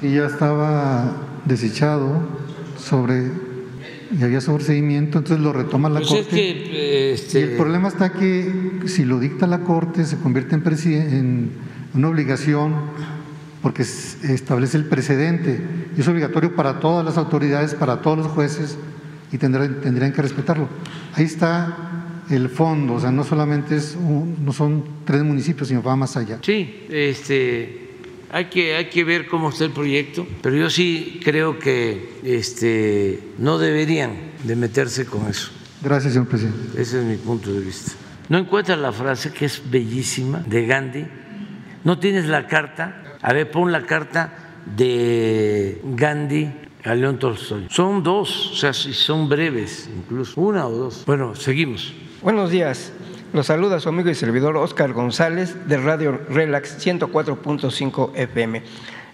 [0.00, 2.20] Sí, ya estaba desechado
[2.78, 3.30] sobre
[4.18, 6.30] y había sobreseimiento, entonces lo retoma la Pues es corte.
[6.36, 10.62] que Y este, el problema está que si lo dicta la corte se convierte en,
[10.64, 11.50] en
[11.94, 12.74] una obligación
[13.62, 15.60] porque establece el precedente
[16.00, 18.78] es obligatorio para todas las autoridades, para todos los jueces
[19.32, 20.68] y tendrán, tendrían que respetarlo.
[21.14, 25.96] Ahí está el fondo, o sea, no solamente es no son tres municipios, sino va
[25.96, 26.38] más allá.
[26.42, 27.90] Sí, este,
[28.30, 33.20] hay que, hay que ver cómo está el proyecto, pero yo sí creo que este,
[33.38, 34.12] no deberían
[34.44, 35.50] de meterse con eso.
[35.82, 36.80] Gracias, señor presidente.
[36.80, 37.92] Ese es mi punto de vista.
[38.28, 41.06] ¿No encuentras la frase que es bellísima de Gandhi?
[41.82, 43.09] ¿No tienes la carta?
[43.22, 44.32] A ver, pon la carta
[44.64, 46.50] de Gandhi
[46.84, 47.66] a León Tolstoy.
[47.68, 51.04] Son dos, o sea, son breves, incluso una o dos.
[51.06, 51.92] Bueno, seguimos.
[52.22, 52.92] Buenos días.
[53.32, 58.62] Los saluda su amigo y servidor Oscar González de Radio Relax 104.5 FM.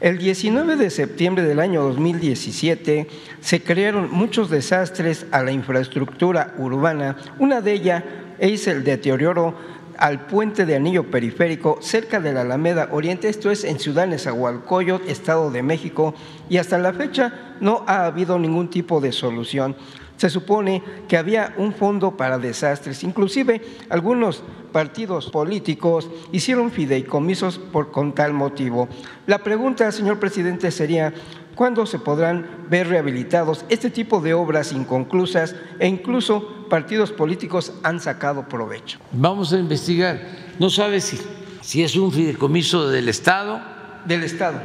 [0.00, 3.08] El 19 de septiembre del año 2017
[3.40, 7.16] se crearon muchos desastres a la infraestructura urbana.
[7.38, 8.04] Una de ellas
[8.38, 9.54] es el deterioro
[9.98, 15.09] al puente de anillo periférico cerca de la Alameda Oriente, esto es en Ciudad Nezahualcóyotl,
[15.09, 16.14] Estado de México,
[16.48, 19.77] y hasta la fecha no ha habido ningún tipo de solución.
[20.16, 23.60] Se supone que había un fondo para desastres, inclusive
[23.90, 24.43] algunos
[24.73, 28.89] partidos políticos hicieron fideicomisos por, con tal motivo.
[29.27, 31.12] La pregunta, señor presidente, sería,
[31.56, 37.98] ¿cuándo se podrán ver rehabilitados este tipo de obras inconclusas e incluso partidos políticos han
[37.98, 39.00] sacado provecho?
[39.10, 40.20] Vamos a investigar.
[40.60, 41.18] ¿No sabes si,
[41.62, 43.60] si es un fideicomiso del Estado?
[44.04, 44.60] Del Estado.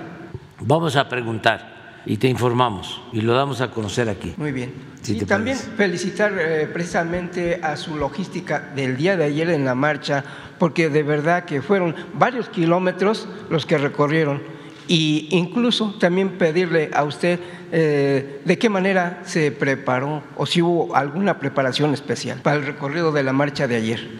[0.59, 1.71] Vamos a preguntar
[2.05, 4.33] y te informamos y lo damos a conocer aquí.
[4.37, 4.73] Muy bien.
[5.07, 10.23] y también felicitar eh, precisamente a su logística del día de ayer en la marcha,
[10.59, 14.60] porque de verdad que fueron varios kilómetros los que recorrieron.
[14.91, 17.39] Y incluso también pedirle a usted
[17.71, 23.13] eh, de qué manera se preparó o si hubo alguna preparación especial para el recorrido
[23.13, 24.19] de la marcha de ayer.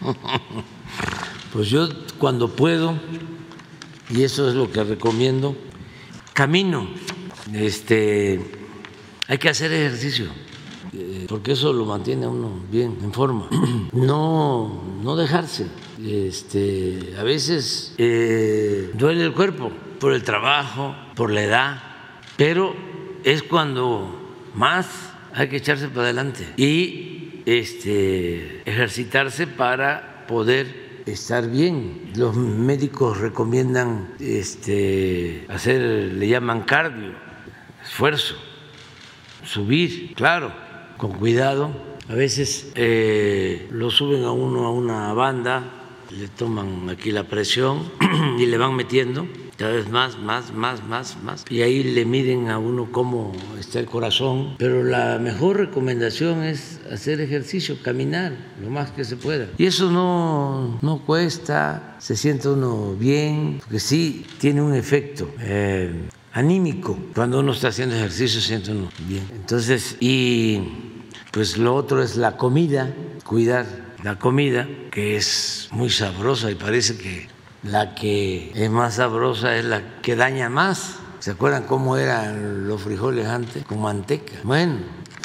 [1.52, 1.86] Pues yo
[2.16, 2.94] cuando puedo,
[4.08, 5.54] y eso es lo que recomiendo,
[6.32, 6.88] camino
[7.52, 8.40] este,
[9.28, 10.28] hay que hacer ejercicio,
[10.94, 13.50] eh, porque eso lo mantiene uno bien en forma.
[13.92, 15.66] No, no dejarse.
[16.04, 19.70] Este, a veces eh, duele el cuerpo
[20.00, 21.82] por el trabajo, por la edad,
[22.36, 22.74] pero
[23.22, 24.86] es cuando más
[25.32, 32.12] hay que echarse para adelante y este, ejercitarse para poder estar bien.
[32.16, 37.12] Los médicos recomiendan este, hacer, le llaman cardio,
[37.84, 38.34] esfuerzo,
[39.44, 40.52] subir, claro,
[40.96, 41.70] con cuidado.
[42.08, 45.81] A veces eh, lo suben a uno a una banda,
[46.18, 47.90] le toman aquí la presión
[48.38, 49.26] y le van metiendo
[49.56, 51.44] cada vez más, más, más, más, más.
[51.48, 54.56] Y ahí le miden a uno cómo está el corazón.
[54.58, 59.48] Pero la mejor recomendación es hacer ejercicio, caminar lo más que se pueda.
[59.58, 65.30] Y eso no, no cuesta, se siente uno bien, porque sí tiene un efecto.
[65.40, 66.98] Eh, anímico.
[67.14, 69.28] Cuando uno está haciendo ejercicio siente uno bien.
[69.32, 70.60] Entonces, y
[71.30, 72.92] pues lo otro es la comida,
[73.24, 73.66] cuidar
[74.02, 77.28] la comida, que es muy sabrosa y parece que
[77.62, 80.96] la que es más sabrosa es la que daña más.
[81.20, 83.64] ¿Se acuerdan cómo eran los frijoles antes?
[83.64, 84.32] Con manteca.
[84.42, 84.78] Bueno,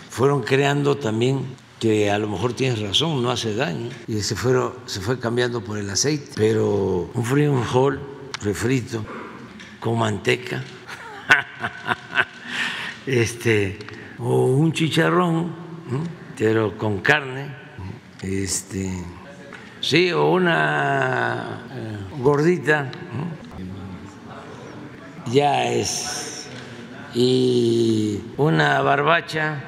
[0.10, 1.45] fueron creando también
[1.80, 5.62] que a lo mejor tienes razón, no hace daño, y se, fueron, se fue cambiando
[5.62, 7.99] por el aceite, pero un frijol
[8.41, 9.06] refrito
[9.80, 10.64] con manteca
[13.06, 13.78] este,
[14.18, 15.52] o un chicharrón,
[16.36, 17.66] pero con carne,
[18.22, 18.91] este,
[19.81, 22.89] sí, o una eh, gordita,
[25.27, 26.48] ya es,
[27.14, 29.64] y una barbacha.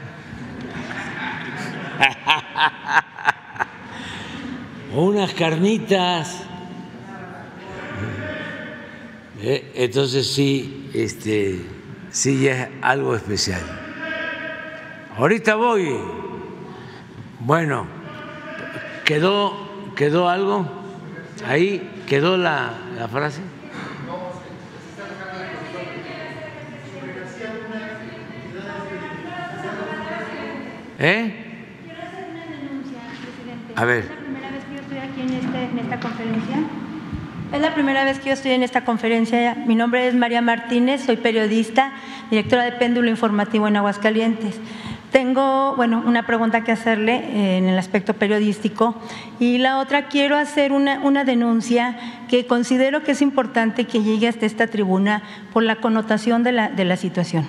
[4.95, 6.43] o unas carnitas.
[9.41, 11.65] Eh, entonces sí, este,
[12.11, 13.61] sí ya es algo especial.
[15.17, 15.97] Ahorita voy.
[17.39, 17.98] Bueno,
[19.10, 19.57] quedó,
[19.95, 20.68] quedó algo
[21.48, 23.41] ahí, quedó la, la frase.
[30.99, 31.34] ¿Eh?
[33.76, 34.03] A ver.
[34.03, 36.57] ¿Es la primera vez que yo estoy aquí este, en esta conferencia?
[37.52, 39.56] Es la primera vez que yo estoy en esta conferencia.
[39.65, 41.94] Mi nombre es María Martínez, soy periodista,
[42.30, 44.60] directora de Péndulo Informativo en Aguascalientes.
[45.11, 48.95] Tengo, bueno, una pregunta que hacerle eh, en el aspecto periodístico
[49.40, 54.27] y la otra, quiero hacer una, una denuncia que considero que es importante que llegue
[54.27, 57.48] hasta esta tribuna por la connotación de la, de la situación.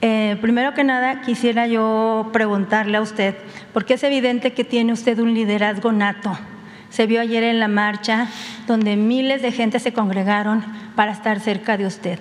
[0.00, 3.36] Eh, primero que nada, quisiera yo preguntarle a usted,
[3.72, 6.38] porque es evidente que tiene usted un liderazgo nato
[6.90, 8.28] se vio ayer en la marcha
[8.66, 10.62] donde miles de gente se congregaron
[10.94, 12.18] para estar cerca de usted.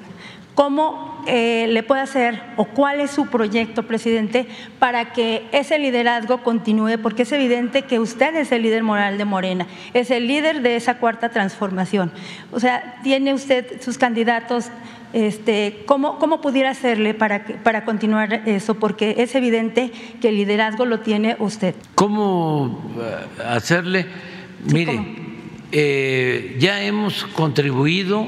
[0.55, 4.47] ¿Cómo ¿cómo eh, le puede hacer o cuál es su proyecto, presidente,
[4.79, 6.97] para que ese liderazgo continúe?
[7.01, 10.75] Porque es evidente que usted es el líder moral de Morena, es el líder de
[10.75, 12.11] esa cuarta transformación.
[12.51, 14.71] O sea, tiene usted sus candidatos
[15.13, 18.75] este, ¿cómo, ¿Cómo pudiera hacerle para, para continuar eso?
[18.75, 19.91] Porque es evidente
[20.21, 21.75] que el liderazgo lo tiene usted.
[21.95, 24.05] ¿Cómo eh, hacerle?
[24.71, 24.99] Mire,
[25.71, 28.27] eh, ya hemos contribuido,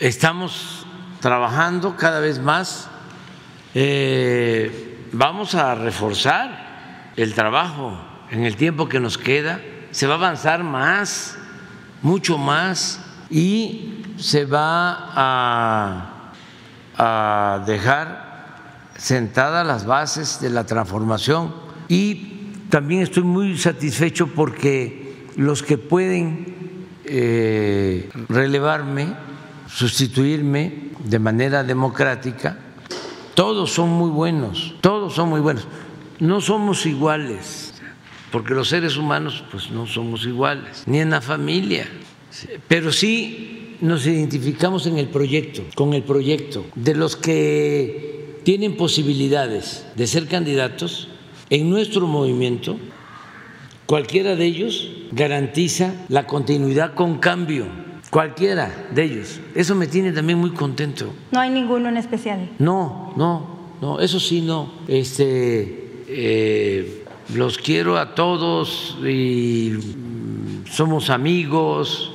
[0.00, 0.75] estamos
[1.20, 2.88] trabajando cada vez más,
[3.74, 7.98] eh, vamos a reforzar el trabajo
[8.30, 9.60] en el tiempo que nos queda,
[9.90, 11.38] se va a avanzar más,
[12.02, 16.12] mucho más, y se va a,
[17.66, 21.54] dejar sentadas las bases de la transformación.
[21.88, 29.14] Y también estoy muy satisfecho porque los que pueden eh, relevarme,
[29.68, 32.58] sustituirme de manera democrática,
[33.34, 35.66] todos son muy buenos, todos son muy buenos.
[36.18, 37.74] No somos iguales,
[38.32, 41.86] porque los seres humanos pues no somos iguales, ni en la familia,
[42.66, 46.64] pero sí nos identificamos en el proyecto, con el proyecto.
[46.74, 51.08] De los que tienen posibilidades de ser candidatos,
[51.50, 52.76] en nuestro movimiento,
[53.86, 57.85] cualquiera de ellos garantiza la continuidad con cambio.
[58.10, 59.40] Cualquiera de ellos.
[59.54, 61.12] Eso me tiene también muy contento.
[61.32, 62.50] No hay ninguno en especial.
[62.58, 64.72] No, no, no, eso sí no.
[64.88, 67.04] Este, eh,
[67.34, 69.72] los quiero a todos y
[70.70, 72.12] somos amigos,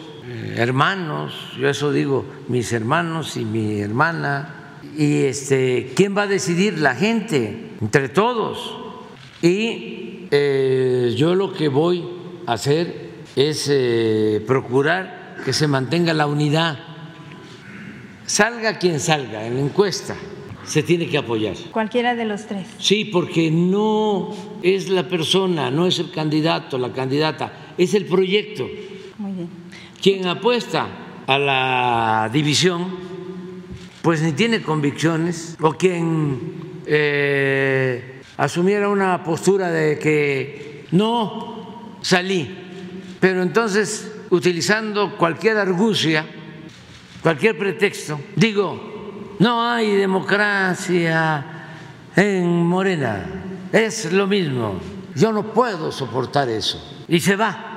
[0.55, 6.79] hermanos, yo eso digo, mis hermanos y mi hermana, y este, ¿quién va a decidir?
[6.79, 8.77] La gente, entre todos.
[9.41, 12.03] Y eh, yo lo que voy
[12.45, 16.79] a hacer es eh, procurar que se mantenga la unidad.
[18.25, 20.15] Salga quien salga en la encuesta,
[20.65, 21.55] se tiene que apoyar.
[21.71, 22.67] Cualquiera de los tres.
[22.77, 24.29] Sí, porque no
[24.61, 28.67] es la persona, no es el candidato, la candidata, es el proyecto.
[29.17, 29.49] Muy bien.
[30.01, 30.87] Quien apuesta
[31.27, 32.87] a la división,
[34.01, 42.49] pues ni tiene convicciones, o quien eh, asumiera una postura de que no salí,
[43.19, 46.25] pero entonces utilizando cualquier argucia,
[47.21, 51.45] cualquier pretexto, digo, no hay democracia
[52.15, 53.25] en Morena,
[53.71, 54.79] es lo mismo,
[55.15, 57.67] yo no puedo soportar eso, y se va.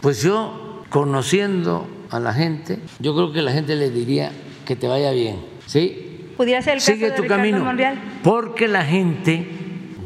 [0.00, 4.32] Pues yo conociendo a la gente, yo creo que la gente le diría
[4.64, 6.32] que te vaya bien, ¿sí?
[6.36, 7.64] Pudiera ser el caso Sigue tu camino,
[8.22, 9.46] porque la gente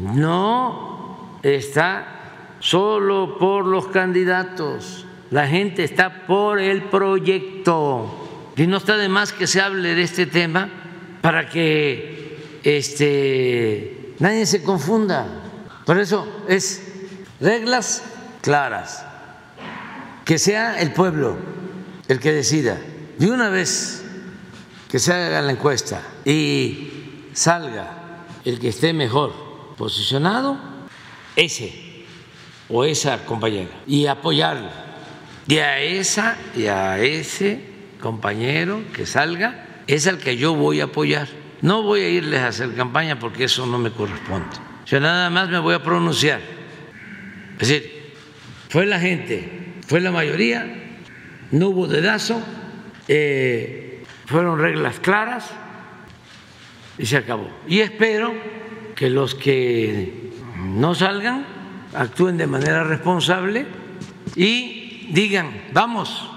[0.01, 8.53] no está solo por los candidatos, la gente está por el proyecto.
[8.57, 10.69] Y no está de más que se hable de este tema
[11.23, 15.27] para que este, nadie se confunda.
[15.87, 16.83] Por eso es
[17.41, 18.03] reglas
[18.43, 19.07] claras
[20.25, 21.37] que sea el pueblo
[22.09, 22.79] el que decida.
[23.19, 24.05] Y una vez
[24.89, 30.59] que se haga la encuesta y salga el que esté mejor posicionado,
[31.37, 32.05] ese
[32.69, 34.90] o esa compañera, y apoyarlo.
[35.47, 37.61] Y a esa y a ese
[38.01, 41.29] compañero que salga es al que yo voy a apoyar.
[41.63, 44.57] No voy a irles a hacer campaña porque eso no me corresponde.
[44.87, 46.41] Yo nada más me voy a pronunciar.
[47.59, 48.15] Es decir,
[48.69, 49.61] fue la gente
[49.91, 50.73] fue la mayoría,
[51.51, 52.41] no hubo dedazo,
[53.09, 55.51] eh, fueron reglas claras
[56.97, 57.51] y se acabó.
[57.67, 58.33] Y espero
[58.95, 61.45] que los que no salgan
[61.93, 63.67] actúen de manera responsable
[64.37, 64.80] y
[65.11, 66.29] digan, vamos,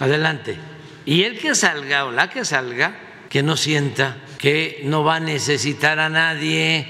[0.00, 0.56] adelante.
[1.04, 5.20] Y el que salga o la que salga, que no sienta que no va a
[5.20, 6.86] necesitar a nadie,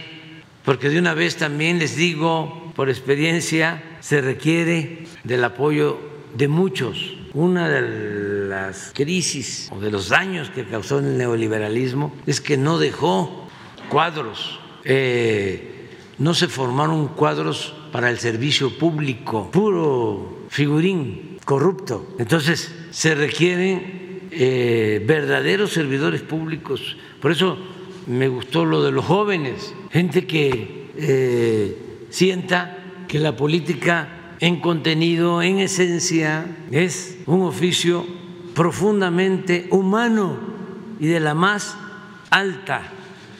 [0.64, 6.00] porque de una vez también les digo por experiencia, se requiere del apoyo
[6.34, 7.14] de muchos.
[7.32, 12.78] Una de las crisis o de los daños que causó el neoliberalismo es que no
[12.78, 13.48] dejó
[13.88, 22.14] cuadros, eh, no se formaron cuadros para el servicio público, puro figurín corrupto.
[22.16, 26.96] Entonces se requieren eh, verdaderos servidores públicos.
[27.20, 27.58] Por eso
[28.06, 31.76] me gustó lo de los jóvenes, gente que eh,
[32.08, 32.78] sienta
[33.08, 38.06] que la política en contenido, en esencia, es un oficio
[38.54, 40.38] profundamente humano
[41.00, 41.76] y de la más
[42.30, 42.92] alta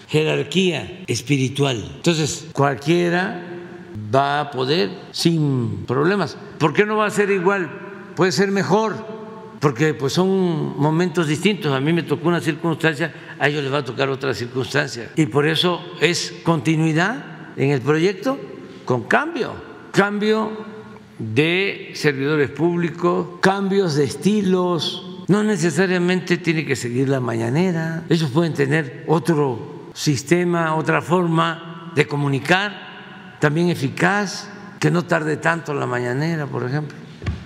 [0.09, 1.93] jerarquía espiritual.
[1.95, 3.54] Entonces, cualquiera
[4.15, 6.37] va a poder sin problemas.
[6.59, 7.71] ¿Por qué no va a ser igual?
[8.15, 8.95] Puede ser mejor,
[9.61, 11.73] porque pues son momentos distintos.
[11.73, 15.11] A mí me tocó una circunstancia, a ellos les va a tocar otra circunstancia.
[15.17, 17.25] Y por eso es continuidad
[17.57, 18.39] en el proyecto
[18.85, 19.53] con cambio,
[19.93, 20.51] cambio
[21.19, 25.25] de servidores públicos, cambios de estilos.
[25.29, 28.05] No necesariamente tiene que seguir la mañanera.
[28.11, 32.84] Ellos pueden tener otro sistema, otra forma de comunicar,
[33.41, 34.49] también eficaz,
[34.79, 36.97] que no tarde tanto la mañanera, por ejemplo.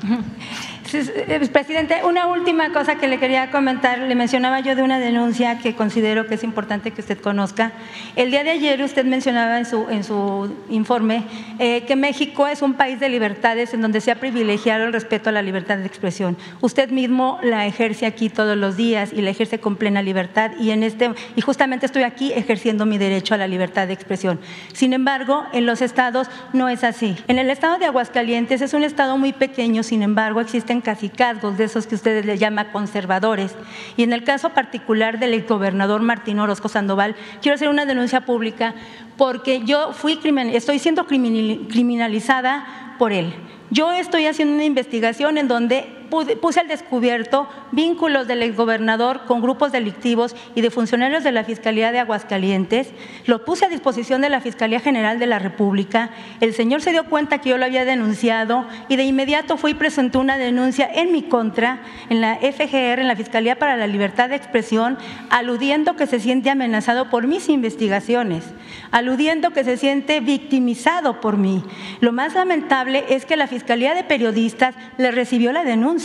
[0.95, 3.99] Eh, presidente, una última cosa que le quería comentar.
[3.99, 7.73] Le mencionaba yo de una denuncia que considero que es importante que usted conozca.
[8.17, 11.25] El día de ayer usted mencionaba en su, en su informe
[11.59, 15.29] eh, que México es un país de libertades en donde se ha privilegiado el respeto
[15.29, 16.37] a la libertad de expresión.
[16.61, 20.71] Usted mismo la ejerce aquí todos los días y la ejerce con plena libertad y,
[20.71, 24.41] en este, y justamente estoy aquí ejerciendo mi derecho a la libertad de expresión.
[24.73, 27.17] Sin embargo, en los estados no es así.
[27.29, 31.65] En el estado de Aguascalientes es un estado muy pequeño, sin embargo, existen cacicazgos, de
[31.65, 33.55] esos que ustedes le llaman conservadores.
[33.97, 38.75] Y en el caso particular del gobernador Martín Orozco Sandoval, quiero hacer una denuncia pública
[39.17, 40.19] porque yo fui
[40.53, 43.35] estoy siendo criminalizada por él.
[43.71, 49.73] Yo estoy haciendo una investigación en donde puse al descubierto vínculos del exgobernador con grupos
[49.73, 52.89] delictivos y de funcionarios de la Fiscalía de Aguascalientes.
[53.27, 56.11] Lo puse a disposición de la Fiscalía General de la República.
[56.41, 59.75] El señor se dio cuenta que yo lo había denunciado y de inmediato fue y
[59.75, 64.31] presentó una denuncia en mi contra en la FGR, en la Fiscalía para la Libertad
[64.31, 64.99] de Expresión,
[65.31, 68.45] aludiendo que se siente amenazado por mis investigaciones,
[68.91, 71.63] aludiendo que se siente victimizado por mí.
[72.01, 75.98] Lo más lamentable es que la Fiscalía de Periodistas le recibió la denuncia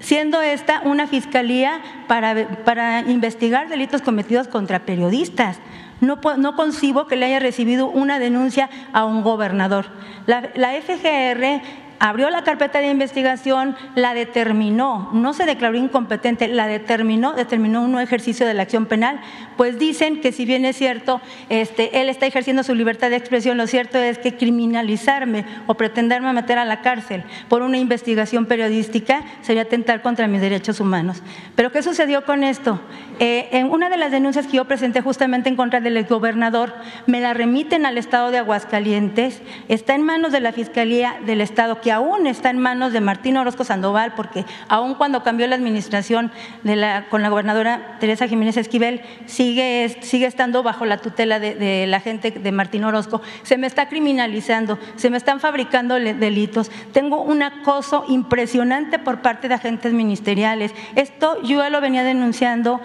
[0.00, 5.58] siendo esta una fiscalía para, investigar delitos cometidos contra periodistas.
[6.00, 9.86] No, no, concibo que le haya recibido una denuncia a un gobernador.
[10.26, 16.66] La, la FGR abrió la carpeta de investigación, la determinó, no se declaró incompetente, la
[16.66, 19.20] determinó, determinó un ejercicio de la acción penal,
[19.56, 23.56] pues dicen que si bien es cierto, este, él está ejerciendo su libertad de expresión,
[23.56, 29.24] lo cierto es que criminalizarme o pretenderme meter a la cárcel por una investigación periodística
[29.42, 31.22] sería atentar contra mis derechos humanos.
[31.54, 32.80] Pero ¿qué sucedió con esto?
[33.18, 36.74] Eh, en una de las denuncias que yo presenté justamente en contra del gobernador,
[37.06, 41.80] me la remiten al Estado de Aguascalientes, está en manos de la Fiscalía del Estado
[41.86, 46.32] que aún está en manos de Martín Orozco Sandoval, porque aún cuando cambió la administración
[47.10, 52.32] con la gobernadora Teresa Jiménez Esquivel, sigue, sigue estando bajo la tutela de, la gente
[52.32, 53.22] de Martín Orozco.
[53.44, 56.72] Se me está criminalizando, se me están fabricando delitos.
[56.90, 60.74] Tengo un acoso impresionante por parte de agentes ministeriales.
[60.96, 62.80] Esto yo lo venía denunciando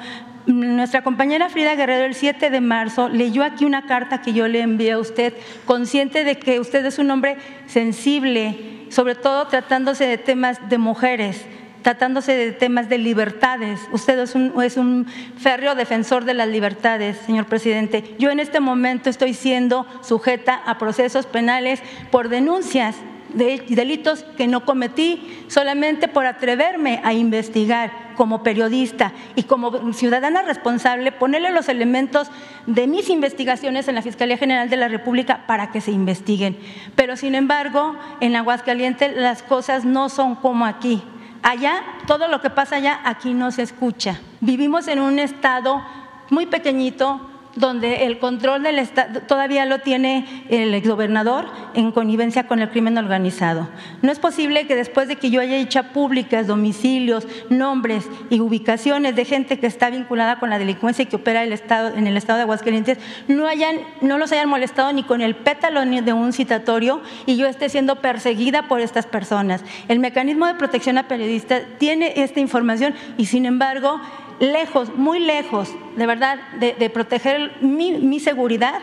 [0.47, 4.61] nuestra compañera Frida Guerrero el 7 de marzo leyó aquí una carta que yo le
[4.61, 5.33] envié a usted,
[5.65, 7.37] consciente de que usted es un hombre
[7.67, 11.45] sensible, sobre todo tratándose de temas de mujeres,
[11.81, 13.79] tratándose de temas de libertades.
[13.91, 15.07] Usted es un, es un
[15.37, 18.15] férreo defensor de las libertades, señor presidente.
[18.19, 21.81] Yo en este momento estoy siendo sujeta a procesos penales
[22.11, 22.97] por denuncias
[23.33, 30.41] de delitos que no cometí solamente por atreverme a investigar como periodista y como ciudadana
[30.41, 32.29] responsable, ponerle los elementos
[32.67, 36.57] de mis investigaciones en la Fiscalía General de la República para que se investiguen.
[36.95, 41.01] Pero sin embargo, en Aguascalientes las cosas no son como aquí.
[41.43, 44.19] Allá, todo lo que pasa allá, aquí no se escucha.
[44.41, 45.81] Vivimos en un estado
[46.29, 52.59] muy pequeñito, donde el control del Estado todavía lo tiene el exgobernador en connivencia con
[52.59, 53.67] el crimen organizado.
[54.01, 59.15] No es posible que después de que yo haya hecho públicas domicilios, nombres y ubicaciones
[59.15, 62.17] de gente que está vinculada con la delincuencia y que opera el estado, en el
[62.17, 62.97] estado de Aguascalientes,
[63.27, 67.47] no, hayan, no los hayan molestado ni con el pétalo de un citatorio y yo
[67.47, 69.63] esté siendo perseguida por estas personas.
[69.87, 73.99] El mecanismo de protección a periodistas tiene esta información y sin embargo
[74.41, 78.81] lejos, muy lejos, de verdad, de, proteger mi, seguridad,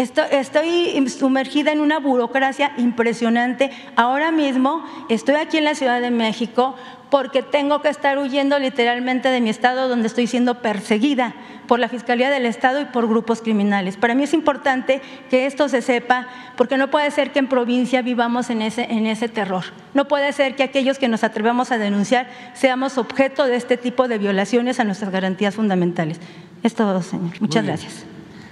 [0.00, 3.70] Estoy, sumergida en una burocracia impresionante.
[3.96, 6.74] Ahora mismo estoy aquí en la Ciudad de México
[7.10, 11.34] porque tengo que estar huyendo literalmente de mi estado donde estoy siendo perseguida
[11.66, 13.98] por la Fiscalía del Estado y por grupos criminales.
[13.98, 18.00] Para mí es importante que esto se sepa porque no puede ser que en provincia
[18.00, 19.64] vivamos en ese, en ese terror.
[19.92, 24.08] No puede ser que aquellos que nos atrevamos a denunciar seamos objeto de este tipo
[24.08, 26.20] de violaciones a nuestras garantías fundamentales.
[26.62, 27.38] Es todo, señor.
[27.40, 28.06] Muchas gracias.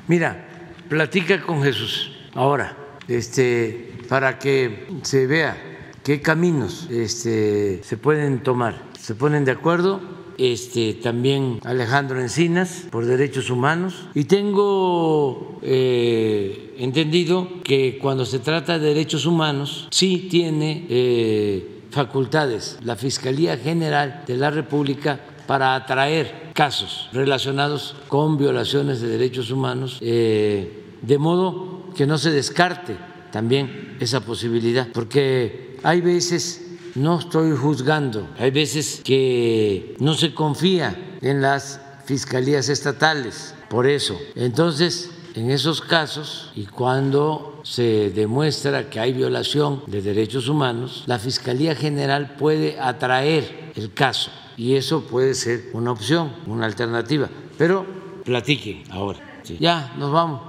[0.09, 0.48] Mira,
[0.89, 5.57] platica con Jesús ahora, este, para que se vea
[6.03, 8.89] qué caminos este, se pueden tomar.
[8.99, 10.01] Se ponen de acuerdo
[10.39, 18.79] este, también Alejandro Encinas por derechos humanos y tengo eh, entendido que cuando se trata
[18.79, 26.51] de derechos humanos sí tiene eh, facultades la Fiscalía General de la República para atraer
[26.53, 32.97] casos relacionados con violaciones de derechos humanos, eh, de modo que no se descarte
[33.33, 41.19] también esa posibilidad, porque hay veces, no estoy juzgando, hay veces que no se confía
[41.21, 44.19] en las fiscalías estatales, por eso.
[44.35, 51.19] Entonces, en esos casos y cuando se demuestra que hay violación de derechos humanos, la
[51.19, 57.29] Fiscalía General puede atraer el caso y eso puede ser una opción, una alternativa.
[57.57, 57.87] Pero
[58.25, 59.21] platique ahora.
[59.61, 60.48] Ya, nos vamos.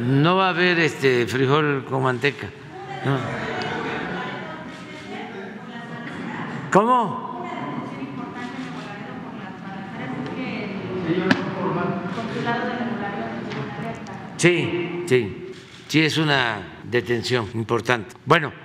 [0.00, 2.48] No va a haber este frijol con manteca.
[6.70, 7.28] ¿Cómo?
[14.36, 15.52] Sí, sí,
[15.88, 18.14] sí, es una detención importante.
[18.24, 18.52] Bueno.